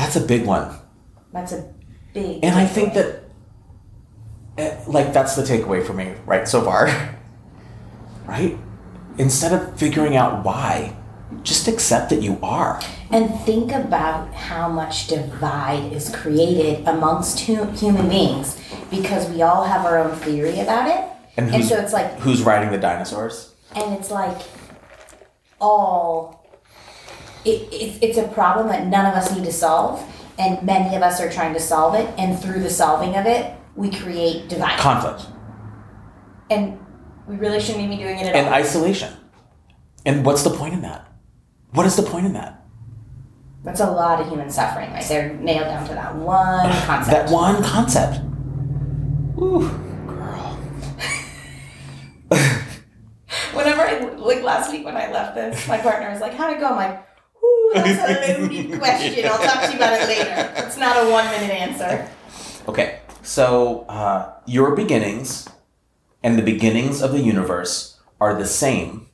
That's 0.00 0.16
a 0.16 0.20
big 0.20 0.46
one. 0.46 0.74
That's 1.30 1.52
a 1.52 1.70
big. 2.14 2.42
And 2.42 2.54
I 2.54 2.64
think 2.66 2.94
that, 2.94 3.24
eh, 4.56 4.74
like, 4.86 5.12
that's 5.12 5.36
the 5.36 5.42
takeaway 5.42 5.84
for 5.86 5.92
me, 5.92 6.14
right, 6.24 6.48
so 6.48 6.62
far. 6.62 6.86
right? 8.26 8.56
Instead 9.18 9.52
of 9.52 9.78
figuring 9.78 10.16
out 10.16 10.42
why, 10.42 10.96
just 11.42 11.68
accept 11.68 12.08
that 12.10 12.22
you 12.22 12.38
are. 12.42 12.80
And 13.10 13.28
think 13.40 13.72
about 13.72 14.32
how 14.32 14.70
much 14.70 15.08
divide 15.08 15.92
is 15.92 16.08
created 16.16 16.88
amongst 16.88 17.40
hu- 17.40 17.66
human 17.72 18.08
beings 18.08 18.58
because 18.90 19.28
we 19.28 19.42
all 19.42 19.64
have 19.64 19.84
our 19.84 19.98
own 19.98 20.16
theory 20.16 20.60
about 20.60 20.88
it. 20.88 21.04
And 21.36 21.54
And, 21.54 21.62
so 21.64 21.76
it's 21.76 21.92
like, 21.92 22.18
Who's 22.20 22.40
riding 22.40 22.70
the 22.70 22.78
dinosaurs? 22.78 23.54
and 23.76 23.92
it's 23.94 24.10
like 24.10 24.38
all, 25.60 26.39
it, 27.44 27.72
it, 27.72 27.98
it's 28.02 28.18
a 28.18 28.28
problem 28.28 28.68
that 28.68 28.86
none 28.86 29.06
of 29.06 29.14
us 29.14 29.34
need 29.34 29.44
to 29.44 29.52
solve. 29.52 30.02
And 30.38 30.62
many 30.62 30.96
of 30.96 31.02
us 31.02 31.20
are 31.20 31.30
trying 31.30 31.52
to 31.54 31.60
solve 31.60 31.94
it. 31.94 32.08
And 32.18 32.38
through 32.38 32.60
the 32.60 32.70
solving 32.70 33.16
of 33.16 33.26
it, 33.26 33.54
we 33.76 33.90
create 33.90 34.48
divide. 34.48 34.78
Conflict 34.78 35.26
and 36.50 36.78
we 37.26 37.36
really 37.36 37.60
shouldn't 37.60 37.88
be 37.88 37.96
doing 37.96 38.18
it 38.18 38.26
at 38.26 38.34
and 38.34 38.48
all. 38.48 38.52
isolation. 38.54 39.14
And 40.04 40.26
what's 40.26 40.42
the 40.42 40.50
point 40.50 40.74
in 40.74 40.82
that? 40.82 41.06
What 41.70 41.86
is 41.86 41.96
the 41.96 42.02
point 42.02 42.26
in 42.26 42.32
that? 42.34 42.66
That's 43.62 43.80
a 43.80 43.90
lot 43.90 44.20
of 44.20 44.28
human 44.28 44.50
suffering 44.50 44.90
right? 44.90 45.04
They're 45.06 45.34
nailed 45.34 45.66
down 45.66 45.86
to 45.88 45.94
that 45.94 46.16
one 46.16 46.70
concept. 46.86 47.28
That 47.28 47.30
one 47.30 47.62
concept. 47.62 48.20
Ooh, 49.38 49.68
girl. 50.06 50.58
Whenever 53.54 53.82
I 53.82 54.00
like 54.16 54.42
last 54.42 54.72
week 54.72 54.84
when 54.84 54.96
I 54.96 55.10
left 55.12 55.34
this, 55.34 55.68
my 55.68 55.78
partner 55.78 56.10
was 56.10 56.20
like, 56.20 56.34
"How'd 56.34 56.56
it 56.56 56.60
go?" 56.60 56.66
I'm 56.66 56.76
like, 56.76 57.06
"Ooh, 57.44 57.72
that's 57.74 58.38
a 58.38 58.42
loaded 58.42 58.78
question. 58.78 59.26
I'll 59.26 59.38
talk 59.38 59.64
to 59.64 59.70
you 59.70 59.76
about 59.76 60.00
it 60.00 60.08
later. 60.08 60.52
It's 60.56 60.76
not 60.76 60.96
a 60.96 61.10
one 61.10 61.24
minute 61.26 61.50
answer." 61.50 62.08
Okay, 62.68 63.00
so 63.22 63.86
uh, 63.88 64.32
your 64.46 64.74
beginnings 64.74 65.48
and 66.22 66.38
the 66.38 66.42
beginnings 66.42 67.02
of 67.02 67.12
the 67.12 67.20
universe 67.20 67.98
are 68.20 68.34
the 68.34 68.46
same 68.46 69.08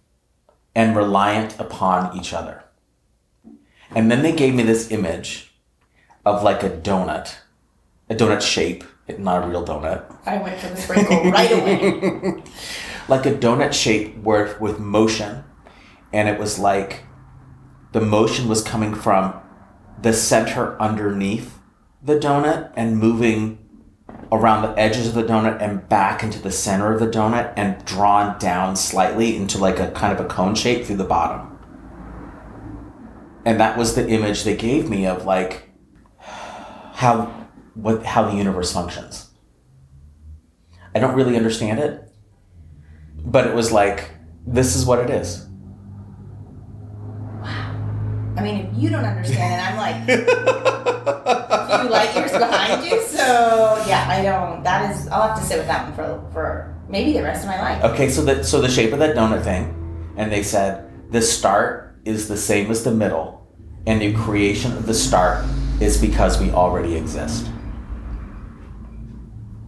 and 0.74 0.96
reliant 0.96 1.58
upon 1.58 2.16
each 2.16 2.32
other. 2.32 2.64
And 3.94 4.10
then 4.10 4.22
they 4.22 4.32
gave 4.32 4.54
me 4.54 4.62
this 4.62 4.90
image 4.90 5.54
of 6.24 6.42
like 6.42 6.62
a 6.62 6.68
donut, 6.68 7.36
a 8.10 8.14
donut 8.14 8.42
shape, 8.42 8.84
not 9.16 9.44
a 9.44 9.48
real 9.48 9.64
donut, 9.64 10.04
I 10.26 10.38
went 10.38 10.58
for 10.60 10.68
the 10.68 10.76
sprinkle 10.76 11.30
right 11.30 11.52
away. 11.52 12.42
like 13.08 13.24
a 13.26 13.32
donut 13.32 13.72
shape 13.72 14.16
where 14.18 14.56
with 14.60 14.80
motion, 14.80 15.44
and 16.12 16.28
it 16.28 16.38
was 16.38 16.58
like 16.58 17.04
the 17.96 18.02
motion 18.02 18.46
was 18.46 18.62
coming 18.62 18.94
from 18.94 19.32
the 20.02 20.12
center 20.12 20.78
underneath 20.78 21.60
the 22.02 22.18
donut 22.18 22.70
and 22.76 22.98
moving 22.98 23.56
around 24.30 24.60
the 24.60 24.78
edges 24.78 25.08
of 25.08 25.14
the 25.14 25.22
donut 25.22 25.62
and 25.62 25.88
back 25.88 26.22
into 26.22 26.38
the 26.38 26.50
center 26.50 26.92
of 26.92 27.00
the 27.00 27.06
donut 27.06 27.54
and 27.56 27.82
drawn 27.86 28.38
down 28.38 28.76
slightly 28.76 29.34
into 29.34 29.56
like 29.56 29.78
a 29.78 29.90
kind 29.92 30.12
of 30.12 30.22
a 30.22 30.28
cone 30.28 30.54
shape 30.54 30.84
through 30.84 30.98
the 30.98 31.04
bottom. 31.04 31.58
And 33.46 33.58
that 33.60 33.78
was 33.78 33.94
the 33.94 34.06
image 34.06 34.44
they 34.44 34.58
gave 34.58 34.90
me 34.90 35.06
of 35.06 35.24
like 35.24 35.70
how 36.18 37.48
what 37.72 38.04
how 38.04 38.28
the 38.28 38.36
universe 38.36 38.74
functions. 38.74 39.30
I 40.94 40.98
don't 40.98 41.14
really 41.14 41.38
understand 41.38 41.78
it, 41.78 42.12
but 43.24 43.46
it 43.46 43.54
was 43.54 43.72
like 43.72 44.10
this 44.46 44.76
is 44.76 44.84
what 44.84 44.98
it 44.98 45.08
is. 45.08 45.46
I 48.36 48.42
mean, 48.42 48.66
if 48.66 48.76
you 48.76 48.90
don't 48.90 49.04
understand 49.04 49.54
it, 49.54 49.60
I'm 49.64 49.76
like 49.76 50.04
few 51.80 51.90
light 51.90 52.14
years 52.14 52.32
behind 52.32 52.84
you. 52.84 53.00
So 53.02 53.82
yeah, 53.86 54.06
I 54.08 54.22
don't. 54.22 54.62
That 54.62 54.94
is, 54.94 55.08
I'll 55.08 55.28
have 55.28 55.38
to 55.38 55.44
sit 55.44 55.58
with 55.58 55.66
that 55.66 55.84
one 55.86 55.94
for 55.94 56.30
for 56.32 56.76
maybe 56.88 57.12
the 57.12 57.22
rest 57.22 57.42
of 57.42 57.48
my 57.48 57.60
life. 57.60 57.82
Okay, 57.92 58.08
so 58.10 58.22
that 58.24 58.44
so 58.44 58.60
the 58.60 58.68
shape 58.68 58.92
of 58.92 58.98
that 58.98 59.16
donut 59.16 59.42
thing, 59.42 59.74
and 60.16 60.30
they 60.30 60.42
said 60.42 60.90
the 61.10 61.22
start 61.22 61.96
is 62.04 62.28
the 62.28 62.36
same 62.36 62.70
as 62.70 62.84
the 62.84 62.92
middle, 62.92 63.46
and 63.86 64.00
the 64.00 64.12
creation 64.14 64.72
of 64.72 64.86
the 64.86 64.94
start 64.94 65.44
is 65.80 66.00
because 66.00 66.38
we 66.40 66.50
already 66.50 66.94
exist. 66.94 67.48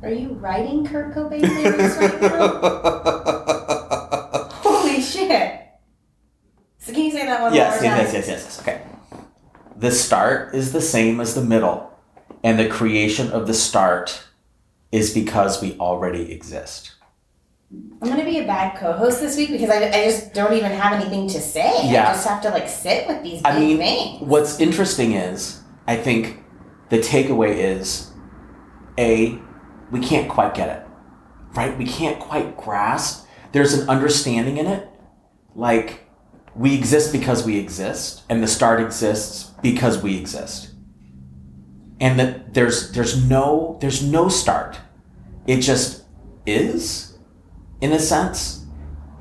Are 0.02 0.12
you 0.12 0.34
writing 0.34 0.86
Kurt 0.86 1.14
Cobain 1.14 1.42
lyrics 1.42 1.96
right 1.96 2.20
now? 2.20 2.60
Holy 4.62 5.00
shit! 5.00 5.60
So 6.78 6.92
can 6.92 7.04
you 7.04 7.10
say 7.10 7.17
that 7.28 7.42
one 7.42 7.54
yes, 7.54 7.80
more 7.80 7.90
time? 7.90 7.98
yes, 7.98 8.12
yes, 8.12 8.28
yes, 8.28 8.44
yes. 8.44 8.60
Okay. 8.60 8.82
The 9.76 9.90
start 9.90 10.54
is 10.54 10.72
the 10.72 10.80
same 10.80 11.20
as 11.20 11.34
the 11.34 11.44
middle, 11.44 11.96
and 12.42 12.58
the 12.58 12.68
creation 12.68 13.30
of 13.30 13.46
the 13.46 13.54
start 13.54 14.24
is 14.90 15.14
because 15.14 15.62
we 15.62 15.78
already 15.78 16.32
exist. 16.32 16.92
I'm 17.70 18.08
gonna 18.08 18.24
be 18.24 18.38
a 18.38 18.46
bad 18.46 18.78
co-host 18.78 19.20
this 19.20 19.36
week 19.36 19.50
because 19.50 19.68
I, 19.68 19.88
I 19.88 20.04
just 20.04 20.32
don't 20.32 20.54
even 20.54 20.72
have 20.72 20.94
anything 20.94 21.28
to 21.28 21.40
say. 21.40 21.90
Yeah. 21.90 22.08
I 22.08 22.12
just 22.12 22.26
have 22.26 22.40
to 22.42 22.50
like 22.50 22.68
sit 22.68 23.06
with 23.06 23.22
these 23.22 23.42
I 23.44 23.58
mean, 23.58 23.76
things. 23.76 24.22
What's 24.22 24.58
interesting 24.58 25.12
is, 25.12 25.60
I 25.86 25.96
think 25.96 26.42
the 26.88 26.98
takeaway 26.98 27.56
is 27.56 28.10
A, 28.96 29.38
we 29.90 30.00
can't 30.00 30.30
quite 30.30 30.54
get 30.54 30.68
it, 30.68 30.86
right? 31.54 31.76
We 31.76 31.84
can't 31.84 32.18
quite 32.18 32.56
grasp. 32.56 33.26
There's 33.52 33.74
an 33.74 33.88
understanding 33.88 34.56
in 34.56 34.66
it. 34.66 34.88
Like, 35.54 36.07
we 36.59 36.74
exist 36.74 37.12
because 37.12 37.44
we 37.44 37.56
exist, 37.56 38.24
and 38.28 38.42
the 38.42 38.48
start 38.48 38.80
exists 38.80 39.52
because 39.62 40.02
we 40.02 40.18
exist. 40.18 40.74
And 42.00 42.18
that 42.18 42.54
there's 42.54 42.90
there's 42.92 43.28
no 43.28 43.78
there's 43.80 44.02
no 44.02 44.28
start. 44.28 44.76
It 45.46 45.61
just 45.61 46.04
is, 46.46 47.16
in 47.80 47.92
a 47.92 47.98
sense. 47.98 48.66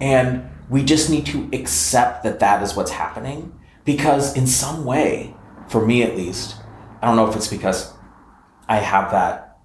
And 0.01 0.49
we 0.69 0.83
just 0.83 1.09
need 1.09 1.25
to 1.27 1.49
accept 1.53 2.23
that 2.23 2.39
that 2.39 2.61
is 2.63 2.75
what's 2.75 2.91
happening 2.91 3.57
because, 3.85 4.35
in 4.35 4.47
some 4.47 4.83
way, 4.83 5.35
for 5.69 5.85
me 5.85 6.03
at 6.03 6.17
least, 6.17 6.55
I 7.01 7.07
don't 7.07 7.15
know 7.15 7.27
if 7.29 7.35
it's 7.35 7.47
because 7.47 7.93
I 8.67 8.77
have 8.77 9.11
that 9.11 9.59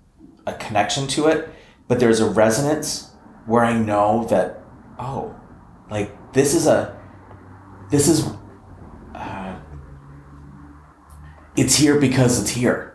a 0.47 0.55
connection 0.55 1.07
to 1.09 1.27
it, 1.29 1.49
but 1.89 2.01
there's 2.01 2.21
a 2.21 2.29
resonance 2.29 3.11
where 3.47 3.65
I 3.65 3.73
know 3.79 4.25
that, 4.27 4.63
oh, 4.99 5.35
like 5.91 6.33
this 6.33 6.55
is 6.55 6.67
a, 6.67 6.99
this 7.93 8.09
is, 8.09 8.27
uh, 9.15 9.55
it's 11.57 11.77
here 11.77 12.01
because 12.01 12.41
it's 12.41 12.51
here. 12.51 12.93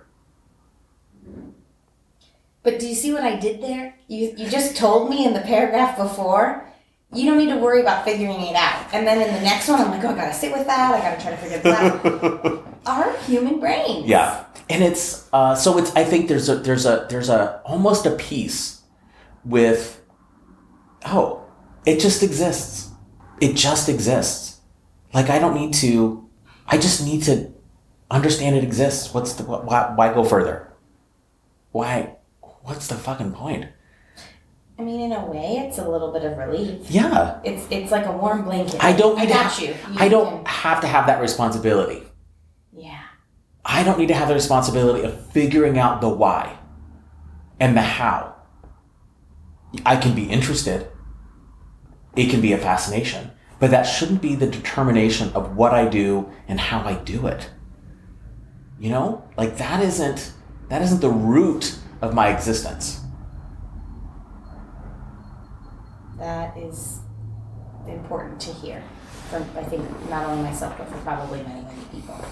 But 2.63 2.79
do 2.79 2.87
you 2.87 2.95
see 2.95 3.13
what 3.13 3.23
I 3.23 3.37
did 3.37 3.61
there? 3.61 3.95
You 4.09 4.33
you 4.35 4.49
just 4.49 4.75
told 4.75 5.09
me 5.09 5.25
in 5.25 5.33
the 5.33 5.39
paragraph 5.39 5.95
before. 5.97 6.67
You 7.13 7.25
don't 7.29 7.37
need 7.37 7.47
to 7.47 7.57
worry 7.57 7.79
about 7.79 8.03
figuring 8.03 8.41
it 8.41 8.55
out. 8.57 8.93
And 8.93 9.07
then 9.07 9.21
in 9.21 9.33
the 9.33 9.39
next 9.39 9.69
one, 9.69 9.79
I'm 9.79 9.89
like, 9.91 10.03
oh, 10.03 10.09
I 10.09 10.15
gotta 10.15 10.33
sit 10.33 10.51
with 10.51 10.67
that. 10.67 10.93
I 10.93 10.99
gotta 10.99 11.21
try 11.21 11.31
to 11.31 11.37
figure 11.37 11.59
this 11.59 11.73
out. 11.73 12.67
Our 12.85 13.17
human 13.19 13.61
brains. 13.61 14.05
Yeah, 14.05 14.43
and 14.69 14.83
it's 14.83 15.29
uh, 15.31 15.55
so 15.55 15.77
it's. 15.77 15.95
I 15.95 16.03
think 16.03 16.27
there's 16.27 16.49
a 16.49 16.55
there's 16.55 16.85
a 16.85 17.07
there's 17.09 17.29
a 17.29 17.61
almost 17.63 18.05
a 18.05 18.11
peace 18.11 18.81
with, 19.45 20.01
oh, 21.05 21.45
it 21.85 22.01
just 22.01 22.21
exists. 22.21 22.89
It 23.39 23.55
just 23.55 23.87
exists. 23.87 24.56
Like 25.13 25.29
I 25.29 25.39
don't 25.39 25.55
need 25.55 25.73
to. 25.75 26.27
I 26.67 26.77
just 26.77 27.03
need 27.05 27.23
to 27.23 27.51
understand 28.11 28.55
it 28.55 28.63
exists. 28.63 29.13
What's 29.13 29.33
the 29.33 29.43
why, 29.43 29.91
why 29.95 30.13
go 30.13 30.23
further? 30.23 30.73
Why? 31.71 32.15
What's 32.63 32.87
the 32.87 32.95
fucking 32.95 33.31
point? 33.31 33.67
I 34.79 34.83
mean, 34.83 34.99
in 34.99 35.11
a 35.11 35.25
way, 35.25 35.63
it's 35.67 35.79
a 35.79 35.89
little 35.89 36.11
bit 36.11 36.23
of 36.23 36.37
relief. 36.37 36.91
Yeah, 36.91 37.39
It's 37.43 37.65
it's 37.71 37.91
like 37.91 38.05
a 38.05 38.11
warm 38.11 38.43
blanket. 38.43 38.83
I 38.83 38.93
don't. 38.93 39.17
I 39.17 39.25
got 39.25 39.45
ha- 39.51 39.61
you. 39.61 39.69
You 39.69 39.75
I 39.97 40.07
don't 40.09 40.43
can- 40.43 40.45
have 40.45 40.81
to 40.81 40.87
have 40.87 41.07
that 41.07 41.19
responsibility. 41.21 42.03
Yeah. 42.75 43.01
I 43.65 43.83
don't 43.83 43.97
need 43.97 44.07
to 44.09 44.13
have 44.13 44.27
the 44.27 44.33
responsibility 44.33 45.03
of 45.03 45.31
figuring 45.31 45.77
out 45.79 45.99
the 45.99 46.09
why 46.09 46.57
and 47.59 47.75
the 47.75 47.81
how. 47.81 48.35
I 49.85 49.95
can 49.97 50.13
be 50.15 50.23
interested. 50.29 50.87
It 52.15 52.29
can 52.29 52.39
be 52.39 52.53
a 52.53 52.57
fascination, 52.57 53.31
but 53.59 53.71
that 53.71 53.83
shouldn't 53.83 54.21
be 54.21 54.35
the 54.35 54.47
determination 54.47 55.31
of 55.33 55.55
what 55.55 55.73
I 55.73 55.87
do 55.87 56.31
and 56.47 56.59
how 56.59 56.81
I 56.81 56.95
do 56.95 57.27
it. 57.27 57.49
You 58.79 58.91
know? 58.91 59.27
Like 59.37 59.57
that 59.57 59.83
isn't 59.83 60.33
that 60.69 60.81
isn't 60.81 61.01
the 61.01 61.09
root 61.09 61.77
of 62.01 62.13
my 62.13 62.29
existence. 62.29 63.01
That 66.17 66.57
is 66.57 66.99
important 67.87 68.39
to 68.41 68.53
hear 68.53 68.83
from 69.29 69.43
I 69.55 69.63
think 69.63 70.09
not 70.09 70.25
only 70.25 70.43
myself 70.43 70.77
but 70.77 70.87
for 70.89 70.97
probably 70.99 71.41
many 71.43 71.61
many 71.61 71.85
people. 71.91 72.23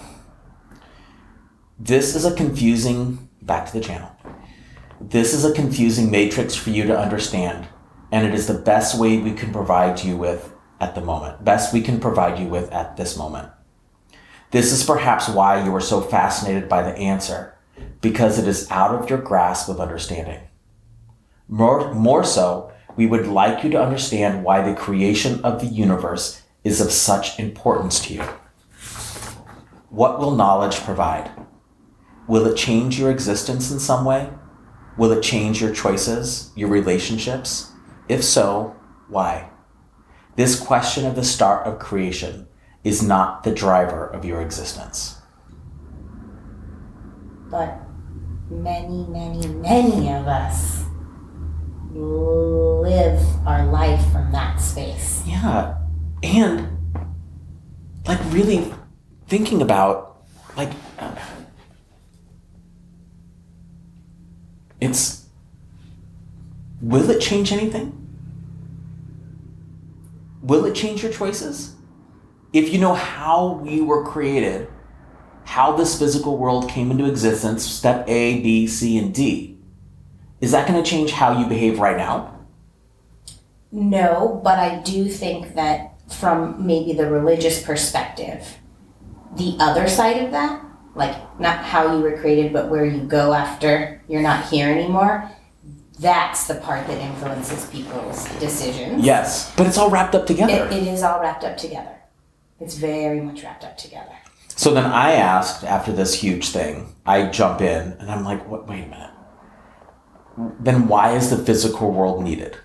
This 1.79 2.15
is 2.15 2.25
a 2.25 2.35
confusing 2.35 3.29
back 3.41 3.65
to 3.67 3.73
the 3.73 3.81
channel. 3.81 4.11
This 5.01 5.33
is 5.33 5.43
a 5.43 5.53
confusing 5.53 6.09
matrix 6.09 6.55
for 6.55 6.69
you 6.69 6.85
to 6.85 6.97
understand, 6.97 7.67
and 8.11 8.25
it 8.25 8.33
is 8.33 8.47
the 8.47 8.53
best 8.53 8.97
way 8.97 9.17
we 9.17 9.33
can 9.33 9.51
provide 9.51 10.01
you 10.01 10.15
with 10.15 10.54
at 10.79 10.95
the 10.95 11.01
moment. 11.01 11.43
Best 11.43 11.73
we 11.73 11.81
can 11.81 11.99
provide 11.99 12.39
you 12.39 12.47
with 12.47 12.71
at 12.71 12.97
this 12.97 13.17
moment. 13.17 13.49
This 14.51 14.71
is 14.71 14.83
perhaps 14.83 15.27
why 15.27 15.63
you 15.63 15.73
are 15.75 15.81
so 15.81 16.01
fascinated 16.01 16.69
by 16.69 16.81
the 16.81 16.95
answer, 16.97 17.57
because 18.01 18.39
it 18.39 18.47
is 18.47 18.69
out 18.71 18.95
of 18.95 19.09
your 19.09 19.19
grasp 19.19 19.69
of 19.69 19.81
understanding. 19.81 20.41
More, 21.47 21.93
more 21.93 22.23
so, 22.23 22.71
we 22.95 23.05
would 23.05 23.27
like 23.27 23.63
you 23.63 23.69
to 23.71 23.81
understand 23.81 24.43
why 24.43 24.61
the 24.61 24.75
creation 24.75 25.43
of 25.43 25.59
the 25.59 25.67
universe 25.67 26.41
is 26.63 26.79
of 26.79 26.91
such 26.91 27.39
importance 27.39 27.99
to 28.05 28.13
you. 28.13 28.23
What 29.89 30.19
will 30.19 30.35
knowledge 30.35 30.77
provide? 30.77 31.31
Will 32.27 32.45
it 32.47 32.57
change 32.57 32.99
your 32.99 33.11
existence 33.11 33.71
in 33.71 33.79
some 33.79 34.03
way? 34.05 34.29
Will 34.97 35.11
it 35.11 35.21
change 35.21 35.61
your 35.61 35.73
choices, 35.73 36.51
your 36.55 36.69
relationships? 36.69 37.71
If 38.07 38.23
so, 38.23 38.75
why? 39.09 39.49
This 40.35 40.59
question 40.59 41.05
of 41.05 41.15
the 41.15 41.23
start 41.23 41.65
of 41.65 41.79
creation 41.79 42.47
is 42.83 43.01
not 43.01 43.43
the 43.43 43.51
driver 43.51 44.05
of 44.05 44.25
your 44.25 44.41
existence. 44.41 45.21
But 47.49 47.79
many, 48.49 49.05
many, 49.07 49.47
many 49.47 50.11
of 50.11 50.27
us 50.27 50.83
live 51.91 53.21
our 53.47 53.65
life 53.67 54.11
from 54.11 54.31
that 54.33 54.59
space. 54.59 55.23
Yeah. 55.25 55.77
And 56.21 56.77
like 58.05 58.19
really 58.31 58.73
thinking 59.27 59.61
about 59.61 60.25
like 60.57 60.71
uh, 60.99 61.15
it's 64.81 65.27
will 66.81 67.09
it 67.09 67.19
change 67.21 67.51
anything? 67.51 68.04
Will 70.45 70.65
it 70.65 70.75
change 70.75 71.01
your 71.01 71.11
choices? 71.11 71.73
If 72.53 72.71
you 72.71 72.79
know 72.79 72.93
how 72.93 73.53
we 73.53 73.81
were 73.81 74.05
created, 74.05 74.67
how 75.43 75.75
this 75.75 75.97
physical 75.97 76.37
world 76.37 76.69
came 76.69 76.91
into 76.91 77.05
existence, 77.05 77.65
step 77.65 78.07
A, 78.07 78.41
B, 78.41 78.67
C, 78.67 78.99
and 78.99 79.11
D, 79.11 79.57
is 80.41 80.51
that 80.51 80.67
going 80.67 80.81
to 80.81 80.87
change 80.87 81.11
how 81.13 81.39
you 81.39 81.47
behave 81.47 81.79
right 81.79 81.97
now? 81.97 82.45
No, 83.71 84.39
but 84.43 84.59
I 84.59 84.83
do 84.83 85.09
think 85.09 85.55
that 85.55 85.99
from 86.11 86.63
maybe 86.63 86.93
the 86.93 87.09
religious 87.09 87.63
perspective, 87.63 88.59
the 89.35 89.57
other 89.59 89.87
side 89.87 90.23
of 90.23 90.31
that, 90.31 90.63
like 90.93 91.39
not 91.39 91.65
how 91.65 91.97
you 91.97 92.03
were 92.03 92.19
created, 92.19 92.53
but 92.53 92.69
where 92.69 92.85
you 92.85 93.01
go 93.01 93.33
after 93.33 94.03
you're 94.07 94.21
not 94.21 94.45
here 94.45 94.69
anymore, 94.69 95.27
that's 95.99 96.47
the 96.47 96.55
part 96.55 96.87
that 96.87 96.99
influences 96.99 97.69
people's 97.69 98.25
decisions. 98.39 99.05
Yes, 99.05 99.53
but 99.55 99.67
it's 99.67 99.77
all 99.77 99.89
wrapped 99.89 100.15
up 100.15 100.27
together. 100.27 100.65
It, 100.65 100.73
it 100.73 100.87
is 100.87 101.03
all 101.03 101.21
wrapped 101.21 101.43
up 101.43 101.57
together. 101.57 101.95
It's 102.59 102.75
very 102.75 103.21
much 103.21 103.43
wrapped 103.43 103.63
up 103.63 103.77
together. 103.77 104.15
So 104.55 104.73
then 104.73 104.85
I 104.85 105.13
asked 105.13 105.63
after 105.63 105.91
this 105.91 106.13
huge 106.13 106.49
thing, 106.49 106.95
I 107.05 107.27
jump 107.27 107.61
in 107.61 107.93
and 107.93 108.09
I'm 108.09 108.23
like, 108.23 108.47
what, 108.47 108.67
wait 108.67 108.85
a 108.85 108.87
minute. 108.87 109.11
Then 110.59 110.87
why 110.87 111.15
is 111.15 111.29
the 111.29 111.37
physical 111.37 111.91
world 111.91 112.23
needed? 112.23 112.57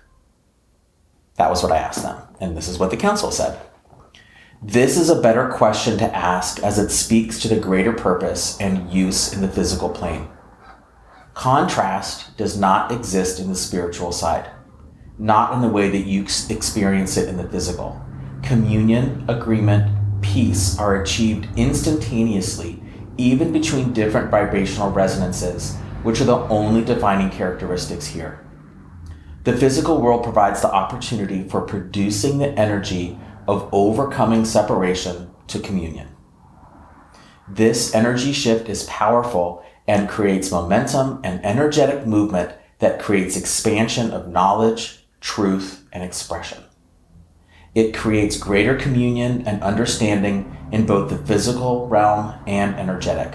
That 1.35 1.49
was 1.49 1.63
what 1.63 1.71
I 1.71 1.77
asked 1.77 2.03
them. 2.03 2.21
And 2.39 2.55
this 2.55 2.67
is 2.67 2.79
what 2.79 2.91
the 2.91 2.97
council 2.97 3.31
said. 3.31 3.59
This 4.61 4.97
is 4.97 5.09
a 5.09 5.21
better 5.21 5.49
question 5.49 5.97
to 5.97 6.15
ask 6.15 6.61
as 6.61 6.77
it 6.77 6.91
speaks 6.91 7.39
to 7.41 7.47
the 7.47 7.59
greater 7.59 7.93
purpose 7.93 8.59
and 8.59 8.91
use 8.91 9.33
in 9.33 9.41
the 9.41 9.47
physical 9.47 9.89
plane. 9.89 10.27
Contrast 11.33 12.35
does 12.37 12.59
not 12.59 12.91
exist 12.91 13.39
in 13.39 13.47
the 13.47 13.55
spiritual 13.55 14.11
side, 14.11 14.49
not 15.17 15.53
in 15.53 15.61
the 15.61 15.69
way 15.69 15.89
that 15.89 16.05
you 16.05 16.23
experience 16.49 17.17
it 17.17 17.29
in 17.29 17.37
the 17.37 17.47
physical. 17.47 18.01
Communion, 18.43 19.23
agreement, 19.29 20.21
peace 20.21 20.77
are 20.77 21.01
achieved 21.01 21.47
instantaneously, 21.57 22.81
even 23.17 23.51
between 23.51 23.93
different 23.93 24.29
vibrational 24.29 24.91
resonances, 24.91 25.75
which 26.03 26.19
are 26.19 26.25
the 26.25 26.47
only 26.47 26.83
defining 26.83 27.29
characteristics 27.29 28.07
here. 28.07 28.45
The 29.43 29.55
physical 29.57 30.01
world 30.01 30.23
provides 30.23 30.61
the 30.61 30.71
opportunity 30.71 31.47
for 31.47 31.61
producing 31.61 32.37
the 32.37 32.49
energy 32.59 33.17
of 33.47 33.69
overcoming 33.71 34.45
separation 34.45 35.31
to 35.47 35.59
communion. 35.59 36.09
This 37.47 37.95
energy 37.95 38.33
shift 38.33 38.69
is 38.69 38.83
powerful 38.83 39.63
and 39.91 40.07
creates 40.07 40.51
momentum 40.51 41.19
and 41.21 41.43
energetic 41.45 42.07
movement 42.07 42.49
that 42.79 43.01
creates 43.01 43.35
expansion 43.35 44.09
of 44.11 44.29
knowledge, 44.29 45.05
truth, 45.19 45.85
and 45.91 46.01
expression. 46.01 46.63
It 47.75 47.93
creates 47.93 48.37
greater 48.37 48.77
communion 48.77 49.45
and 49.45 49.61
understanding 49.61 50.55
in 50.71 50.85
both 50.85 51.09
the 51.09 51.17
physical 51.17 51.89
realm 51.89 52.35
and 52.47 52.73
energetic. 52.75 53.33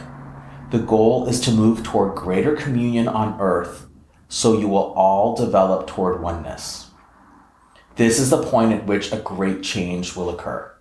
The 0.71 0.79
goal 0.79 1.29
is 1.29 1.41
to 1.43 1.51
move 1.51 1.83
toward 1.83 2.17
greater 2.17 2.57
communion 2.57 3.07
on 3.07 3.39
earth 3.39 3.85
so 4.31 4.59
you 4.59 4.67
will 4.67 4.95
all 4.95 5.37
develop 5.37 5.87
toward 5.87 6.23
oneness. 6.23 6.91
This 7.97 8.19
is 8.19 8.31
the 8.31 8.43
point 8.43 8.73
at 8.73 8.87
which 8.87 9.13
a 9.13 9.19
great 9.19 9.63
change 9.63 10.17
will 10.17 10.31
occur. 10.31 10.73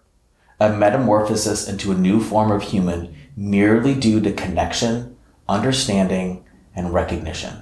A 0.58 0.70
metamorphosis 0.72 1.68
into 1.68 1.92
a 1.92 1.96
new 1.96 2.22
form 2.22 2.50
of 2.50 2.64
human 2.64 3.14
merely 3.36 3.94
due 3.94 4.22
to 4.22 4.32
connection, 4.32 5.15
understanding, 5.48 6.44
and 6.76 6.94
recognition. 6.94 7.54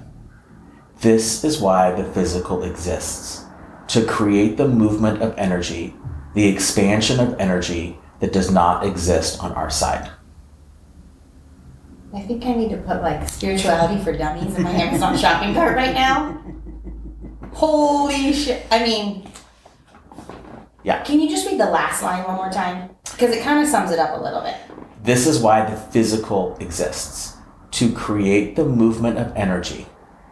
This 1.00 1.44
is 1.44 1.60
why 1.60 1.92
the 1.92 2.04
physical 2.04 2.62
exists 2.62 3.44
to 3.88 4.04
create 4.04 4.56
the 4.56 4.68
movement 4.68 5.22
of 5.22 5.36
energy, 5.36 5.94
the 6.34 6.46
expansion 6.46 7.20
of 7.20 7.38
energy 7.38 7.98
that 8.20 8.32
does 8.32 8.50
not 8.50 8.86
exist 8.86 9.42
on 9.42 9.52
our 9.52 9.70
side. 9.70 10.10
I 12.14 12.20
think 12.22 12.46
I 12.46 12.54
need 12.54 12.70
to 12.70 12.76
put 12.78 13.02
like 13.02 13.28
spirituality 13.28 14.02
for 14.02 14.16
dummies 14.16 14.56
in 14.56 14.62
my 14.62 14.70
Amazon 14.70 15.18
shopping 15.18 15.52
cart 15.54 15.76
right 15.76 15.94
now. 15.94 16.40
Holy 17.52 18.32
shit. 18.32 18.66
I 18.70 18.84
mean, 18.84 19.28
Yeah. 20.84 21.02
can 21.02 21.20
you 21.20 21.28
just 21.28 21.46
read 21.46 21.58
the 21.58 21.66
last 21.70 22.02
line 22.02 22.24
one 22.24 22.36
more 22.36 22.50
time? 22.50 22.90
Because 23.12 23.30
it 23.34 23.42
kind 23.42 23.60
of 23.60 23.68
sums 23.68 23.90
it 23.90 23.98
up 23.98 24.18
a 24.18 24.22
little 24.22 24.40
bit. 24.42 24.54
This 25.02 25.26
is 25.26 25.40
why 25.40 25.68
the 25.68 25.76
physical 25.76 26.56
exists 26.60 27.33
to 27.74 27.92
create 27.92 28.54
the 28.54 28.64
movement 28.64 29.18
of 29.18 29.34
energy, 29.34 29.84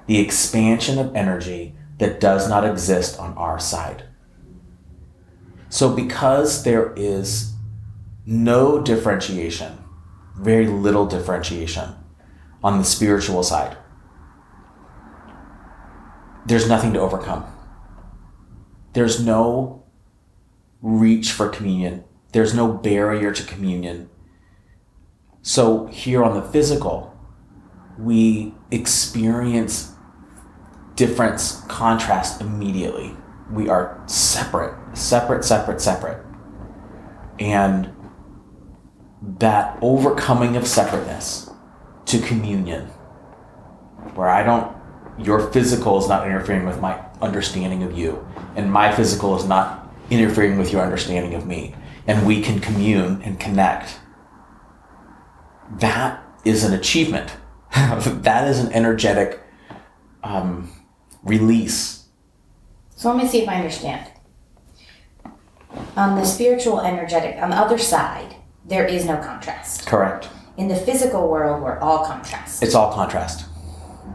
the 0.07 0.21
expansion 0.21 0.97
of 0.97 1.15
energy 1.17 1.75
that 1.99 2.21
does 2.21 2.49
not 2.49 2.65
exist 2.65 3.19
on 3.19 3.37
our 3.37 3.59
side. 3.59 4.05
So, 5.69 5.93
because 5.93 6.63
there 6.63 6.93
is 6.95 7.55
no 8.25 8.81
differentiation, 8.81 9.83
very 10.37 10.69
little 10.69 11.05
differentiation 11.07 11.97
on 12.63 12.79
the 12.79 12.85
spiritual 12.85 13.43
side, 13.43 13.77
there's 16.47 16.69
nothing 16.69 16.93
to 16.93 17.01
overcome. 17.01 17.45
There's 18.93 19.25
no 19.25 19.83
reach 20.81 21.33
for 21.33 21.49
communion, 21.49 22.05
there's 22.31 22.55
no 22.55 22.73
barrier 22.73 23.33
to 23.33 23.43
communion. 23.43 24.11
So, 25.41 25.87
here 25.87 26.23
on 26.23 26.35
the 26.35 26.49
physical, 26.49 27.12
we 27.99 28.55
experience 28.71 29.95
difference, 30.95 31.63
contrast 31.69 32.41
immediately. 32.41 33.17
We 33.51 33.69
are 33.69 34.03
separate, 34.07 34.97
separate, 34.97 35.45
separate, 35.45 35.81
separate. 35.81 36.25
And 37.39 37.93
that 39.39 39.79
overcoming 39.83 40.57
of 40.57 40.67
separateness 40.67 41.51
to 42.07 42.19
communion, 42.21 42.87
where 44.15 44.29
I 44.29 44.43
don't, 44.43 44.77
your 45.19 45.51
physical 45.53 45.99
is 45.99 46.09
not 46.09 46.27
interfering 46.27 46.67
with 46.67 46.81
my 46.81 47.05
understanding 47.21 47.83
of 47.83 47.97
you, 47.97 48.27
and 48.57 48.73
my 48.73 48.95
physical 48.95 49.37
is 49.37 49.45
not 49.45 49.93
interfering 50.11 50.59
with 50.59 50.73
your 50.73 50.83
understanding 50.83 51.35
of 51.35 51.47
me, 51.47 51.75
and 52.07 52.27
we 52.27 52.43
can 52.43 52.61
commune 52.61 53.23
and 53.23 53.39
connect. 53.39 54.01
That 55.79 56.23
is 56.45 56.65
an 56.65 56.75
achievement. 56.75 57.31
that 57.75 58.49
is 58.49 58.59
an 58.59 58.73
energetic 58.73 59.41
um, 60.23 60.71
release. 61.23 62.05
So 62.97 63.13
let 63.13 63.23
me 63.23 63.29
see 63.29 63.43
if 63.43 63.49
I 63.49 63.57
understand. 63.57 64.09
On 65.97 66.17
the 66.17 66.25
spiritual, 66.25 66.81
energetic, 66.81 67.43
on 67.43 67.51
the 67.51 67.57
other 67.57 67.79
side, 67.79 68.37
there 68.67 68.87
is 68.87 69.07
no 69.07 69.17
contrast. 69.17 69.87
Correct. 69.87 70.29
In 70.57 70.69
the 70.69 70.77
physical 70.77 71.29
world, 71.29 71.63
we're 71.63 71.79
all 71.79 72.05
contrast. 72.05 72.63
It's 72.63 72.75
all 72.75 72.93
contrast. 72.93 73.47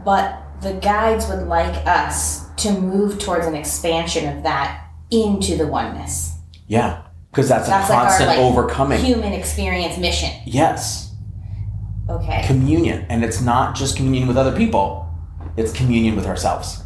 But 0.04 0.40
the 0.62 0.74
guides 0.74 1.28
would 1.28 1.46
like 1.48 1.74
us 1.86 2.48
to 2.58 2.72
move 2.72 3.18
towards 3.18 3.46
an 3.46 3.54
expansion 3.54 4.36
of 4.36 4.44
that 4.44 4.86
into 5.10 5.56
the 5.56 5.66
oneness. 5.66 6.36
Yeah, 6.68 7.02
because 7.30 7.48
that's, 7.48 7.68
That's 7.68 7.88
a 7.88 7.92
like 7.92 7.98
our 7.98 8.06
constant 8.06 8.28
like 8.28 8.38
overcoming. 8.38 9.00
human 9.04 9.32
experience 9.32 9.98
mission. 9.98 10.30
yes, 10.46 11.07
Okay. 12.10 12.42
communion, 12.46 13.04
and 13.08 13.22
it's 13.24 13.40
not 13.40 13.76
just 13.76 13.96
communion 13.96 14.28
with 14.28 14.36
other 14.36 14.56
people; 14.56 15.08
it's 15.56 15.72
communion 15.72 16.16
with 16.16 16.26
ourselves, 16.26 16.82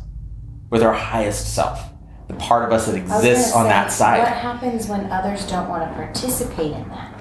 with 0.71 0.83
our 0.83 0.93
highest 0.93 1.55
self, 1.55 1.81
the 2.29 2.35
part 2.35 2.65
of 2.65 2.73
us 2.73 2.87
that 2.87 2.97
I 2.97 3.03
was 3.03 3.11
gonna 3.11 3.29
exists 3.29 3.55
on 3.55 3.65
say, 3.65 3.69
that 3.69 3.93
side. 3.93 4.19
What 4.19 4.29
happens 4.29 4.89
when 4.89 5.11
others 5.13 5.47
don't 5.47 5.69
want 5.69 5.89
to 5.89 5.95
participate 5.95 6.73
in 6.73 6.89
that? 6.89 7.15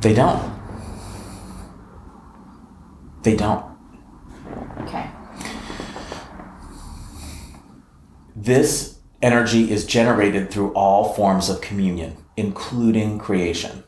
They 0.00 0.14
don't. 0.14 0.58
They 3.22 3.36
don't. 3.36 3.64
Okay. 4.82 5.10
This 8.36 9.00
energy 9.20 9.70
is 9.70 9.84
generated 9.84 10.50
through 10.50 10.72
all 10.72 11.12
forms 11.12 11.50
of 11.50 11.60
communion, 11.60 12.16
including 12.36 13.18
creation. 13.18 13.82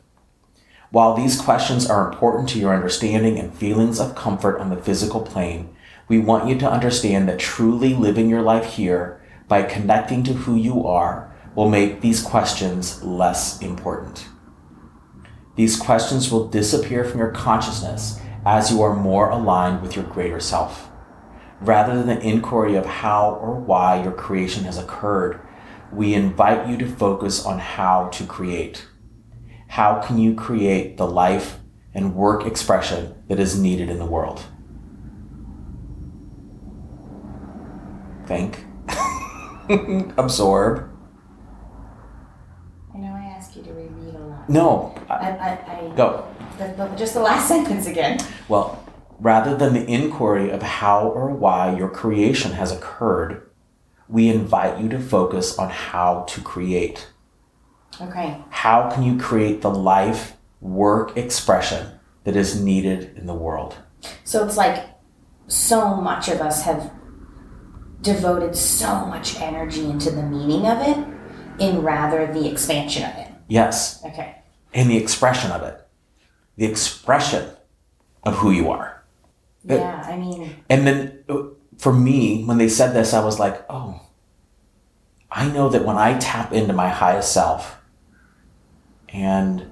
While 0.91 1.13
these 1.13 1.39
questions 1.39 1.89
are 1.89 2.11
important 2.11 2.49
to 2.49 2.59
your 2.59 2.75
understanding 2.75 3.39
and 3.39 3.53
feelings 3.53 3.97
of 3.97 4.13
comfort 4.13 4.59
on 4.59 4.69
the 4.69 4.75
physical 4.75 5.21
plane, 5.21 5.73
we 6.09 6.19
want 6.19 6.49
you 6.49 6.59
to 6.59 6.69
understand 6.69 7.29
that 7.29 7.39
truly 7.39 7.93
living 7.93 8.29
your 8.29 8.41
life 8.41 8.73
here 8.73 9.21
by 9.47 9.63
connecting 9.63 10.21
to 10.23 10.33
who 10.33 10.57
you 10.57 10.85
are 10.85 11.33
will 11.55 11.69
make 11.69 12.01
these 12.01 12.21
questions 12.21 13.01
less 13.03 13.61
important. 13.61 14.27
These 15.55 15.79
questions 15.79 16.29
will 16.29 16.49
disappear 16.49 17.05
from 17.05 17.19
your 17.19 17.31
consciousness 17.31 18.19
as 18.45 18.69
you 18.69 18.81
are 18.81 18.93
more 18.93 19.29
aligned 19.29 19.81
with 19.81 19.95
your 19.95 20.03
greater 20.03 20.41
self. 20.41 20.89
Rather 21.61 21.95
than 21.95 22.07
the 22.07 22.19
inquiry 22.19 22.75
of 22.75 22.85
how 22.85 23.35
or 23.35 23.55
why 23.55 24.03
your 24.03 24.11
creation 24.11 24.65
has 24.65 24.77
occurred, 24.77 25.39
we 25.93 26.13
invite 26.13 26.67
you 26.67 26.75
to 26.75 26.85
focus 26.85 27.45
on 27.45 27.59
how 27.59 28.09
to 28.09 28.25
create. 28.25 28.87
How 29.71 30.01
can 30.01 30.17
you 30.17 30.35
create 30.35 30.97
the 30.97 31.07
life 31.07 31.59
and 31.93 32.13
work 32.13 32.45
expression 32.45 33.15
that 33.29 33.39
is 33.39 33.57
needed 33.57 33.89
in 33.89 33.99
the 33.99 34.05
world? 34.05 34.43
Think. 38.25 38.65
Absorb. 40.17 40.89
I 42.93 42.97
know 42.97 43.13
I 43.13 43.33
ask 43.37 43.55
you 43.55 43.63
to 43.63 43.71
reread 43.71 44.13
a 44.13 44.19
lot. 44.19 44.49
No. 44.49 44.93
I, 45.09 45.13
I- 45.13 45.89
I, 45.89 45.95
Go. 45.95 46.27
the, 46.57 46.65
the, 46.75 46.87
just 46.97 47.13
the 47.13 47.21
last 47.21 47.47
sentence 47.53 47.87
again. 47.87 48.19
Well, 48.49 48.83
rather 49.19 49.55
than 49.55 49.73
the 49.73 49.85
inquiry 49.89 50.49
of 50.49 50.61
how 50.61 51.07
or 51.07 51.29
why 51.29 51.77
your 51.77 51.87
creation 51.89 52.51
has 52.51 52.73
occurred, 52.73 53.49
we 54.09 54.27
invite 54.27 54.81
you 54.81 54.89
to 54.89 54.99
focus 54.99 55.57
on 55.57 55.69
how 55.69 56.23
to 56.27 56.41
create. 56.41 57.07
Okay. 57.99 58.37
How 58.49 58.89
can 58.89 59.03
you 59.03 59.17
create 59.19 59.61
the 59.61 59.69
life 59.71 60.37
work 60.61 61.17
expression 61.17 61.99
that 62.23 62.35
is 62.35 62.61
needed 62.61 63.17
in 63.17 63.25
the 63.25 63.33
world? 63.33 63.75
So 64.23 64.45
it's 64.45 64.57
like 64.57 64.85
so 65.47 65.95
much 65.95 66.29
of 66.29 66.39
us 66.41 66.63
have 66.63 66.91
devoted 68.01 68.55
so 68.55 69.05
much 69.05 69.39
energy 69.39 69.85
into 69.89 70.09
the 70.11 70.23
meaning 70.23 70.65
of 70.67 70.79
it 70.81 70.97
in 71.59 71.81
rather 71.83 72.31
the 72.33 72.49
expansion 72.49 73.03
of 73.03 73.15
it. 73.17 73.27
Yes. 73.47 74.03
Okay. 74.05 74.35
And 74.73 74.89
the 74.89 74.97
expression 74.97 75.51
of 75.51 75.61
it. 75.63 75.79
The 76.57 76.65
expression 76.65 77.49
of 78.23 78.35
who 78.37 78.51
you 78.51 78.69
are. 78.71 79.03
It- 79.67 79.79
Yeah, 79.79 80.03
I 80.07 80.17
mean, 80.17 80.55
And 80.69 80.87
then 80.87 81.23
uh, 81.29 81.43
for 81.77 81.91
me, 81.93 82.43
when 82.45 82.57
they 82.57 82.69
said 82.69 82.93
this, 82.93 83.13
I 83.13 83.23
was 83.23 83.37
like, 83.39 83.63
oh, 83.69 84.01
I 85.29 85.47
know 85.49 85.69
that 85.69 85.85
when 85.85 85.97
I 85.97 86.17
tap 86.17 86.53
into 86.53 86.73
my 86.73 86.89
highest 86.89 87.31
self, 87.33 87.77
and 89.13 89.65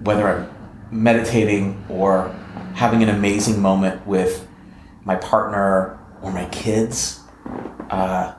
whether 0.00 0.26
I'm 0.28 0.50
meditating 0.90 1.84
or 1.88 2.28
having 2.74 3.02
an 3.02 3.08
amazing 3.08 3.60
moment 3.60 4.06
with 4.06 4.46
my 5.04 5.16
partner 5.16 5.98
or 6.22 6.32
my 6.32 6.46
kids, 6.46 7.20
uh, 7.90 8.34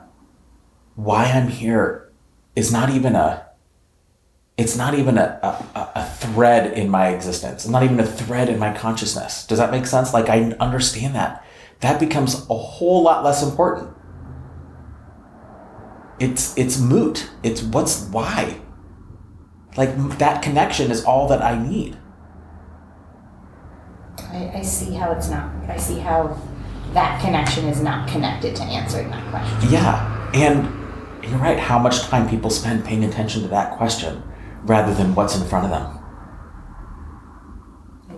why 0.94 1.24
I'm 1.24 1.48
here 1.48 2.12
is 2.54 2.72
not 2.72 2.90
even 2.90 3.14
a 3.16 3.46
it's 4.58 4.76
not 4.76 4.94
even 4.94 5.16
a, 5.16 5.38
a, 5.42 5.90
a- 5.98 6.04
thread 6.04 6.74
in 6.78 6.88
my 6.88 7.08
existence. 7.08 7.64
It's 7.64 7.70
not 7.70 7.82
even 7.82 7.98
a 7.98 8.06
thread 8.06 8.48
in 8.48 8.58
my 8.58 8.72
consciousness. 8.72 9.46
Does 9.46 9.58
that 9.58 9.70
make 9.70 9.86
sense? 9.86 10.12
Like 10.12 10.28
I 10.28 10.52
understand 10.60 11.14
that. 11.14 11.44
That 11.80 11.98
becomes 11.98 12.46
a 12.48 12.54
whole 12.54 13.02
lot 13.02 13.24
less 13.24 13.42
important. 13.42 13.90
It's 16.20 16.56
it's 16.56 16.78
moot. 16.78 17.28
It's 17.42 17.62
what's 17.62 18.04
why. 18.08 18.61
Like 19.76 20.18
that 20.18 20.42
connection 20.42 20.90
is 20.90 21.04
all 21.04 21.28
that 21.28 21.42
I 21.42 21.60
need. 21.62 21.96
I, 24.18 24.52
I 24.56 24.62
see 24.62 24.94
how 24.94 25.12
it's 25.12 25.28
not, 25.28 25.50
I 25.68 25.76
see 25.76 25.98
how 25.98 26.38
that 26.92 27.22
connection 27.22 27.66
is 27.66 27.80
not 27.80 28.08
connected 28.08 28.54
to 28.56 28.62
answering 28.62 29.10
that 29.10 29.30
question. 29.30 29.70
Yeah. 29.70 30.30
And 30.34 30.82
you're 31.24 31.38
right, 31.38 31.58
how 31.58 31.78
much 31.78 32.00
time 32.02 32.28
people 32.28 32.50
spend 32.50 32.84
paying 32.84 33.04
attention 33.04 33.42
to 33.42 33.48
that 33.48 33.76
question 33.76 34.22
rather 34.62 34.92
than 34.94 35.14
what's 35.14 35.36
in 35.36 35.46
front 35.46 35.64
of 35.64 35.70
them. 35.70 35.98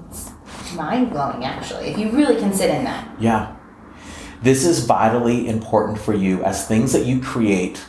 It's 0.09 0.75
mind 0.75 1.11
blowing, 1.11 1.45
actually, 1.45 1.87
if 1.87 1.99
you 1.99 2.11
really 2.11 2.37
consider 2.37 2.73
that. 2.73 3.09
Yeah. 3.21 3.57
This 4.43 4.67
is 4.67 4.85
vitally 4.85 5.49
important 5.49 5.99
for 5.99 6.13
you 6.15 6.43
as 6.43 6.67
things 6.67 6.93
that 6.93 7.07
you 7.07 7.21
create 7.21 7.85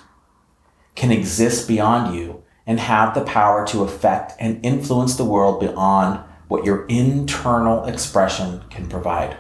can 0.96 1.12
exist 1.12 1.68
beyond 1.68 2.16
you 2.16 2.45
and 2.68 2.80
have 2.80 3.14
the 3.14 3.24
power 3.24 3.66
to 3.68 3.84
affect 3.84 4.34
and 4.40 4.64
influence 4.66 5.16
the 5.16 5.26
world 5.26 5.60
beyond 5.60 6.20
what 6.48 6.66
your 6.66 6.86
internal 6.88 7.86
expression 7.86 8.64
can 8.70 8.88
provide. 8.88 9.38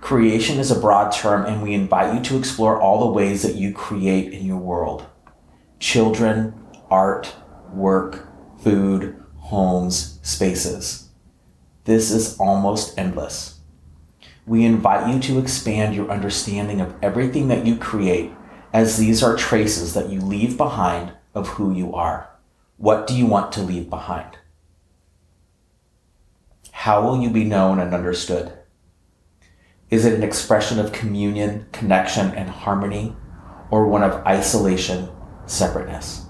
Creation 0.00 0.58
is 0.58 0.70
a 0.70 0.78
broad 0.78 1.10
term, 1.12 1.46
and 1.46 1.62
we 1.62 1.72
invite 1.72 2.14
you 2.14 2.20
to 2.20 2.36
explore 2.36 2.80
all 2.80 3.00
the 3.00 3.12
ways 3.12 3.42
that 3.42 3.54
you 3.54 3.72
create 3.72 4.32
in 4.32 4.44
your 4.44 4.58
world 4.58 5.06
children, 5.80 6.54
art, 6.90 7.34
work, 7.72 8.28
food, 8.58 9.22
homes, 9.36 10.18
spaces. 10.22 11.08
This 11.84 12.10
is 12.10 12.38
almost 12.38 12.98
endless. 12.98 13.60
We 14.46 14.64
invite 14.64 15.12
you 15.12 15.20
to 15.20 15.38
expand 15.38 15.94
your 15.94 16.10
understanding 16.10 16.80
of 16.80 16.94
everything 17.02 17.48
that 17.48 17.66
you 17.66 17.76
create, 17.76 18.30
as 18.72 18.98
these 18.98 19.22
are 19.22 19.36
traces 19.36 19.94
that 19.94 20.10
you 20.10 20.20
leave 20.20 20.56
behind 20.56 21.12
of 21.34 21.48
who 21.48 21.74
you 21.74 21.92
are. 21.94 22.30
What 22.76 23.06
do 23.06 23.14
you 23.14 23.26
want 23.26 23.52
to 23.52 23.62
leave 23.62 23.90
behind? 23.90 24.38
How 26.70 27.02
will 27.02 27.20
you 27.20 27.30
be 27.30 27.44
known 27.44 27.78
and 27.78 27.94
understood? 27.94 28.52
Is 29.90 30.04
it 30.04 30.14
an 30.14 30.22
expression 30.22 30.78
of 30.78 30.92
communion, 30.92 31.66
connection, 31.72 32.30
and 32.32 32.48
harmony, 32.48 33.16
or 33.70 33.86
one 33.86 34.02
of 34.02 34.24
isolation, 34.26 35.08
separateness? 35.46 36.26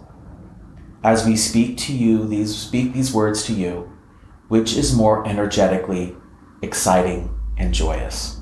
As 1.02 1.26
we 1.26 1.36
speak 1.36 1.76
to 1.78 1.92
you, 1.94 2.26
these 2.26 2.56
speak 2.56 2.92
these 2.92 3.12
words 3.12 3.44
to 3.44 3.52
you, 3.52 3.92
which 4.48 4.76
is 4.76 4.94
more 4.94 5.26
energetically 5.26 6.16
exciting 6.62 7.34
and 7.56 7.74
joyous? 7.74 8.40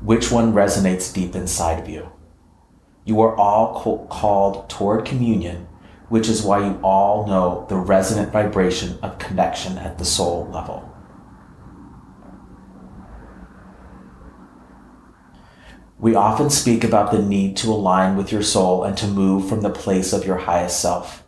Which 0.00 0.30
one 0.30 0.52
resonates 0.52 1.12
deep 1.12 1.34
inside 1.34 1.80
of 1.80 1.88
you? 1.88 2.10
You 3.04 3.20
are 3.20 3.36
all 3.36 3.80
co- 3.80 4.06
called 4.06 4.68
toward 4.68 5.04
communion, 5.04 5.66
which 6.08 6.28
is 6.28 6.42
why 6.42 6.64
you 6.64 6.78
all 6.82 7.26
know 7.26 7.66
the 7.68 7.76
resonant 7.76 8.32
vibration 8.32 8.98
of 9.02 9.18
connection 9.18 9.76
at 9.78 9.98
the 9.98 10.04
soul 10.04 10.48
level. 10.52 10.84
We 16.00 16.14
often 16.14 16.48
speak 16.48 16.84
about 16.84 17.10
the 17.10 17.20
need 17.20 17.56
to 17.58 17.72
align 17.72 18.16
with 18.16 18.30
your 18.30 18.42
soul 18.42 18.84
and 18.84 18.96
to 18.98 19.06
move 19.06 19.48
from 19.48 19.62
the 19.62 19.70
place 19.70 20.12
of 20.12 20.24
your 20.24 20.36
highest 20.36 20.80
self. 20.80 21.24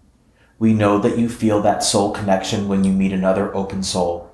We 0.61 0.73
know 0.73 0.99
that 0.99 1.19
you 1.19 1.29
feel 1.29 1.61
that 1.63 1.83
soul 1.83 2.13
connection 2.13 2.69
when 2.69 2.85
you 2.85 2.93
meet 2.93 3.13
another 3.13 3.55
open 3.55 3.83
soul, 3.83 4.31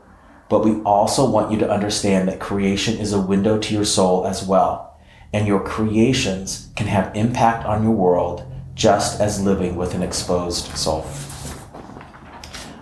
but 0.50 0.64
we 0.64 0.82
also 0.82 1.28
want 1.28 1.50
you 1.50 1.58
to 1.58 1.70
understand 1.70 2.28
that 2.28 2.38
creation 2.38 2.98
is 2.98 3.12
a 3.12 3.20
window 3.20 3.58
to 3.58 3.74
your 3.74 3.84
soul 3.84 4.26
as 4.26 4.46
well, 4.46 4.98
and 5.32 5.46
your 5.46 5.60
creations 5.60 6.68
can 6.76 6.86
have 6.86 7.16
impact 7.16 7.64
on 7.64 7.82
your 7.82 7.92
world 7.92 8.44
just 8.76 9.22
as 9.22 9.42
living 9.42 9.74
with 9.74 9.94
an 9.94 10.02
exposed 10.02 10.66
soul. 10.76 11.06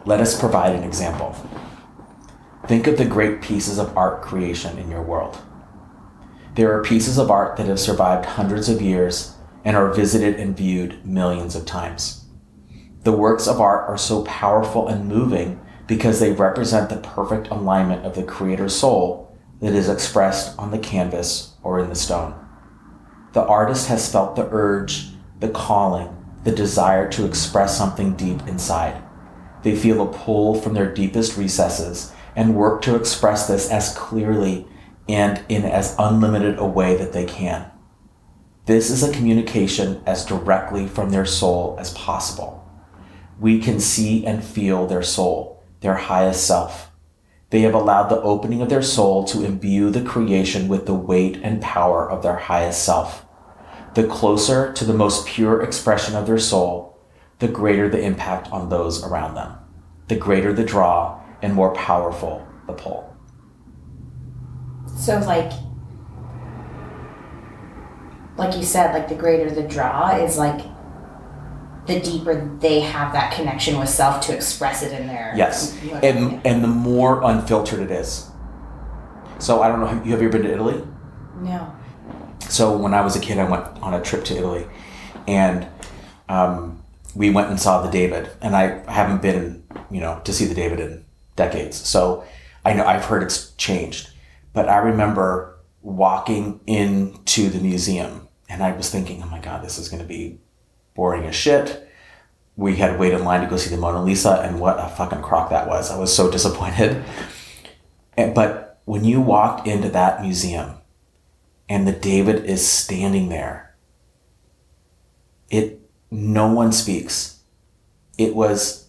Let 0.05 0.21
us 0.21 0.39
provide 0.39 0.75
an 0.75 0.83
example. 0.83 1.35
Think 2.67 2.89
of 2.89 2.99
the 2.99 3.05
great 3.05 3.41
pieces 3.41 3.79
of 3.79 3.97
art 3.97 4.21
creation 4.21 4.77
in 4.77 4.91
your 4.91 5.03
world. 5.03 5.39
There 6.57 6.77
are 6.77 6.83
pieces 6.83 7.17
of 7.17 7.31
art 7.31 7.57
that 7.57 7.69
have 7.69 7.79
survived 7.79 8.27
hundreds 8.27 8.69
of 8.69 8.83
years 8.83 9.37
and 9.65 9.77
are 9.77 9.95
visited 9.95 10.41
and 10.41 10.57
viewed 10.57 11.07
millions 11.07 11.55
of 11.55 11.65
times. 11.65 12.25
The 13.05 13.13
works 13.13 13.47
of 13.47 13.61
art 13.61 13.89
are 13.89 13.97
so 13.97 14.25
powerful 14.25 14.89
and 14.89 15.09
moving 15.09 15.61
because 15.87 16.19
they 16.19 16.33
represent 16.33 16.91
the 16.91 16.97
perfect 16.97 17.49
alignment 17.49 18.05
of 18.05 18.17
the 18.17 18.25
creator's 18.25 18.75
soul 18.75 19.37
that 19.61 19.75
is 19.75 19.89
expressed 19.89 20.59
on 20.59 20.73
the 20.73 20.79
canvas 20.79 21.55
or 21.63 21.79
in 21.79 21.89
the 21.89 21.95
stone. 21.95 22.35
The 23.33 23.45
artist 23.45 23.89
has 23.89 24.11
felt 24.11 24.35
the 24.35 24.49
urge, 24.51 25.14
the 25.41 25.49
calling, 25.49 26.17
the 26.45 26.53
desire 26.53 27.09
to 27.11 27.27
express 27.27 27.77
something 27.77 28.15
deep 28.15 28.47
inside. 28.47 29.03
They 29.63 29.75
feel 29.75 30.03
a 30.03 30.13
pull 30.13 30.55
from 30.55 30.75
their 30.75 30.93
deepest 30.93 31.37
recesses 31.37 32.13
and 32.37 32.55
work 32.55 32.83
to 32.83 32.97
express 32.97 33.49
this 33.49 33.71
as 33.71 33.97
clearly 33.97 34.67
and 35.09 35.43
in 35.49 35.65
as 35.65 35.97
unlimited 35.99 36.59
a 36.59 36.67
way 36.67 36.97
that 36.97 37.13
they 37.13 37.25
can. 37.25 37.71
This 38.67 38.91
is 38.91 39.03
a 39.03 39.13
communication 39.13 40.03
as 40.07 40.25
directly 40.25 40.87
from 40.87 41.11
their 41.11 41.27
soul 41.27 41.77
as 41.79 41.93
possible. 41.93 42.67
We 43.39 43.59
can 43.59 43.81
see 43.81 44.25
and 44.25 44.43
feel 44.43 44.87
their 44.87 45.03
soul, 45.03 45.63
their 45.81 45.97
highest 45.97 46.47
self. 46.47 46.91
They 47.51 47.61
have 47.61 47.75
allowed 47.75 48.09
the 48.09 48.23
opening 48.23 48.63
of 48.63 48.71
their 48.71 48.83
soul 48.83 49.25
to 49.25 49.45
imbue 49.45 49.91
the 49.91 50.03
creation 50.03 50.67
with 50.67 50.87
the 50.87 50.95
weight 50.95 51.39
and 51.43 51.61
power 51.61 52.11
of 52.11 52.23
their 52.23 52.37
highest 52.37 52.83
self. 52.85 53.24
The 53.95 54.07
closer 54.07 54.73
to 54.73 54.85
the 54.85 54.95
most 54.95 55.27
pure 55.27 55.63
expression 55.63 56.17
of 56.17 56.27
their 56.27 56.39
soul, 56.39 56.99
the 57.39 57.49
greater 57.49 57.89
the 57.89 58.01
impact 58.01 58.51
on 58.51 58.69
those 58.69 59.05
around 59.05 59.35
them, 59.35 59.57
the 60.09 60.17
greater 60.17 60.53
the 60.53 60.65
draw, 60.65 61.21
and 61.43 61.55
more 61.55 61.73
powerful 61.75 62.47
the 62.67 62.73
pull. 62.73 63.15
So, 64.97 65.19
like, 65.21 65.53
like 68.37 68.57
you 68.57 68.65
said, 68.65 68.93
like 68.93 69.09
the 69.09 69.15
greater 69.15 69.51
the 69.51 69.63
draw 69.63 70.17
is 70.17 70.39
like 70.39 70.65
the 71.87 72.01
deeper 72.01 72.57
they 72.61 72.81
have 72.81 73.13
that 73.13 73.35
connection 73.35 73.79
with 73.79 73.89
self 73.89 74.27
to 74.27 74.35
express 74.35 74.83
it 74.83 74.93
in 74.99 75.07
their 75.07 75.33
Yes, 75.37 75.79
and 76.03 76.45
and 76.47 76.65
the 76.65 76.69
more 76.69 77.23
unfiltered 77.23 77.81
it 77.81 77.91
is. 77.91 78.31
So 79.39 79.63
I 79.63 79.69
don't 79.69 79.81
know. 79.81 79.87
Have 79.87 80.07
you 80.07 80.13
have 80.13 80.23
you 80.23 80.29
ever 80.29 80.39
been 80.39 80.47
to 80.49 80.53
Italy? 80.53 80.83
no. 81.41 81.75
So 82.49 82.77
when 82.77 82.95
I 82.95 83.01
was 83.01 83.17
a 83.17 83.21
kid, 83.21 83.39
I 83.39 83.49
went 83.49 83.65
on 83.83 83.95
a 83.95 84.03
trip 84.03 84.25
to 84.27 84.37
Italy, 84.37 84.67
and 85.27 85.67
um, 86.29 86.83
we 87.15 87.31
went 87.31 87.51
and 87.51 87.61
saw 87.61 87.83
the 87.83 87.91
David. 87.91 88.31
And 88.41 88.55
I 88.55 88.91
haven't 88.91 89.23
been, 89.23 89.65
you 89.91 90.01
know, 90.01 90.21
to 90.25 90.33
see 90.33 90.45
the 90.45 90.55
David 90.55 90.81
in 90.81 91.05
decades. 91.37 91.77
So 91.77 92.25
I 92.65 92.73
know 92.73 92.87
I've 92.87 93.05
heard 93.05 93.23
it's 93.23 93.53
changed, 93.55 94.11
but 94.53 94.69
I 94.69 94.79
remember 94.79 95.59
walking 95.83 96.61
into 96.67 97.51
the 97.51 97.61
museum, 97.61 98.29
and 98.49 98.63
I 98.63 98.73
was 98.73 98.91
thinking, 98.91 99.23
oh 99.23 99.27
my 99.27 99.41
god, 99.41 99.63
this 99.63 99.79
is 99.79 99.89
going 99.89 100.03
to 100.03 100.09
be 100.09 100.39
boring 100.95 101.25
as 101.25 101.35
shit. 101.35 101.89
We 102.57 102.77
had 102.77 102.93
to 102.93 102.99
wait 102.99 103.13
in 103.13 103.25
line 103.25 103.41
to 103.41 103.49
go 103.49 103.57
see 103.57 103.71
the 103.71 103.81
Mona 103.81 104.03
Lisa, 104.03 104.41
and 104.43 104.61
what 104.61 104.79
a 104.79 104.89
fucking 104.89 105.23
crock 105.23 105.51
that 105.51 105.67
was. 105.67 105.91
I 105.91 105.99
was 105.99 106.15
so 106.15 106.31
disappointed. 106.37 107.05
But 108.17 108.81
when 108.85 109.05
you 109.05 109.21
walked 109.21 109.67
into 109.67 109.89
that 109.91 110.23
museum, 110.23 110.77
and 111.69 111.87
the 111.87 111.93
David 111.93 112.45
is 112.45 112.67
standing 112.67 113.29
there. 113.29 113.75
It 115.51 115.81
no 116.11 116.53
one 116.53 116.73
speaks. 116.73 117.41
it 118.19 118.35
was 118.35 118.89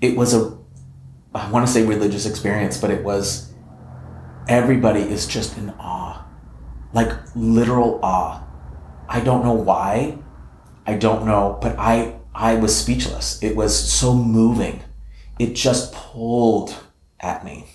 it 0.00 0.16
was 0.16 0.34
a 0.34 0.58
I 1.34 1.50
want 1.50 1.66
to 1.66 1.72
say 1.72 1.84
religious 1.84 2.26
experience, 2.26 2.78
but 2.78 2.90
it 2.90 3.04
was 3.04 3.52
everybody 4.48 5.00
is 5.00 5.26
just 5.26 5.56
in 5.56 5.70
awe. 5.78 6.24
Like 6.92 7.12
literal 7.34 8.00
awe. 8.02 8.42
I 9.08 9.20
don't 9.20 9.44
know 9.44 9.54
why. 9.54 10.18
I 10.86 10.94
don't 10.94 11.24
know, 11.26 11.58
but 11.62 11.76
I 11.78 12.16
I 12.34 12.54
was 12.56 12.76
speechless. 12.76 13.42
It 13.42 13.56
was 13.56 13.76
so 13.76 14.14
moving. 14.14 14.82
It 15.38 15.54
just 15.54 15.92
pulled 15.92 16.74
at 17.20 17.44
me. 17.44 17.66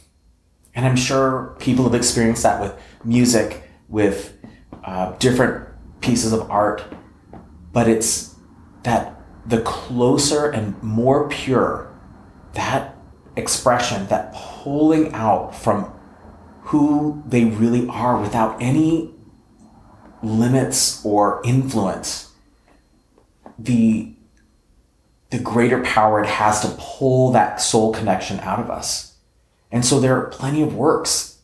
And 0.75 0.85
I'm 0.85 0.95
sure 0.95 1.55
people 1.59 1.85
have 1.85 1.95
experienced 1.95 2.43
that 2.43 2.61
with 2.61 2.75
music, 3.03 3.63
with 3.87 4.36
uh, 4.88 5.11
different 5.17 5.67
pieces 5.99 6.31
of 6.31 6.49
art, 6.49 6.81
but 7.73 7.89
it's 7.89 8.35
that 8.83 9.21
the 9.45 9.61
closer 9.61 10.49
and 10.49 10.81
more 10.81 11.27
pure 11.27 11.93
that 12.53 12.95
expression, 13.35 14.07
that 14.07 14.33
pulling 14.33 15.13
out 15.13 15.53
from 15.53 15.93
who 16.61 17.21
they 17.27 17.43
really 17.45 17.88
are 17.89 18.19
without 18.19 18.61
any 18.61 19.13
limits 20.23 21.05
or 21.05 21.41
influence, 21.43 22.31
the 23.59 24.13
the 25.29 25.39
greater 25.39 25.83
power 25.83 26.23
it 26.23 26.27
has 26.27 26.61
to 26.61 26.73
pull 26.79 27.33
that 27.33 27.59
soul 27.59 27.91
connection 27.91 28.39
out 28.39 28.59
of 28.59 28.69
us. 28.69 29.17
And 29.69 29.85
so 29.85 29.99
there 29.99 30.15
are 30.15 30.29
plenty 30.29 30.61
of 30.61 30.73
works, 30.73 31.39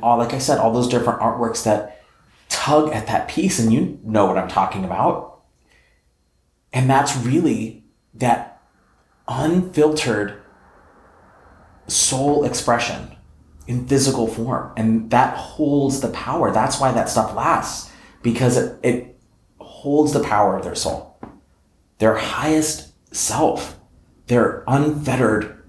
all 0.00 0.18
like 0.18 0.32
I 0.32 0.38
said, 0.38 0.58
all 0.58 0.72
those 0.72 0.86
different 0.86 1.18
artworks 1.18 1.64
that 1.64 1.97
tug 2.68 2.92
at 2.92 3.06
that 3.06 3.28
piece, 3.28 3.58
and 3.58 3.72
you 3.72 3.98
know 4.04 4.26
what 4.26 4.36
I'm 4.36 4.48
talking 4.48 4.84
about. 4.84 5.40
And 6.72 6.88
that's 6.88 7.16
really 7.16 7.84
that 8.14 8.60
unfiltered 9.26 10.42
soul 11.86 12.44
expression 12.44 13.16
in 13.66 13.86
physical 13.86 14.26
form. 14.26 14.72
And 14.76 15.10
that 15.10 15.34
holds 15.36 16.00
the 16.00 16.08
power. 16.08 16.52
That's 16.52 16.78
why 16.78 16.92
that 16.92 17.08
stuff 17.08 17.34
lasts, 17.34 17.90
because 18.22 18.58
it, 18.58 18.78
it 18.82 19.18
holds 19.58 20.12
the 20.12 20.22
power 20.22 20.56
of 20.56 20.64
their 20.64 20.74
soul, 20.74 21.18
their 21.98 22.16
highest 22.16 22.92
self, 23.14 23.78
their 24.26 24.62
unfettered 24.66 25.64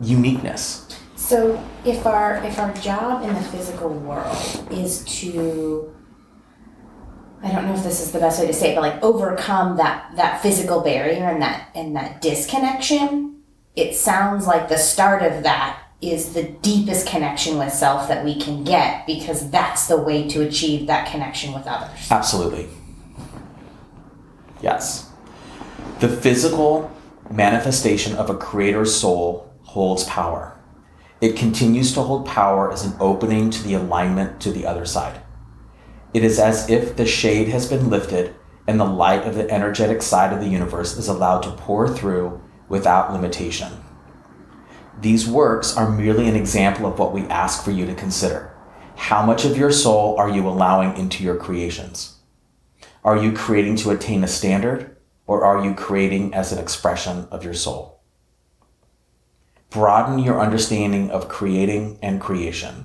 uniqueness. 0.00 0.83
So 1.24 1.58
if 1.86 2.04
our 2.04 2.36
if 2.44 2.58
our 2.58 2.70
job 2.74 3.22
in 3.22 3.34
the 3.34 3.40
physical 3.40 3.88
world 3.88 4.36
is 4.70 5.02
to 5.20 5.90
I 7.42 7.50
don't 7.50 7.64
know 7.64 7.74
if 7.74 7.82
this 7.82 8.02
is 8.02 8.12
the 8.12 8.18
best 8.18 8.38
way 8.38 8.46
to 8.46 8.52
say 8.52 8.72
it, 8.72 8.74
but 8.74 8.82
like 8.82 9.02
overcome 9.02 9.78
that 9.78 10.14
that 10.16 10.42
physical 10.42 10.82
barrier 10.82 11.24
and 11.24 11.40
that 11.40 11.70
and 11.74 11.96
that 11.96 12.20
disconnection, 12.20 13.42
it 13.74 13.94
sounds 13.96 14.46
like 14.46 14.68
the 14.68 14.76
start 14.76 15.22
of 15.22 15.44
that 15.44 15.80
is 16.02 16.34
the 16.34 16.42
deepest 16.42 17.06
connection 17.06 17.56
with 17.56 17.72
self 17.72 18.06
that 18.08 18.22
we 18.22 18.38
can 18.38 18.62
get 18.62 19.06
because 19.06 19.50
that's 19.50 19.88
the 19.88 19.96
way 19.96 20.28
to 20.28 20.42
achieve 20.42 20.86
that 20.88 21.10
connection 21.10 21.54
with 21.54 21.66
others. 21.66 22.10
Absolutely. 22.10 22.68
Yes. 24.60 25.10
The 26.00 26.08
physical 26.08 26.94
manifestation 27.30 28.14
of 28.14 28.28
a 28.28 28.36
creator's 28.36 28.94
soul 28.94 29.50
holds 29.62 30.04
power. 30.04 30.53
It 31.24 31.36
continues 31.36 31.94
to 31.94 32.02
hold 32.02 32.26
power 32.26 32.70
as 32.70 32.84
an 32.84 32.98
opening 33.00 33.48
to 33.48 33.62
the 33.62 33.72
alignment 33.72 34.42
to 34.42 34.52
the 34.52 34.66
other 34.66 34.84
side. 34.84 35.22
It 36.12 36.22
is 36.22 36.38
as 36.38 36.68
if 36.68 36.96
the 36.96 37.06
shade 37.06 37.48
has 37.48 37.66
been 37.66 37.88
lifted 37.88 38.34
and 38.66 38.78
the 38.78 38.84
light 38.84 39.26
of 39.26 39.34
the 39.34 39.50
energetic 39.50 40.02
side 40.02 40.34
of 40.34 40.40
the 40.40 40.50
universe 40.50 40.98
is 40.98 41.08
allowed 41.08 41.40
to 41.44 41.52
pour 41.52 41.88
through 41.88 42.42
without 42.68 43.10
limitation. 43.10 43.72
These 45.00 45.26
works 45.26 45.74
are 45.74 45.90
merely 45.90 46.28
an 46.28 46.36
example 46.36 46.84
of 46.84 46.98
what 46.98 47.14
we 47.14 47.22
ask 47.28 47.64
for 47.64 47.70
you 47.70 47.86
to 47.86 47.94
consider. 47.94 48.54
How 48.94 49.24
much 49.24 49.46
of 49.46 49.56
your 49.56 49.72
soul 49.72 50.18
are 50.18 50.28
you 50.28 50.46
allowing 50.46 50.94
into 50.98 51.24
your 51.24 51.36
creations? 51.36 52.18
Are 53.02 53.16
you 53.16 53.32
creating 53.32 53.76
to 53.76 53.92
attain 53.92 54.24
a 54.24 54.28
standard, 54.28 54.98
or 55.26 55.42
are 55.42 55.64
you 55.64 55.74
creating 55.74 56.34
as 56.34 56.52
an 56.52 56.58
expression 56.58 57.28
of 57.30 57.42
your 57.42 57.54
soul? 57.54 57.93
Broaden 59.74 60.20
your 60.20 60.40
understanding 60.40 61.10
of 61.10 61.28
creating 61.28 61.98
and 62.00 62.20
creation. 62.20 62.84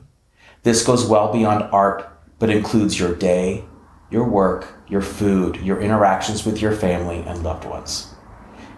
This 0.63 0.83
goes 0.83 1.05
well 1.05 1.31
beyond 1.31 1.69
art, 1.71 2.11
but 2.39 2.49
includes 2.49 2.99
your 2.99 3.13
day, 3.13 3.63
your 4.09 4.27
work, 4.27 4.73
your 4.87 5.03
food, 5.03 5.57
your 5.57 5.79
interactions 5.79 6.47
with 6.47 6.59
your 6.59 6.71
family 6.71 7.19
and 7.27 7.43
loved 7.43 7.63
ones. 7.63 8.11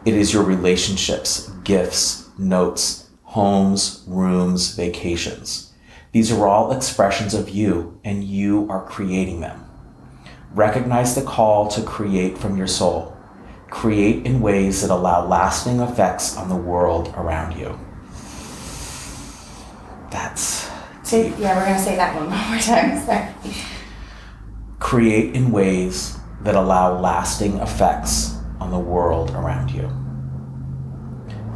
It 0.03 0.13
is 0.13 0.33
your 0.33 0.43
relationships, 0.43 1.49
gifts, 1.63 2.29
notes, 2.37 3.09
homes, 3.23 4.03
rooms, 4.05 4.75
vacations. 4.75 5.71
These 6.11 6.33
are 6.33 6.45
all 6.45 6.73
expressions 6.73 7.33
of 7.33 7.47
you, 7.47 7.97
and 8.03 8.25
you 8.25 8.67
are 8.69 8.85
creating 8.85 9.39
them. 9.39 9.63
Recognize 10.53 11.15
the 11.15 11.21
call 11.21 11.69
to 11.69 11.81
create 11.81 12.37
from 12.37 12.57
your 12.57 12.67
soul. 12.67 13.15
Create 13.69 14.25
in 14.25 14.41
ways 14.41 14.81
that 14.81 14.91
allow 14.91 15.25
lasting 15.25 15.79
effects 15.79 16.35
on 16.35 16.49
the 16.49 16.57
world 16.57 17.13
around 17.15 17.57
you. 17.57 17.79
That's 20.11 20.69
Say, 21.03 21.33
yeah, 21.39 21.57
we're 21.57 21.65
gonna 21.65 21.79
say 21.79 21.95
that 21.95 22.15
one 22.15 22.29
more 22.49 22.59
time. 22.59 22.99
Sorry. 23.03 23.55
create 24.79 25.35
in 25.35 25.51
ways 25.51 26.17
that 26.41 26.55
allow 26.55 26.99
lasting 26.99 27.57
effects 27.57 28.37
on 28.59 28.71
the 28.71 28.79
world 28.79 29.31
around 29.31 29.71
you. 29.71 29.89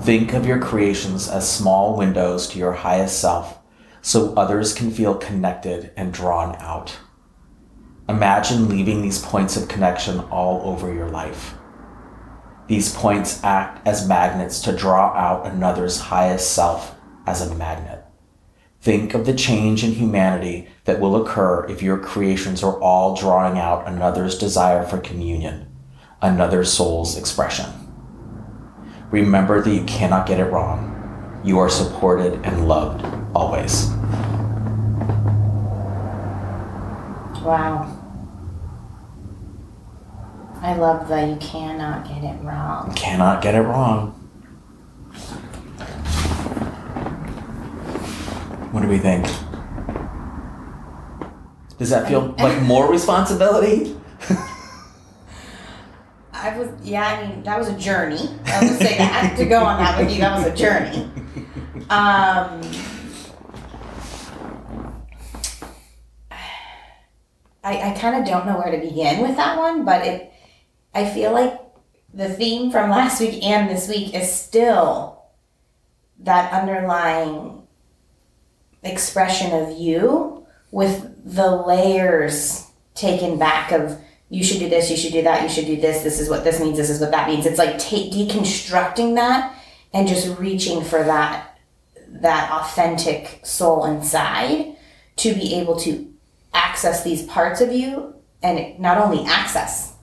Think 0.01 0.33
of 0.33 0.45
your 0.45 0.59
creations 0.59 1.27
as 1.29 1.49
small 1.49 1.97
windows 1.97 2.47
to 2.49 2.59
your 2.59 2.73
highest 2.73 3.19
self 3.19 3.59
so 4.01 4.33
others 4.35 4.73
can 4.73 4.91
feel 4.91 5.15
connected 5.15 5.91
and 5.97 6.13
drawn 6.13 6.55
out. 6.59 6.97
Imagine 8.07 8.69
leaving 8.69 9.01
these 9.01 9.21
points 9.23 9.57
of 9.57 9.67
connection 9.67 10.19
all 10.31 10.61
over 10.69 10.93
your 10.93 11.09
life. 11.09 11.55
These 12.67 12.93
points 12.93 13.43
act 13.43 13.87
as 13.87 14.07
magnets 14.07 14.59
to 14.61 14.75
draw 14.75 15.13
out 15.15 15.47
another's 15.47 15.99
highest 15.99 16.51
self 16.51 16.95
as 17.25 17.41
a 17.41 17.55
magnet. 17.55 17.94
Think 18.85 19.15
of 19.15 19.25
the 19.25 19.33
change 19.33 19.83
in 19.83 19.93
humanity 19.93 20.67
that 20.83 20.99
will 20.99 21.19
occur 21.19 21.65
if 21.65 21.81
your 21.81 21.97
creations 21.97 22.61
are 22.61 22.79
all 22.79 23.15
drawing 23.15 23.57
out 23.57 23.87
another's 23.87 24.37
desire 24.37 24.83
for 24.83 24.99
communion, 24.99 25.75
another 26.21 26.63
soul's 26.63 27.17
expression. 27.17 27.65
Remember 29.09 29.59
that 29.59 29.73
you 29.73 29.83
cannot 29.85 30.27
get 30.27 30.39
it 30.39 30.51
wrong. 30.51 31.41
You 31.43 31.57
are 31.57 31.67
supported 31.67 32.33
and 32.45 32.67
loved 32.67 33.03
always. 33.35 33.87
Wow. 37.41 37.91
I 40.61 40.75
love 40.75 41.07
that 41.07 41.27
you 41.27 41.37
cannot 41.37 42.07
get 42.07 42.23
it 42.23 42.39
wrong. 42.43 42.93
Cannot 42.95 43.41
get 43.41 43.55
it 43.55 43.61
wrong. 43.61 44.24
What 48.75 48.81
do 48.81 48.89
we 48.89 48.97
think? 48.97 49.23
Does 51.77 51.91
that 51.91 52.09
feel 52.09 52.35
like 52.37 52.61
more 52.63 52.91
responsibility? 52.91 53.95
I 56.33 56.57
was, 56.57 56.67
yeah, 56.83 57.05
I 57.05 57.25
mean, 57.25 57.43
that 57.43 57.57
was 57.57 57.69
a 57.69 57.77
journey. 57.77 58.19
I 58.45 58.59
would 58.59 58.77
say 58.77 58.97
that 58.97 59.37
to 59.37 59.45
go 59.45 59.63
on 59.63 59.81
that 59.81 59.97
with 59.97 60.11
you, 60.11 60.19
that 60.19 60.37
was 60.37 60.45
a 60.47 60.53
journey. 60.53 61.09
Um, 61.89 62.61
I, 67.63 67.91
I 67.91 67.97
kind 67.97 68.17
of 68.17 68.27
don't 68.27 68.45
know 68.45 68.57
where 68.57 68.71
to 68.71 68.85
begin 68.85 69.21
with 69.21 69.37
that 69.37 69.57
one, 69.57 69.85
but 69.85 70.05
it, 70.05 70.33
I 70.93 71.09
feel 71.09 71.31
like 71.31 71.61
the 72.13 72.27
theme 72.27 72.71
from 72.71 72.89
last 72.89 73.21
week 73.21 73.41
and 73.41 73.69
this 73.69 73.87
week 73.87 74.13
is 74.13 74.29
still 74.29 75.23
that 76.19 76.51
underlying 76.51 77.64
expression 78.85 79.51
of 79.51 79.77
you 79.77 80.45
with 80.71 81.11
the 81.25 81.49
layers 81.49 82.67
taken 82.93 83.37
back 83.37 83.71
of 83.71 83.99
you 84.29 84.43
should 84.43 84.59
do 84.59 84.69
this, 84.69 84.89
you 84.89 84.97
should 84.97 85.13
do 85.13 85.21
that, 85.21 85.43
you 85.43 85.49
should 85.49 85.65
do 85.65 85.79
this, 85.79 86.03
this 86.03 86.19
is 86.19 86.29
what 86.29 86.43
this 86.43 86.59
means, 86.59 86.77
this 86.77 86.89
is 86.89 86.99
what 86.99 87.11
that 87.11 87.29
means. 87.29 87.45
It's 87.45 87.59
like 87.59 87.75
deconstructing 87.75 89.15
that 89.15 89.55
and 89.93 90.07
just 90.07 90.37
reaching 90.39 90.83
for 90.83 91.03
that 91.03 91.51
that 92.07 92.49
authentic 92.49 93.41
soul 93.43 93.85
inside 93.85 94.77
to 95.17 95.33
be 95.33 95.55
able 95.55 95.75
to 95.77 96.13
access 96.53 97.03
these 97.03 97.23
parts 97.23 97.59
of 97.59 97.71
you 97.71 98.13
and 98.41 98.79
not 98.79 98.97
only 98.97 99.25
access 99.25 99.95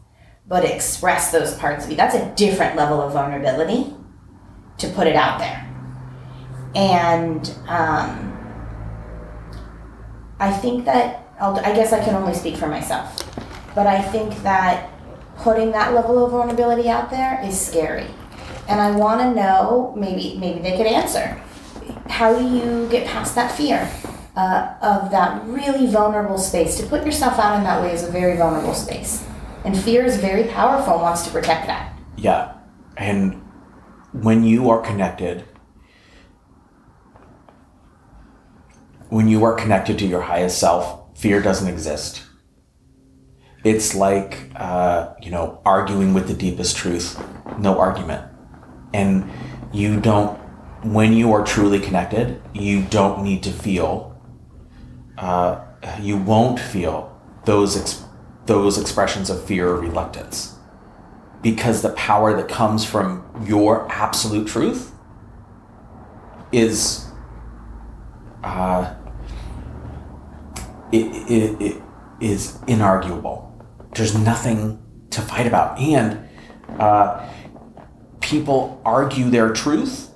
but 0.46 0.64
express 0.64 1.32
those 1.32 1.54
parts 1.54 1.84
of 1.84 1.90
you. 1.90 1.96
That's 1.96 2.14
a 2.14 2.34
different 2.34 2.76
level 2.76 3.00
of 3.00 3.12
vulnerability 3.12 3.94
to 4.78 4.88
put 4.88 5.06
it 5.06 5.16
out 5.16 5.38
there. 5.38 5.68
And 6.74 7.54
um, 7.68 8.31
I 10.42 10.50
think 10.50 10.84
that 10.86 11.24
I'll, 11.40 11.56
I 11.60 11.72
guess 11.72 11.92
I 11.92 12.04
can 12.04 12.16
only 12.16 12.34
speak 12.34 12.56
for 12.56 12.66
myself, 12.66 13.16
but 13.76 13.86
I 13.86 14.02
think 14.02 14.42
that 14.42 14.90
putting 15.36 15.70
that 15.70 15.94
level 15.94 16.24
of 16.24 16.32
vulnerability 16.32 16.88
out 16.88 17.10
there 17.10 17.40
is 17.44 17.58
scary. 17.58 18.08
And 18.68 18.80
I 18.80 18.90
want 18.90 19.20
to 19.20 19.32
know, 19.32 19.94
maybe 19.96 20.36
maybe 20.40 20.58
they 20.58 20.76
could 20.76 20.86
answer. 20.86 21.40
How 22.08 22.36
do 22.36 22.44
you 22.44 22.88
get 22.88 23.06
past 23.06 23.36
that 23.36 23.52
fear 23.52 23.88
uh, 24.34 24.74
of 24.82 25.12
that 25.12 25.44
really 25.46 25.86
vulnerable 25.86 26.38
space? 26.38 26.76
To 26.80 26.86
put 26.88 27.06
yourself 27.06 27.38
out 27.38 27.58
in 27.58 27.62
that 27.62 27.80
way 27.80 27.92
is 27.92 28.02
a 28.02 28.10
very 28.10 28.36
vulnerable 28.36 28.74
space, 28.74 29.24
and 29.64 29.78
fear 29.78 30.04
is 30.04 30.16
very 30.16 30.48
powerful 30.48 30.94
and 30.94 31.02
wants 31.02 31.22
to 31.22 31.30
protect 31.30 31.68
that. 31.68 31.96
Yeah, 32.16 32.54
and 32.96 33.40
when 34.10 34.42
you 34.42 34.70
are 34.70 34.80
connected, 34.80 35.44
when 39.12 39.28
you 39.28 39.44
are 39.44 39.52
connected 39.52 39.98
to 39.98 40.06
your 40.06 40.22
highest 40.22 40.58
self, 40.58 41.18
fear 41.18 41.42
doesn't 41.42 41.68
exist. 41.68 42.22
It's 43.62 43.94
like, 43.94 44.50
uh, 44.56 45.12
you 45.20 45.30
know, 45.30 45.60
arguing 45.66 46.14
with 46.14 46.28
the 46.28 46.32
deepest 46.32 46.78
truth, 46.78 47.22
no 47.58 47.78
argument. 47.78 48.24
And 48.94 49.30
you 49.70 50.00
don't, 50.00 50.38
when 50.82 51.12
you 51.12 51.30
are 51.34 51.44
truly 51.44 51.78
connected, 51.78 52.40
you 52.54 52.84
don't 52.84 53.22
need 53.22 53.42
to 53.42 53.50
feel, 53.50 54.18
uh, 55.18 55.62
you 56.00 56.16
won't 56.16 56.58
feel 56.58 57.14
those, 57.44 57.76
ex- 57.78 58.04
those 58.46 58.78
expressions 58.78 59.28
of 59.28 59.44
fear 59.44 59.68
or 59.68 59.78
reluctance. 59.78 60.56
Because 61.42 61.82
the 61.82 61.92
power 61.92 62.34
that 62.34 62.48
comes 62.48 62.82
from 62.82 63.26
your 63.44 63.86
absolute 63.92 64.48
truth 64.48 64.90
is 66.50 67.08
uh, 68.42 68.94
it, 70.92 71.60
it, 71.60 71.82
is 72.20 72.58
inarguable. 72.68 73.50
There's 73.94 74.16
nothing 74.16 74.80
to 75.10 75.20
fight 75.20 75.46
about. 75.46 75.78
And 75.78 76.28
uh, 76.78 77.28
people 78.20 78.80
argue 78.84 79.28
their 79.28 79.52
truth, 79.52 80.10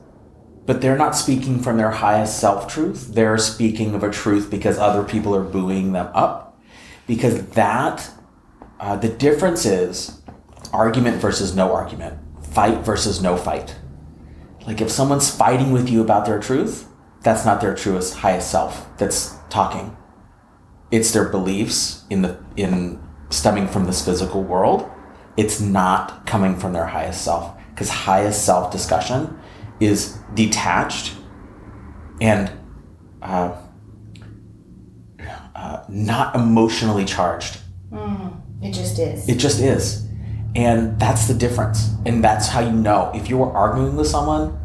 but 0.64 0.80
they're 0.80 0.96
not 0.96 1.16
speaking 1.16 1.60
from 1.60 1.76
their 1.76 1.90
highest 1.90 2.38
self 2.38 2.68
truth. 2.68 3.14
They're 3.14 3.38
speaking 3.38 3.94
of 3.94 4.02
a 4.04 4.10
truth 4.10 4.50
because 4.50 4.78
other 4.78 5.02
people 5.02 5.34
are 5.34 5.42
buoying 5.42 5.92
them 5.92 6.08
up. 6.14 6.58
Because 7.06 7.46
that, 7.50 8.08
uh, 8.80 8.96
the 8.96 9.08
difference 9.08 9.64
is 9.64 10.22
argument 10.72 11.20
versus 11.20 11.54
no 11.54 11.72
argument, 11.72 12.18
fight 12.42 12.78
versus 12.78 13.22
no 13.22 13.36
fight. 13.36 13.76
Like 14.66 14.80
if 14.80 14.90
someone's 14.90 15.30
fighting 15.34 15.72
with 15.72 15.88
you 15.88 16.00
about 16.00 16.26
their 16.26 16.40
truth, 16.40 16.88
that's 17.22 17.44
not 17.44 17.60
their 17.60 17.74
truest, 17.74 18.14
highest 18.14 18.50
self 18.50 18.86
that's 18.98 19.36
talking. 19.48 19.96
It's 20.90 21.12
their 21.12 21.28
beliefs 21.28 22.04
in 22.10 22.22
the 22.22 22.38
in 22.56 23.02
stemming 23.30 23.68
from 23.68 23.86
this 23.86 24.04
physical 24.04 24.42
world. 24.42 24.90
It's 25.36 25.60
not 25.60 26.26
coming 26.26 26.56
from 26.56 26.72
their 26.72 26.86
highest 26.86 27.24
self 27.24 27.56
because 27.70 27.90
highest 27.90 28.44
self 28.44 28.72
discussion 28.72 29.38
is 29.80 30.18
detached 30.34 31.14
and 32.20 32.50
uh, 33.20 33.56
uh, 35.54 35.84
not 35.88 36.34
emotionally 36.34 37.04
charged. 37.04 37.58
It 38.62 38.72
just 38.72 38.98
is. 38.98 39.28
It 39.28 39.38
just 39.38 39.60
is. 39.60 40.06
And 40.54 40.98
that's 40.98 41.26
the 41.26 41.34
difference. 41.34 41.90
And 42.06 42.24
that's 42.24 42.48
how 42.48 42.60
you 42.60 42.72
know. 42.72 43.10
If 43.14 43.28
you 43.28 43.36
were 43.36 43.52
arguing 43.52 43.96
with 43.96 44.06
someone, 44.06 44.58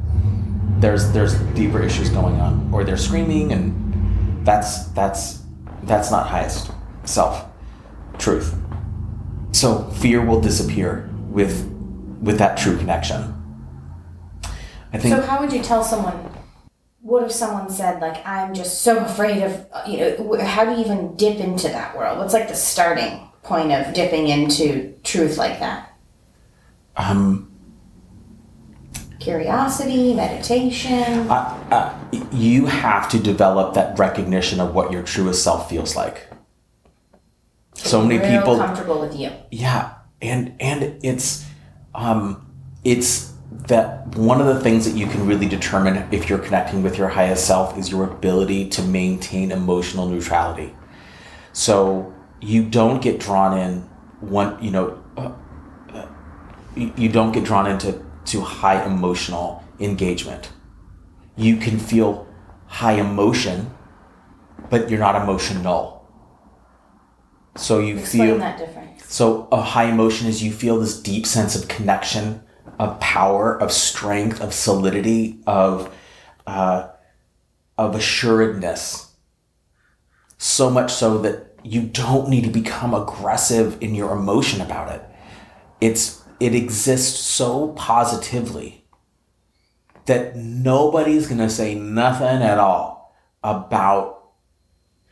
there's 0.79 1.11
there's 1.11 1.35
deeper 1.53 1.81
issues 1.81 2.09
going 2.09 2.39
on. 2.39 2.69
Or 2.73 2.83
they're 2.83 2.97
screaming 2.97 3.51
and 3.51 4.45
that's 4.45 4.85
that's 4.89 5.40
that's 5.83 6.11
not 6.11 6.27
highest 6.27 6.71
self 7.03 7.45
truth. 8.17 8.55
So 9.51 9.83
fear 9.91 10.23
will 10.23 10.41
disappear 10.41 11.09
with 11.29 11.67
with 12.21 12.37
that 12.39 12.57
true 12.57 12.77
connection. 12.77 13.35
I 14.93 14.97
think 14.97 15.15
So 15.15 15.21
how 15.21 15.39
would 15.39 15.53
you 15.53 15.61
tell 15.61 15.83
someone? 15.83 16.29
What 17.01 17.23
if 17.23 17.31
someone 17.31 17.69
said 17.69 18.01
like, 18.01 18.25
"I'm 18.25 18.53
just 18.53 18.81
so 18.81 18.99
afraid 18.99 19.41
of," 19.43 19.65
you 19.87 19.97
know, 19.97 20.39
how 20.43 20.65
do 20.65 20.71
you 20.71 20.77
even 20.77 21.15
dip 21.15 21.39
into 21.39 21.67
that 21.69 21.97
world? 21.97 22.19
What's 22.19 22.33
like 22.33 22.47
the 22.47 22.55
starting 22.55 23.27
point 23.43 23.71
of 23.71 23.93
dipping 23.93 24.27
into 24.27 24.93
truth 25.03 25.37
like 25.37 25.59
that? 25.59 25.87
um, 26.95 27.50
Curiosity, 29.21 30.13
meditation. 30.15 31.29
uh, 31.29 31.57
uh, 31.71 32.19
you 32.31 32.65
have 32.65 33.07
to 33.09 33.19
develop 33.19 33.75
that 33.75 33.97
recognition 33.97 34.59
of 34.59 34.73
what 34.73 34.91
your 34.91 35.03
truest 35.03 35.43
self 35.43 35.69
feels 35.69 35.95
like. 35.95 36.27
So 37.75 38.01
many 38.01 38.19
real 38.19 38.39
people 38.39 38.57
comfortable 38.57 38.99
with 38.99 39.15
you. 39.15 39.31
yeah 39.49 39.93
and 40.21 40.53
and 40.59 41.03
it's 41.03 41.45
um 41.95 42.45
it's 42.83 43.33
that 43.67 44.07
one 44.15 44.39
of 44.39 44.47
the 44.47 44.59
things 44.59 44.85
that 44.85 44.97
you 44.97 45.07
can 45.07 45.25
really 45.25 45.47
determine 45.47 46.07
if 46.11 46.29
you're 46.29 46.39
connecting 46.39 46.83
with 46.83 46.97
your 46.97 47.09
highest 47.09 47.45
self 47.45 47.77
is 47.77 47.89
your 47.89 48.03
ability 48.05 48.69
to 48.69 48.81
maintain 48.83 49.51
emotional 49.51 50.07
neutrality 50.07 50.73
so 51.53 52.13
you 52.39 52.63
don't 52.63 53.01
get 53.01 53.19
drawn 53.19 53.57
in 53.57 53.81
one 54.19 54.61
you 54.63 54.71
know 54.71 55.03
uh, 55.17 55.31
uh, 55.93 56.07
you, 56.75 56.93
you 56.97 57.09
don't 57.09 57.31
get 57.31 57.43
drawn 57.43 57.65
into 57.67 58.03
to 58.25 58.41
high 58.41 58.83
emotional 58.85 59.63
engagement 59.79 60.51
you 61.35 61.57
can 61.57 61.79
feel 61.79 62.27
high 62.67 62.93
emotion 62.93 63.73
but 64.69 64.89
you're 64.89 64.99
not 64.99 65.15
emotional 65.15 66.01
so 67.57 67.79
you 67.79 67.97
Explain 67.97 68.27
feel 68.27 68.37
that 68.37 68.57
difference. 68.57 69.13
so 69.13 69.47
a 69.51 69.61
high 69.61 69.85
emotion 69.85 70.27
is 70.27 70.41
you 70.41 70.51
feel 70.51 70.79
this 70.79 70.99
deep 71.01 71.25
sense 71.25 71.55
of 71.55 71.67
connection, 71.67 72.43
of 72.79 72.99
power, 72.99 73.61
of 73.61 73.71
strength, 73.71 74.39
of 74.41 74.53
solidity, 74.53 75.41
of 75.45 75.93
uh, 76.47 76.89
of 77.77 77.95
assuredness. 77.95 79.15
So 80.37 80.69
much 80.69 80.93
so 80.93 81.17
that 81.19 81.59
you 81.63 81.81
don't 81.83 82.29
need 82.29 82.45
to 82.45 82.49
become 82.49 82.93
aggressive 82.93 83.77
in 83.81 83.93
your 83.95 84.13
emotion 84.13 84.61
about 84.61 84.91
it. 84.91 85.01
It's 85.81 86.20
it 86.41 86.55
exists 86.55 87.19
so 87.19 87.67
positively 87.73 88.83
that 90.07 90.35
nobody's 90.35 91.27
gonna 91.27 91.47
say 91.47 91.75
nothing 91.75 92.41
at 92.41 92.57
all 92.57 93.15
about 93.43 94.31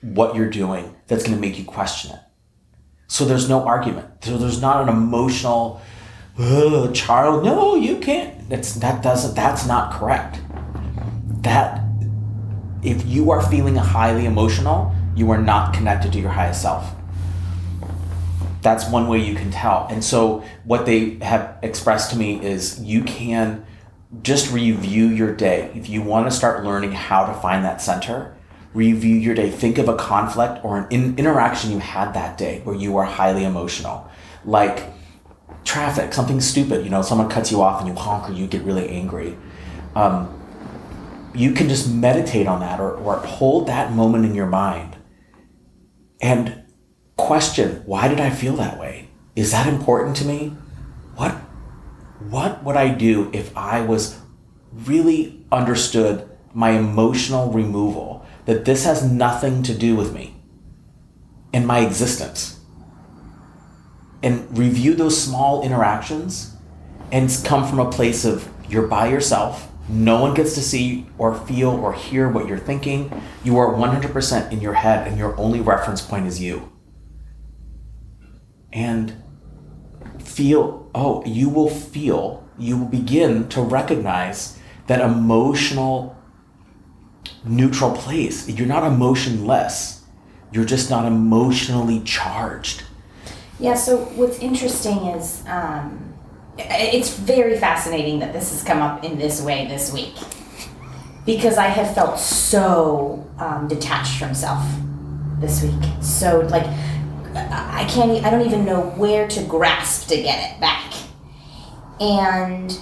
what 0.02 0.36
you're 0.36 0.50
doing 0.50 0.96
that's 1.06 1.24
gonna 1.24 1.38
make 1.38 1.60
you 1.60 1.66
question 1.66 2.12
it. 2.12 2.20
So 3.06 3.26
there's 3.26 3.48
no 3.48 3.64
argument. 3.64 4.08
So 4.24 4.40
there's 4.40 4.60
not 4.60 4.82
an 4.82 4.90
emotional, 4.90 5.80
"Ugh, 6.40 6.92
Charles, 6.96 7.46
no, 7.46 7.76
you 7.76 7.98
can't. 7.98 8.50
That's 8.50 8.74
that 8.76 9.04
doesn't. 9.04 9.36
That's 9.36 9.68
not 9.68 9.92
correct. 9.92 10.42
That 11.44 11.84
if 12.82 13.06
you 13.06 13.30
are 13.30 13.42
feeling 13.44 13.76
highly 13.76 14.26
emotional, 14.26 14.92
you 15.16 15.30
are 15.30 15.42
not 15.42 15.74
connected 15.74 16.12
to 16.14 16.20
your 16.20 16.32
highest 16.32 16.64
self. 16.64 16.96
That's 18.62 18.90
one 18.90 19.08
way 19.08 19.20
you 19.20 19.36
can 19.36 19.52
tell. 19.52 19.88
And 19.90 20.04
so 20.04 20.44
what 20.66 20.86
they 20.86 21.16
have 21.22 21.58
expressed 21.62 22.12
to 22.12 22.18
me 22.18 22.44
is 22.44 22.82
you 22.82 23.04
can 23.04 23.66
just 24.22 24.52
review 24.52 25.08
your 25.08 25.34
day. 25.36 25.72
If 25.76 25.90
you 25.90 26.02
want 26.02 26.30
to 26.30 26.32
start 26.36 26.64
learning 26.64 26.92
how 26.92 27.26
to 27.26 27.34
find 27.34 27.64
that 27.64 27.82
center, 27.82 28.36
review 28.74 29.16
your 29.16 29.36
day. 29.36 29.50
Think 29.50 29.78
of 29.78 29.88
a 29.88 29.96
conflict 29.96 30.64
or 30.66 30.78
an 30.78 30.88
in- 30.90 31.18
interaction 31.18 31.72
you 31.72 31.80
had 31.80 32.14
that 32.14 32.38
day 32.38 32.62
where 32.64 32.76
you 32.76 32.98
are 32.98 33.06
highly 33.06 33.44
emotional. 33.44 34.10
Like 34.46 34.84
traffic, 35.64 36.14
something 36.14 36.42
stupid, 36.42 36.84
you 36.84 36.90
know, 36.90 37.02
someone 37.02 37.30
cuts 37.30 37.52
you 37.52 37.62
off 37.62 37.80
and 37.82 37.90
you 37.90 37.96
honk 37.96 38.30
or 38.30 38.34
you 38.34 38.48
get 38.48 38.64
really 38.64 38.90
angry. 38.90 39.38
Um, 39.96 40.36
you 41.34 41.54
can 41.54 41.70
just 41.70 41.90
meditate 41.90 42.48
on 42.48 42.60
that 42.62 42.80
or, 42.80 42.96
or 42.96 43.18
hold 43.18 43.68
that 43.68 43.94
moment 43.94 44.26
in 44.26 44.34
your 44.34 44.48
mind 44.48 44.98
and 46.22 46.64
question 47.28 47.84
why 47.86 48.08
did 48.08 48.20
I 48.20 48.30
feel 48.30 48.56
that 48.56 48.80
way? 48.80 49.10
Is 49.36 49.52
that 49.52 49.68
important 49.68 50.16
to 50.18 50.26
me? 50.26 50.54
What 51.16 51.34
what 52.30 52.64
would 52.64 52.76
I 52.76 52.90
do 52.90 53.30
if 53.34 53.56
I 53.56 53.82
was 53.82 54.20
really 54.74 55.46
understood 55.52 56.30
my 56.54 56.72
emotional 56.72 57.52
removal 57.52 58.26
that 58.46 58.66
this 58.66 58.86
has 58.86 59.04
nothing 59.04 59.64
to 59.64 59.74
do 59.74 59.96
with 59.96 60.14
me 60.14 60.36
and 61.54 61.66
my 61.66 61.80
existence 61.80 62.60
and 64.22 64.58
review 64.58 64.94
those 64.94 65.22
small 65.22 65.64
interactions 65.64 66.56
and 67.12 67.30
come 67.46 67.68
from 67.68 67.80
a 67.80 67.92
place 67.92 68.26
of 68.26 68.50
you're 68.68 68.88
by 68.88 69.08
yourself 69.08 69.68
no 69.88 70.22
one 70.22 70.34
gets 70.36 70.54
to 70.54 70.62
see 70.62 71.08
or 71.18 71.34
feel 71.34 71.70
or 71.70 71.94
hear 71.94 72.30
what 72.30 72.48
you're 72.48 72.58
thinking 72.58 73.12
you 73.44 73.58
are 73.58 73.74
100% 73.74 74.52
in 74.52 74.62
your 74.62 74.74
head 74.74 75.08
and 75.08 75.18
your 75.18 75.36
only 75.38 75.62
reference 75.62 76.02
point 76.02 76.28
is 76.28 76.42
you 76.42 76.72
and 78.72 79.22
feel 80.20 80.90
oh 80.94 81.24
you 81.26 81.50
will 81.50 81.70
feel 81.70 82.48
you 82.58 82.78
will 82.78 82.88
begin 82.88 83.48
to 83.50 83.62
recognize 83.62 84.60
that 84.88 85.02
emotional 85.02 86.16
neutral 87.46 87.92
place. 87.92 88.50
You're 88.50 88.68
not 88.68 88.84
emotionless. 88.84 90.04
You're 90.52 90.66
just 90.66 90.90
not 90.90 91.06
emotionally 91.06 92.02
charged. 92.02 92.84
Yeah, 93.60 93.76
so 93.76 93.98
what's 93.98 94.40
interesting 94.40 94.98
is 95.08 95.44
um, 95.48 96.14
it's 96.58 97.16
very 97.16 97.58
fascinating 97.58 98.20
that 98.20 98.34
this 98.34 98.52
has 98.52 98.64
come 98.64 98.82
up 98.82 99.04
in 99.04 99.18
this 99.18 99.42
way 99.42 99.68
this 99.68 99.94
week. 99.94 100.16
Because 101.26 101.58
I 101.58 101.68
have 101.68 101.94
felt 101.94 102.18
so 102.18 103.28
um, 103.38 103.68
detached 103.68 104.18
from 104.18 104.34
self 104.34 104.66
this 105.40 105.62
week. 105.62 105.80
So, 106.02 106.40
like, 106.50 106.66
I 107.36 107.86
can't, 107.90 108.26
I 108.26 108.30
don't 108.30 108.46
even 108.46 108.66
know 108.66 108.82
where 108.92 109.28
to 109.28 109.44
grasp 109.44 110.10
to 110.10 110.16
get 110.16 110.52
it 110.52 110.60
back. 110.60 110.94
And 112.00 112.78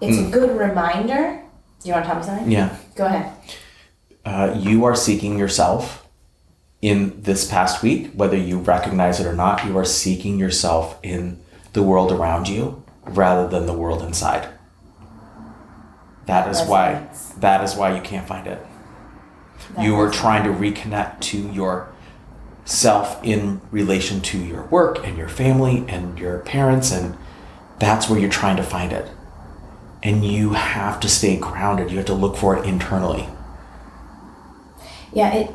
it's 0.00 0.18
a 0.18 0.30
good 0.30 0.58
reminder. 0.58 1.42
Do 1.80 1.88
you 1.88 1.94
want 1.94 2.04
to 2.04 2.10
tell 2.10 2.18
me 2.18 2.24
something? 2.24 2.50
Yeah. 2.50 2.76
Go 2.94 3.06
ahead. 3.06 3.32
Uh, 4.24 4.54
you 4.58 4.84
are 4.84 4.94
seeking 4.94 5.38
yourself 5.38 6.06
in 6.80 7.22
this 7.22 7.48
past 7.48 7.82
week, 7.82 8.12
whether 8.12 8.36
you 8.36 8.58
recognize 8.58 9.20
it 9.20 9.26
or 9.26 9.34
not. 9.34 9.64
You 9.64 9.76
are 9.78 9.84
seeking 9.84 10.38
yourself 10.38 10.98
in 11.02 11.40
the 11.72 11.82
world 11.82 12.12
around 12.12 12.48
you 12.48 12.82
rather 13.04 13.48
than 13.48 13.66
the 13.66 13.72
world 13.72 14.02
inside. 14.02 14.48
That 16.26 16.48
is 16.48 16.62
why. 16.62 17.08
That 17.38 17.64
is 17.64 17.74
why 17.74 17.94
you 17.96 18.02
can't 18.02 18.26
find 18.26 18.46
it. 18.46 18.64
That 19.74 19.84
you 19.84 19.96
are 19.96 20.10
trying 20.10 20.44
to 20.44 20.50
reconnect 20.50 21.20
to 21.20 21.38
your 21.52 21.91
self 22.64 23.22
in 23.24 23.60
relation 23.70 24.20
to 24.20 24.38
your 24.38 24.62
work 24.64 25.04
and 25.06 25.18
your 25.18 25.28
family 25.28 25.84
and 25.88 26.18
your 26.18 26.38
parents 26.40 26.92
and 26.92 27.16
that's 27.82 28.08
where 28.08 28.16
you're 28.16 28.30
trying 28.30 28.56
to 28.56 28.62
find 28.62 28.92
it. 28.92 29.10
And 30.04 30.24
you 30.24 30.50
have 30.50 31.00
to 31.00 31.08
stay 31.08 31.36
grounded. 31.36 31.90
You 31.90 31.96
have 31.96 32.06
to 32.06 32.14
look 32.14 32.36
for 32.36 32.56
it 32.56 32.64
internally. 32.64 33.28
Yeah, 35.12 35.34
it 35.34 35.50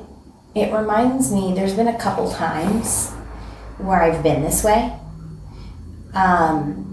it 0.54 0.74
reminds 0.74 1.32
me. 1.32 1.54
There's 1.54 1.74
been 1.74 1.88
a 1.88 1.98
couple 1.98 2.30
times 2.30 3.12
where 3.78 4.02
I've 4.02 4.24
been 4.24 4.42
this 4.42 4.64
way, 4.64 4.92
um, 6.14 6.84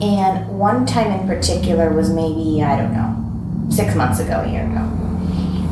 and 0.00 0.58
one 0.58 0.84
time 0.84 1.12
in 1.18 1.26
particular 1.26 1.90
was 1.92 2.10
maybe 2.10 2.62
I 2.62 2.76
don't 2.76 2.92
know, 2.92 3.70
six 3.70 3.94
months 3.94 4.20
ago, 4.20 4.42
a 4.46 4.50
year 4.50 4.64
ago, 4.64 4.80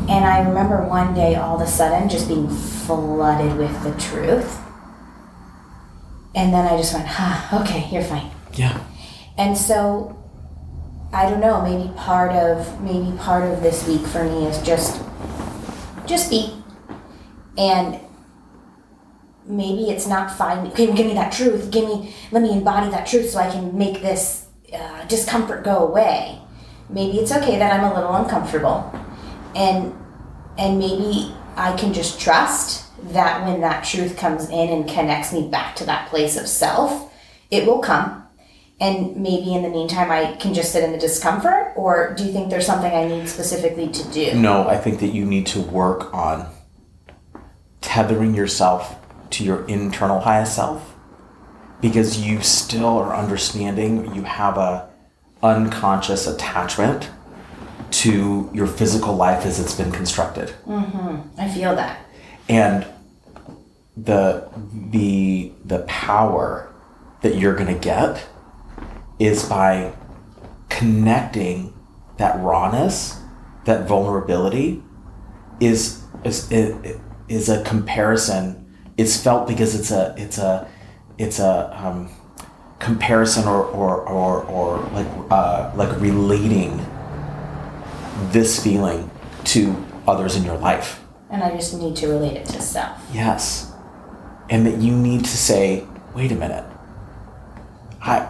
and 0.09 0.25
I 0.25 0.47
remember 0.47 0.83
one 0.87 1.13
day 1.13 1.35
all 1.35 1.55
of 1.55 1.61
a 1.61 1.69
sudden 1.69 2.09
just 2.09 2.27
being 2.27 2.49
flooded 2.49 3.57
with 3.57 3.83
the 3.83 3.91
truth, 3.99 4.57
and 6.35 6.53
then 6.53 6.65
I 6.65 6.77
just 6.77 6.93
went, 6.93 7.07
"Ah, 7.09 7.61
okay, 7.61 7.87
you're 7.91 8.03
fine." 8.03 8.31
yeah. 8.53 8.83
And 9.37 9.57
so 9.57 10.15
I 11.13 11.29
don't 11.29 11.39
know, 11.39 11.61
maybe 11.61 11.91
part 11.95 12.31
of 12.31 12.81
maybe 12.81 13.15
part 13.17 13.51
of 13.51 13.63
this 13.63 13.87
week 13.87 14.01
for 14.01 14.23
me 14.23 14.45
is 14.45 14.61
just 14.61 15.01
just 16.05 16.29
be. 16.29 16.53
And 17.57 17.99
maybe 19.45 19.89
it's 19.89 20.07
not 20.07 20.31
fine. 20.31 20.67
Okay 20.67 20.93
give 20.93 21.07
me 21.07 21.13
that 21.13 21.31
truth. 21.31 21.71
Give 21.71 21.85
me 21.85 22.13
let 22.31 22.43
me 22.43 22.51
embody 22.51 22.89
that 22.91 23.07
truth 23.07 23.29
so 23.29 23.39
i 23.39 23.49
can 23.49 23.77
make 23.77 24.01
this 24.01 24.47
uh, 24.73 25.05
discomfort 25.05 25.63
go 25.63 25.87
away. 25.87 26.39
Maybe 26.89 27.19
it's 27.19 27.31
okay 27.31 27.57
that 27.57 27.71
i'm 27.73 27.91
a 27.91 27.93
little 27.93 28.15
uncomfortable. 28.15 28.93
And 29.55 29.95
and 30.59 30.77
maybe 30.77 31.33
i 31.55 31.75
can 31.77 31.93
just 31.93 32.19
trust 32.19 32.85
that 33.13 33.45
when 33.45 33.61
that 33.61 33.83
truth 33.83 34.17
comes 34.17 34.49
in 34.49 34.69
and 34.69 34.89
connects 34.89 35.33
me 35.33 35.47
back 35.47 35.75
to 35.75 35.85
that 35.85 36.07
place 36.09 36.37
of 36.37 36.47
self 36.47 37.09
it 37.51 37.65
will 37.65 37.79
come. 37.79 38.27
And 38.81 39.17
maybe 39.17 39.53
in 39.53 39.63
the 39.63 39.69
meantime 39.69 40.11
i 40.11 40.35
can 40.35 40.53
just 40.53 40.71
sit 40.71 40.83
in 40.83 40.91
the 40.91 40.97
discomfort 40.97 41.73
or 41.75 42.13
do 42.15 42.23
you 42.23 42.31
think 42.31 42.49
there's 42.49 42.65
something 42.65 42.91
i 42.93 43.05
need 43.05 43.27
specifically 43.27 43.89
to 43.89 44.11
do? 44.11 44.35
No 44.35 44.67
i 44.67 44.77
think 44.77 44.99
that 44.99 45.07
you 45.07 45.25
need 45.25 45.47
to 45.47 45.61
work 45.61 46.13
on 46.13 46.47
tethering 47.81 48.35
yourself 48.35 48.95
to 49.31 49.43
your 49.43 49.65
internal 49.67 50.19
highest 50.21 50.55
self 50.55 50.95
because 51.81 52.19
you 52.19 52.41
still 52.41 52.97
are 52.97 53.15
understanding 53.15 54.13
you 54.15 54.23
have 54.23 54.57
a 54.57 54.89
unconscious 55.41 56.27
attachment 56.27 57.09
to 57.91 58.49
your 58.53 58.67
physical 58.67 59.15
life 59.15 59.45
as 59.45 59.59
it's 59.59 59.75
been 59.75 59.91
constructed. 59.91 60.53
I 61.37 61.47
feel 61.49 61.75
that. 61.75 61.99
And 62.47 62.85
the 63.95 64.49
the 64.91 65.51
the 65.65 65.79
power 65.79 66.73
that 67.21 67.35
you're 67.35 67.55
going 67.55 67.73
to 67.73 67.79
get 67.79 68.25
is 69.19 69.47
by 69.47 69.93
connecting 70.69 71.73
that 72.17 72.39
rawness 72.39 73.19
that 73.65 73.87
vulnerability 73.87 74.81
is 75.59 76.03
is 76.23 76.51
is 76.51 77.49
a 77.49 77.63
comparison. 77.63 78.65
It's 78.97 79.21
felt 79.21 79.47
because 79.47 79.75
it's 79.79 79.91
a 79.91 80.15
it's 80.17 80.37
a 80.37 80.67
it's 81.17 81.39
a 81.39 81.71
um, 81.85 82.09
comparison 82.79 83.47
or 83.47 83.63
or 83.65 84.01
or, 84.07 84.43
or 84.45 84.79
like 84.91 85.07
uh, 85.29 85.71
like 85.75 85.99
relating 86.01 86.78
this 88.31 88.63
feeling 88.63 89.09
to 89.43 89.75
others 90.07 90.35
in 90.35 90.43
your 90.43 90.57
life 90.57 91.01
and 91.29 91.43
i 91.43 91.51
just 91.51 91.73
need 91.77 91.95
to 91.95 92.07
relate 92.07 92.35
it 92.37 92.45
to 92.45 92.61
self 92.61 92.99
Yes. 93.13 93.71
And 94.49 94.65
that 94.65 94.77
you 94.77 94.95
need 94.95 95.21
to 95.25 95.37
say, 95.37 95.85
wait 96.15 96.31
a 96.31 96.35
minute. 96.35 96.65
I 98.01 98.29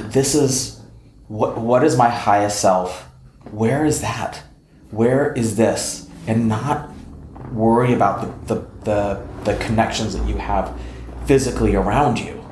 this 0.00 0.34
is 0.34 0.80
what 1.28 1.58
what 1.58 1.84
is 1.84 1.96
my 1.96 2.08
highest 2.08 2.60
self? 2.60 3.08
Where 3.50 3.84
is 3.84 4.00
that? 4.00 4.42
Where 4.90 5.32
is 5.32 5.56
this? 5.56 6.08
And 6.26 6.48
not 6.48 6.90
worry 7.52 7.92
about 7.92 8.46
the 8.46 8.54
the, 8.54 8.66
the, 8.84 9.26
the 9.44 9.56
connections 9.64 10.16
that 10.16 10.26
you 10.28 10.36
have 10.36 10.78
physically 11.26 11.74
around 11.74 12.18
you. 12.18 12.44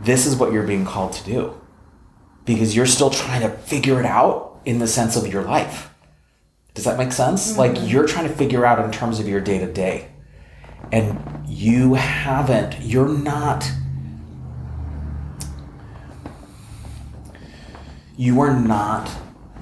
This 0.00 0.26
is 0.26 0.36
what 0.36 0.52
you're 0.52 0.66
being 0.66 0.84
called 0.84 1.12
to 1.14 1.24
do. 1.24 1.60
Because 2.44 2.74
you're 2.76 2.86
still 2.86 3.10
trying 3.10 3.42
to 3.42 3.50
figure 3.50 4.00
it 4.00 4.06
out 4.06 4.53
in 4.64 4.78
the 4.78 4.86
sense 4.86 5.16
of 5.16 5.26
your 5.26 5.42
life. 5.42 5.90
Does 6.74 6.84
that 6.84 6.98
make 6.98 7.12
sense? 7.12 7.56
Like 7.56 7.76
you're 7.80 8.06
trying 8.06 8.28
to 8.28 8.34
figure 8.34 8.66
out 8.66 8.84
in 8.84 8.90
terms 8.90 9.20
of 9.20 9.28
your 9.28 9.40
day 9.40 9.58
to 9.58 9.72
day. 9.72 10.08
And 10.92 11.18
you 11.48 11.94
haven't, 11.94 12.80
you're 12.80 13.08
not, 13.08 13.70
you 18.16 18.40
are 18.40 18.58
not 18.58 19.10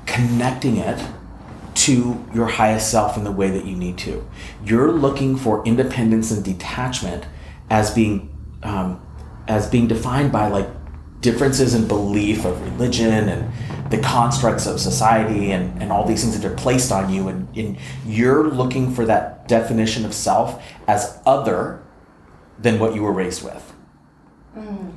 connecting 0.06 0.78
it 0.78 1.04
to 1.74 2.24
your 2.34 2.46
highest 2.46 2.90
self 2.90 3.16
in 3.16 3.24
the 3.24 3.32
way 3.32 3.50
that 3.50 3.64
you 3.64 3.76
need 3.76 3.98
to. 3.98 4.26
You're 4.64 4.92
looking 4.92 5.36
for 5.36 5.64
independence 5.64 6.30
and 6.30 6.44
detachment 6.44 7.26
as 7.70 7.90
being 7.90 8.28
um, 8.62 9.00
as 9.48 9.68
being 9.68 9.88
defined 9.88 10.30
by 10.30 10.48
like 10.48 10.68
differences 11.20 11.74
in 11.74 11.88
belief 11.88 12.44
of 12.44 12.60
religion 12.62 13.28
and 13.28 13.50
the 13.92 13.98
constructs 13.98 14.66
of 14.66 14.80
society 14.80 15.52
and, 15.52 15.80
and 15.80 15.92
all 15.92 16.06
these 16.06 16.22
things 16.22 16.40
that 16.40 16.50
are 16.50 16.56
placed 16.56 16.90
on 16.90 17.12
you. 17.12 17.28
And, 17.28 17.46
and 17.54 17.76
you're 18.06 18.48
looking 18.48 18.92
for 18.94 19.04
that 19.04 19.46
definition 19.46 20.06
of 20.06 20.14
self 20.14 20.64
as 20.88 21.20
other 21.26 21.82
than 22.58 22.78
what 22.78 22.94
you 22.94 23.02
were 23.02 23.12
raised 23.12 23.44
with. 23.44 23.74
Mm. 24.56 24.92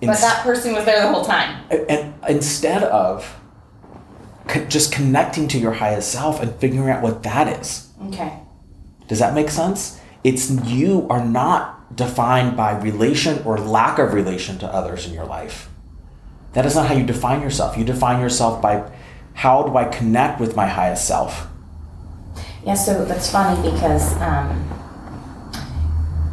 but 0.00 0.18
that 0.18 0.42
person 0.42 0.74
was 0.74 0.86
there 0.86 1.02
the 1.02 1.12
whole 1.12 1.24
time. 1.24 1.62
And, 1.70 1.90
and 1.90 2.14
instead 2.26 2.84
of 2.84 3.38
co- 4.48 4.64
just 4.64 4.90
connecting 4.90 5.46
to 5.48 5.58
your 5.58 5.72
highest 5.72 6.10
self 6.10 6.40
and 6.40 6.54
figuring 6.56 6.88
out 6.88 7.02
what 7.02 7.22
that 7.24 7.60
is. 7.60 7.90
Okay. 8.06 8.38
Does 9.08 9.18
that 9.18 9.34
make 9.34 9.50
sense? 9.50 10.00
It's 10.22 10.50
you 10.50 11.06
are 11.10 11.22
not 11.22 11.94
defined 11.96 12.56
by 12.56 12.78
relation 12.80 13.42
or 13.44 13.58
lack 13.58 13.98
of 13.98 14.14
relation 14.14 14.58
to 14.60 14.66
others 14.66 15.06
in 15.06 15.12
your 15.12 15.26
life 15.26 15.68
that 16.54 16.64
is 16.64 16.74
not 16.74 16.86
how 16.86 16.94
you 16.94 17.04
define 17.04 17.42
yourself. 17.42 17.76
You 17.76 17.84
define 17.84 18.20
yourself 18.20 18.62
by 18.62 18.90
how 19.34 19.64
do 19.64 19.76
i 19.76 19.84
connect 19.84 20.40
with 20.40 20.56
my 20.56 20.66
highest 20.66 21.06
self? 21.06 21.48
Yeah, 22.64 22.74
so 22.74 23.04
that's 23.04 23.30
funny 23.30 23.70
because 23.70 24.16
um, 24.22 24.70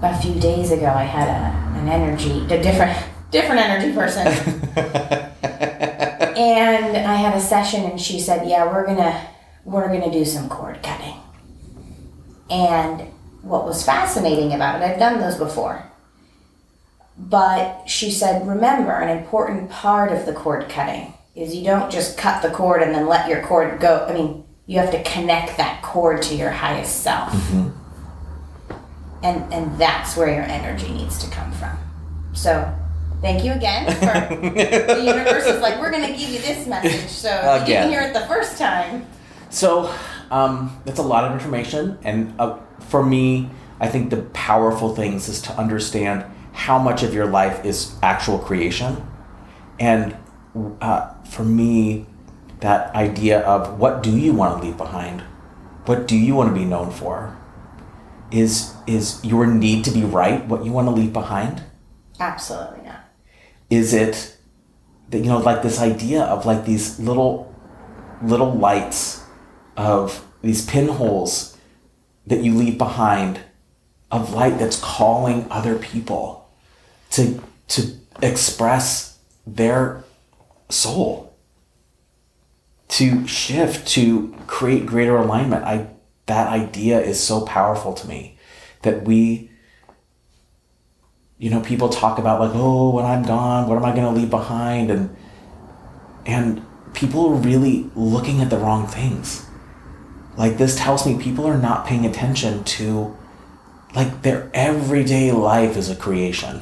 a 0.02 0.18
few 0.22 0.40
days 0.40 0.72
ago 0.72 0.86
I 0.86 1.04
had 1.04 1.28
a, 1.28 1.80
an 1.80 1.90
energy, 1.90 2.46
a 2.46 2.62
different 2.62 2.98
different 3.32 3.62
energy 3.62 3.94
person, 3.94 4.28
and 6.38 6.98
I 6.98 7.16
had 7.16 7.36
a 7.36 7.42
session, 7.42 7.84
and 7.84 8.00
she 8.00 8.20
said, 8.20 8.48
"Yeah, 8.48 8.72
we're 8.72 8.86
gonna 8.86 9.28
we're 9.66 9.88
gonna 9.88 10.12
do 10.12 10.24
some 10.24 10.48
cord 10.48 10.82
cutting." 10.82 11.16
And 12.50 13.02
what 13.42 13.66
was 13.66 13.84
fascinating 13.84 14.54
about 14.54 14.82
it, 14.82 14.86
I've 14.86 15.00
done 15.00 15.20
those 15.20 15.36
before, 15.36 15.91
but 17.18 17.84
she 17.88 18.12
said, 18.12 18.48
"Remember, 18.48 18.92
an 18.92 19.18
important 19.18 19.70
part 19.70 20.12
of 20.12 20.26
the 20.26 20.34
cord 20.34 20.70
cutting 20.70 21.14
is 21.36 21.56
you 21.56 21.64
don't 21.64 21.92
just 21.92 22.18
cut 22.18 22.42
the 22.42 22.50
cord 22.50 22.82
and 22.82 22.94
then 22.94 23.08
let 23.08 23.30
your 23.30 23.42
cord 23.44 23.80
go. 23.80 24.06
I 24.08 24.14
mean." 24.14 24.44
You 24.68 24.80
have 24.80 24.92
to 24.92 25.04
connect 25.04 25.58
that 25.58 25.82
cord 25.82 26.22
to 26.22 26.36
your 26.36 26.52
highest 26.52 27.02
self 27.02 27.36
and 29.24 29.54
and 29.54 29.78
that's 29.78 30.18
where 30.18 30.34
your 30.34 30.44
energy 30.44 30.92
needs 30.92 31.18
to 31.20 31.30
come 31.30 31.52
from. 31.54 31.78
So, 32.34 32.74
thank 33.22 33.44
you 33.44 33.52
again 33.52 33.86
for 33.96 34.36
the 34.36 35.04
universe 35.04 35.46
is 35.46 35.62
like 35.62 35.80
we're 35.80 35.92
gonna 35.92 36.16
give 36.16 36.30
you 36.30 36.40
this 36.40 36.68
message. 36.68 37.10
So 37.10 37.30
if 37.30 37.68
you 37.68 37.74
didn't 37.76 37.90
hear 37.90 38.02
it 38.02 38.14
the 38.14 38.26
first 38.28 38.58
time. 38.58 39.06
So, 39.50 39.94
um, 40.30 40.82
that's 40.86 41.00
a 41.00 41.04
lot 41.04 41.26
of 41.26 41.34
information, 41.34 42.00
and 42.04 42.34
uh, 42.40 42.58
for 42.80 43.04
me, 43.04 43.50
I 43.80 43.90
think 43.90 44.10
the 44.10 44.22
powerful 44.34 44.96
things 44.96 45.28
is 45.28 45.42
to 45.44 45.54
understand 45.54 46.24
how 46.54 46.78
much 46.78 47.04
of 47.04 47.14
your 47.14 47.26
life 47.26 47.66
is 47.66 47.96
actual 48.02 48.40
creation. 48.40 49.06
And 49.80 50.16
uh, 50.82 51.14
for 51.24 51.44
me, 51.44 52.06
that 52.60 52.94
idea 52.96 53.42
of 53.42 53.80
what 53.80 54.04
do 54.04 54.18
you 54.18 54.34
want 54.34 54.62
to 54.62 54.68
leave 54.68 54.78
behind? 54.78 55.22
What 55.86 56.08
do 56.08 56.16
you 56.16 56.36
want 56.36 56.54
to 56.54 56.60
be 56.60 56.66
known 56.66 56.92
for? 56.92 57.38
Is 58.32 58.74
is 58.88 59.24
your 59.26 59.46
need 59.46 59.84
to 59.86 59.92
be 59.92 60.04
right 60.04 60.48
what 60.48 60.64
you 60.64 60.72
want 60.72 60.88
to 60.88 60.92
leave 60.92 61.12
behind? 61.12 61.64
Absolutely 62.20 62.86
not. 62.86 63.10
Is 63.70 63.94
it 63.94 64.38
that 65.10 65.20
you 65.20 65.26
know 65.26 65.40
like 65.40 65.64
this 65.64 65.82
idea 65.82 66.24
of 66.24 66.46
like 66.46 66.66
these 66.66 67.00
little 67.00 67.54
little 68.22 68.54
lights 68.54 69.24
of 69.76 70.26
these 70.42 70.66
pinholes 70.66 71.58
that 72.28 72.44
you 72.44 72.54
leave 72.54 72.78
behind 72.78 73.42
of 74.12 74.34
light 74.34 74.60
that's 74.60 74.80
calling 74.80 75.48
other 75.50 75.78
people 75.78 76.41
to 77.12 77.42
to 77.70 77.94
express 78.22 79.20
their 79.46 80.04
soul 80.70 81.32
to 82.92 83.26
shift 83.26 83.88
to 83.88 84.36
create 84.48 84.86
greater 84.86 85.16
alignment. 85.16 85.64
I 85.64 85.88
that 86.26 86.48
idea 86.48 87.00
is 87.00 87.20
so 87.20 87.42
powerful 87.42 87.94
to 87.94 88.08
me 88.08 88.38
that 88.82 89.04
we 89.04 89.50
you 91.38 91.50
know 91.50 91.62
people 91.62 91.88
talk 91.90 92.20
about 92.20 92.40
like 92.40 92.52
oh 92.54 92.92
when 92.92 93.06
i'm 93.06 93.24
gone 93.24 93.68
what 93.68 93.76
am 93.76 93.86
i 93.86 93.92
going 93.96 94.14
to 94.14 94.20
leave 94.20 94.30
behind? 94.30 94.92
And 94.92 95.16
and 96.26 96.62
people 96.94 97.30
are 97.30 97.36
really 97.36 97.90
looking 97.96 98.42
at 98.42 98.50
the 98.50 98.58
wrong 98.58 98.86
things. 98.88 99.46
Like 100.38 100.58
this 100.58 100.78
tells 100.78 101.06
me 101.06 101.18
people 101.18 101.48
are 101.48 101.58
not 101.58 101.88
paying 101.88 102.06
attention 102.06 102.64
to 102.66 103.18
like 103.96 104.22
their 104.22 104.52
everyday 104.54 105.32
life 105.32 105.78
is 105.78 105.90
a 105.90 105.96
creation 105.96 106.62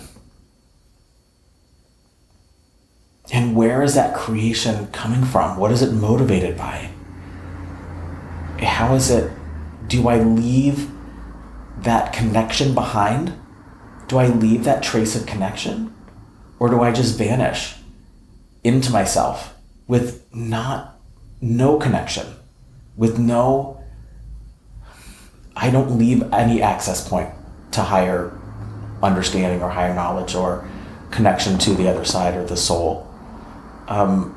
and 3.31 3.55
where 3.55 3.83
is 3.83 3.95
that 3.95 4.15
creation 4.15 4.87
coming 4.87 5.23
from? 5.23 5.57
What 5.57 5.71
is 5.71 5.81
it 5.81 5.93
motivated 5.93 6.57
by? 6.57 6.89
How 8.59 8.95
is 8.95 9.09
it 9.09 9.31
do 9.87 10.07
i 10.07 10.19
leave 10.19 10.89
that 11.77 12.13
connection 12.13 12.73
behind? 12.73 13.33
Do 14.07 14.17
i 14.17 14.27
leave 14.27 14.63
that 14.63 14.83
trace 14.83 15.15
of 15.15 15.25
connection? 15.25 15.93
Or 16.59 16.69
do 16.69 16.81
i 16.81 16.91
just 16.91 17.17
vanish 17.17 17.75
into 18.63 18.91
myself 18.91 19.55
with 19.87 20.25
not 20.33 20.99
no 21.41 21.77
connection 21.77 22.27
with 22.97 23.17
no 23.17 23.81
i 25.55 25.69
don't 25.69 25.97
leave 25.97 26.21
any 26.33 26.61
access 26.61 27.07
point 27.07 27.29
to 27.71 27.81
higher 27.81 28.37
understanding 29.01 29.61
or 29.61 29.69
higher 29.69 29.93
knowledge 29.93 30.35
or 30.35 30.67
connection 31.11 31.57
to 31.57 31.73
the 31.75 31.87
other 31.87 32.03
side 32.03 32.35
or 32.35 32.43
the 32.43 32.57
soul 32.57 33.08
um, 33.89 34.35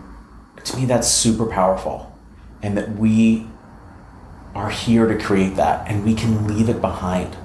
to 0.64 0.76
me 0.76 0.84
that's 0.84 1.06
super 1.06 1.46
powerful 1.46 2.12
and 2.62 2.76
that 2.76 2.96
we 2.96 3.46
are 4.54 4.70
here 4.70 5.06
to 5.06 5.16
create 5.18 5.56
that 5.56 5.88
and 5.88 6.04
we 6.04 6.14
can 6.14 6.48
leave 6.48 6.68
it 6.68 6.80
behind 6.80 7.36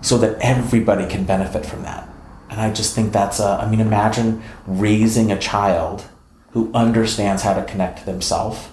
so 0.00 0.16
that 0.18 0.38
everybody 0.40 1.06
can 1.06 1.24
benefit 1.24 1.64
from 1.64 1.82
that 1.82 2.08
and 2.50 2.60
i 2.60 2.72
just 2.72 2.94
think 2.94 3.12
that's 3.12 3.38
a 3.38 3.58
i 3.60 3.68
mean 3.68 3.80
imagine 3.80 4.42
raising 4.66 5.30
a 5.30 5.38
child 5.38 6.04
who 6.50 6.72
understands 6.72 7.42
how 7.42 7.52
to 7.52 7.64
connect 7.64 7.98
to 7.98 8.06
themselves 8.06 8.68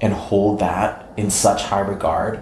and 0.00 0.12
hold 0.12 0.58
that 0.58 1.12
in 1.16 1.30
such 1.30 1.64
high 1.64 1.80
regard 1.80 2.40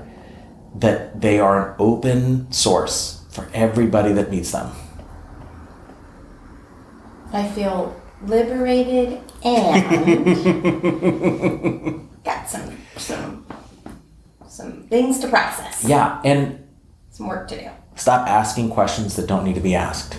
that 0.75 1.21
they 1.21 1.41
are 1.41 1.71
an 1.71 1.77
open 1.79 2.51
source 2.53 3.25
for 3.31 3.49
everybody 3.53 4.13
that 4.13 4.31
meets 4.31 4.53
them. 4.53 4.71
I 7.33 7.49
feel 7.49 7.98
liberated 8.23 9.21
and 9.45 9.85
got 12.25 12.49
some 12.49 12.77
some 12.97 13.47
some 14.47 14.83
things 14.89 15.19
to 15.21 15.29
process. 15.29 15.85
Yeah, 15.85 16.21
and 16.25 16.67
Some 17.11 17.29
work 17.29 17.49
to 17.49 17.61
do. 17.61 17.69
stop 17.95 18.27
asking 18.29 18.71
questions 18.71 19.15
that 19.17 19.27
don't 19.27 19.45
need 19.45 19.55
to 19.55 19.61
be 19.61 19.75
asked. 19.75 20.17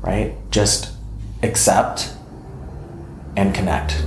Right? 0.00 0.34
Just 0.50 0.92
accept 1.42 2.12
and 3.36 3.54
connect. 3.54 4.04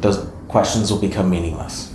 Those 0.00 0.26
questions 0.48 0.90
will 0.92 1.00
become 1.00 1.28
meaningless. 1.30 1.92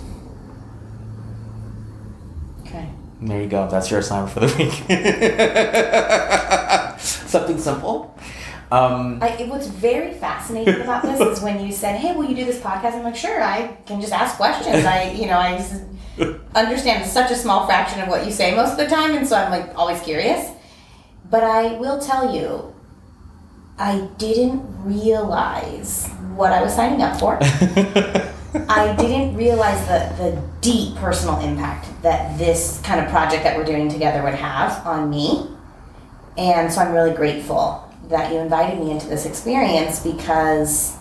Okay. 2.62 2.88
And 2.88 3.05
there 3.20 3.40
you 3.42 3.48
go. 3.48 3.68
That's 3.68 3.90
your 3.90 4.00
assignment 4.00 4.32
for 4.32 4.40
the 4.40 4.46
week. 4.58 4.72
Something 7.00 7.58
simple. 7.58 8.16
Um, 8.70 9.22
I, 9.22 9.28
it- 9.38 9.48
what's 9.48 9.66
very 9.68 10.12
fascinating 10.14 10.80
about 10.80 11.02
this 11.02 11.20
is 11.20 11.40
when 11.42 11.64
you 11.64 11.72
said, 11.72 11.96
"Hey, 11.96 12.14
will 12.14 12.24
you 12.24 12.34
do 12.34 12.44
this 12.44 12.60
podcast?" 12.60 12.94
I'm 12.94 13.04
like, 13.04 13.16
"Sure, 13.16 13.42
I 13.42 13.76
can 13.86 14.00
just 14.00 14.12
ask 14.12 14.36
questions." 14.36 14.84
I, 14.84 15.10
you 15.12 15.26
know, 15.26 15.38
I 15.38 15.56
just 15.56 15.82
understand 16.54 17.06
such 17.08 17.30
a 17.30 17.36
small 17.36 17.66
fraction 17.66 18.00
of 18.00 18.08
what 18.08 18.24
you 18.26 18.32
say 18.32 18.54
most 18.56 18.72
of 18.72 18.78
the 18.78 18.88
time, 18.88 19.14
and 19.16 19.26
so 19.26 19.36
I'm 19.36 19.50
like 19.50 19.72
always 19.76 20.00
curious. 20.00 20.50
But 21.30 21.44
I 21.44 21.76
will 21.78 22.00
tell 22.00 22.34
you, 22.34 22.74
I 23.78 24.08
didn't 24.18 24.62
realize 24.84 26.08
what 26.34 26.52
I 26.52 26.62
was 26.62 26.74
signing 26.74 27.02
up 27.02 27.18
for. 27.20 27.38
I 28.68 28.94
didn't 28.96 29.36
realize 29.36 29.80
the, 29.86 30.14
the 30.22 30.42
deep 30.60 30.96
personal 30.96 31.40
impact 31.40 32.02
that 32.02 32.38
this 32.38 32.80
kind 32.82 33.00
of 33.00 33.10
project 33.10 33.42
that 33.44 33.56
we're 33.56 33.64
doing 33.64 33.88
together 33.88 34.22
would 34.22 34.34
have 34.34 34.86
on 34.86 35.10
me. 35.10 35.48
And 36.38 36.72
so 36.72 36.80
I'm 36.80 36.92
really 36.92 37.14
grateful 37.14 37.82
that 38.08 38.32
you 38.32 38.38
invited 38.38 38.78
me 38.78 38.90
into 38.90 39.08
this 39.08 39.26
experience 39.26 40.00
because 40.00 40.96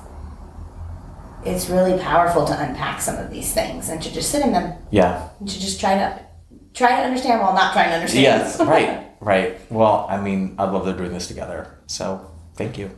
it's 1.46 1.70
really 1.70 2.00
powerful 2.02 2.46
to 2.46 2.60
unpack 2.60 3.00
some 3.00 3.18
of 3.18 3.30
these 3.30 3.54
things 3.54 3.90
and 3.90 4.02
to 4.02 4.12
just 4.12 4.32
sit 4.32 4.44
in 4.44 4.52
them 4.52 4.74
yeah. 4.90 5.30
and 5.40 5.48
to 5.48 5.60
just 5.60 5.80
try 5.80 5.96
to 5.96 6.26
try 6.74 6.90
to 6.98 7.04
understand 7.04 7.42
while 7.42 7.54
not 7.54 7.74
trying 7.74 7.90
to 7.90 7.96
understand. 7.96 8.24
Yes, 8.24 8.60
right, 8.60 9.12
right. 9.20 9.72
Well, 9.72 10.08
I 10.10 10.20
mean, 10.20 10.56
I'd 10.58 10.72
love 10.72 10.86
to 10.86 10.94
do 10.94 11.08
this 11.10 11.28
together. 11.28 11.78
So 11.88 12.32
thank 12.56 12.78
you. 12.78 12.92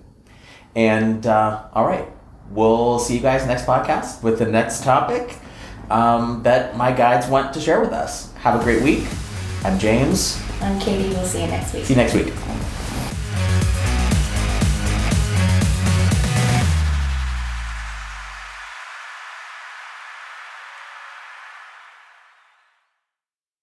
And 0.75 1.25
uh, 1.25 1.67
all 1.73 1.85
right, 1.85 2.07
we'll 2.51 2.99
see 2.99 3.15
you 3.15 3.21
guys 3.21 3.45
next 3.45 3.65
podcast 3.65 4.23
with 4.23 4.39
the 4.39 4.45
next 4.45 4.83
topic 4.83 5.35
um, 5.89 6.43
that 6.43 6.75
my 6.77 6.91
guides 6.91 7.27
want 7.27 7.53
to 7.53 7.59
share 7.59 7.79
with 7.79 7.91
us. 7.91 8.33
Have 8.35 8.59
a 8.59 8.63
great 8.63 8.81
week. 8.83 9.05
I'm 9.63 9.79
James. 9.79 10.41
I'm 10.61 10.79
Katie. 10.79 11.09
We'll 11.09 11.25
see 11.25 11.41
you 11.41 11.47
next 11.47 11.73
week. 11.73 11.85
See 11.85 11.93
you 11.93 11.97
next 11.97 12.13
week. 12.13 12.33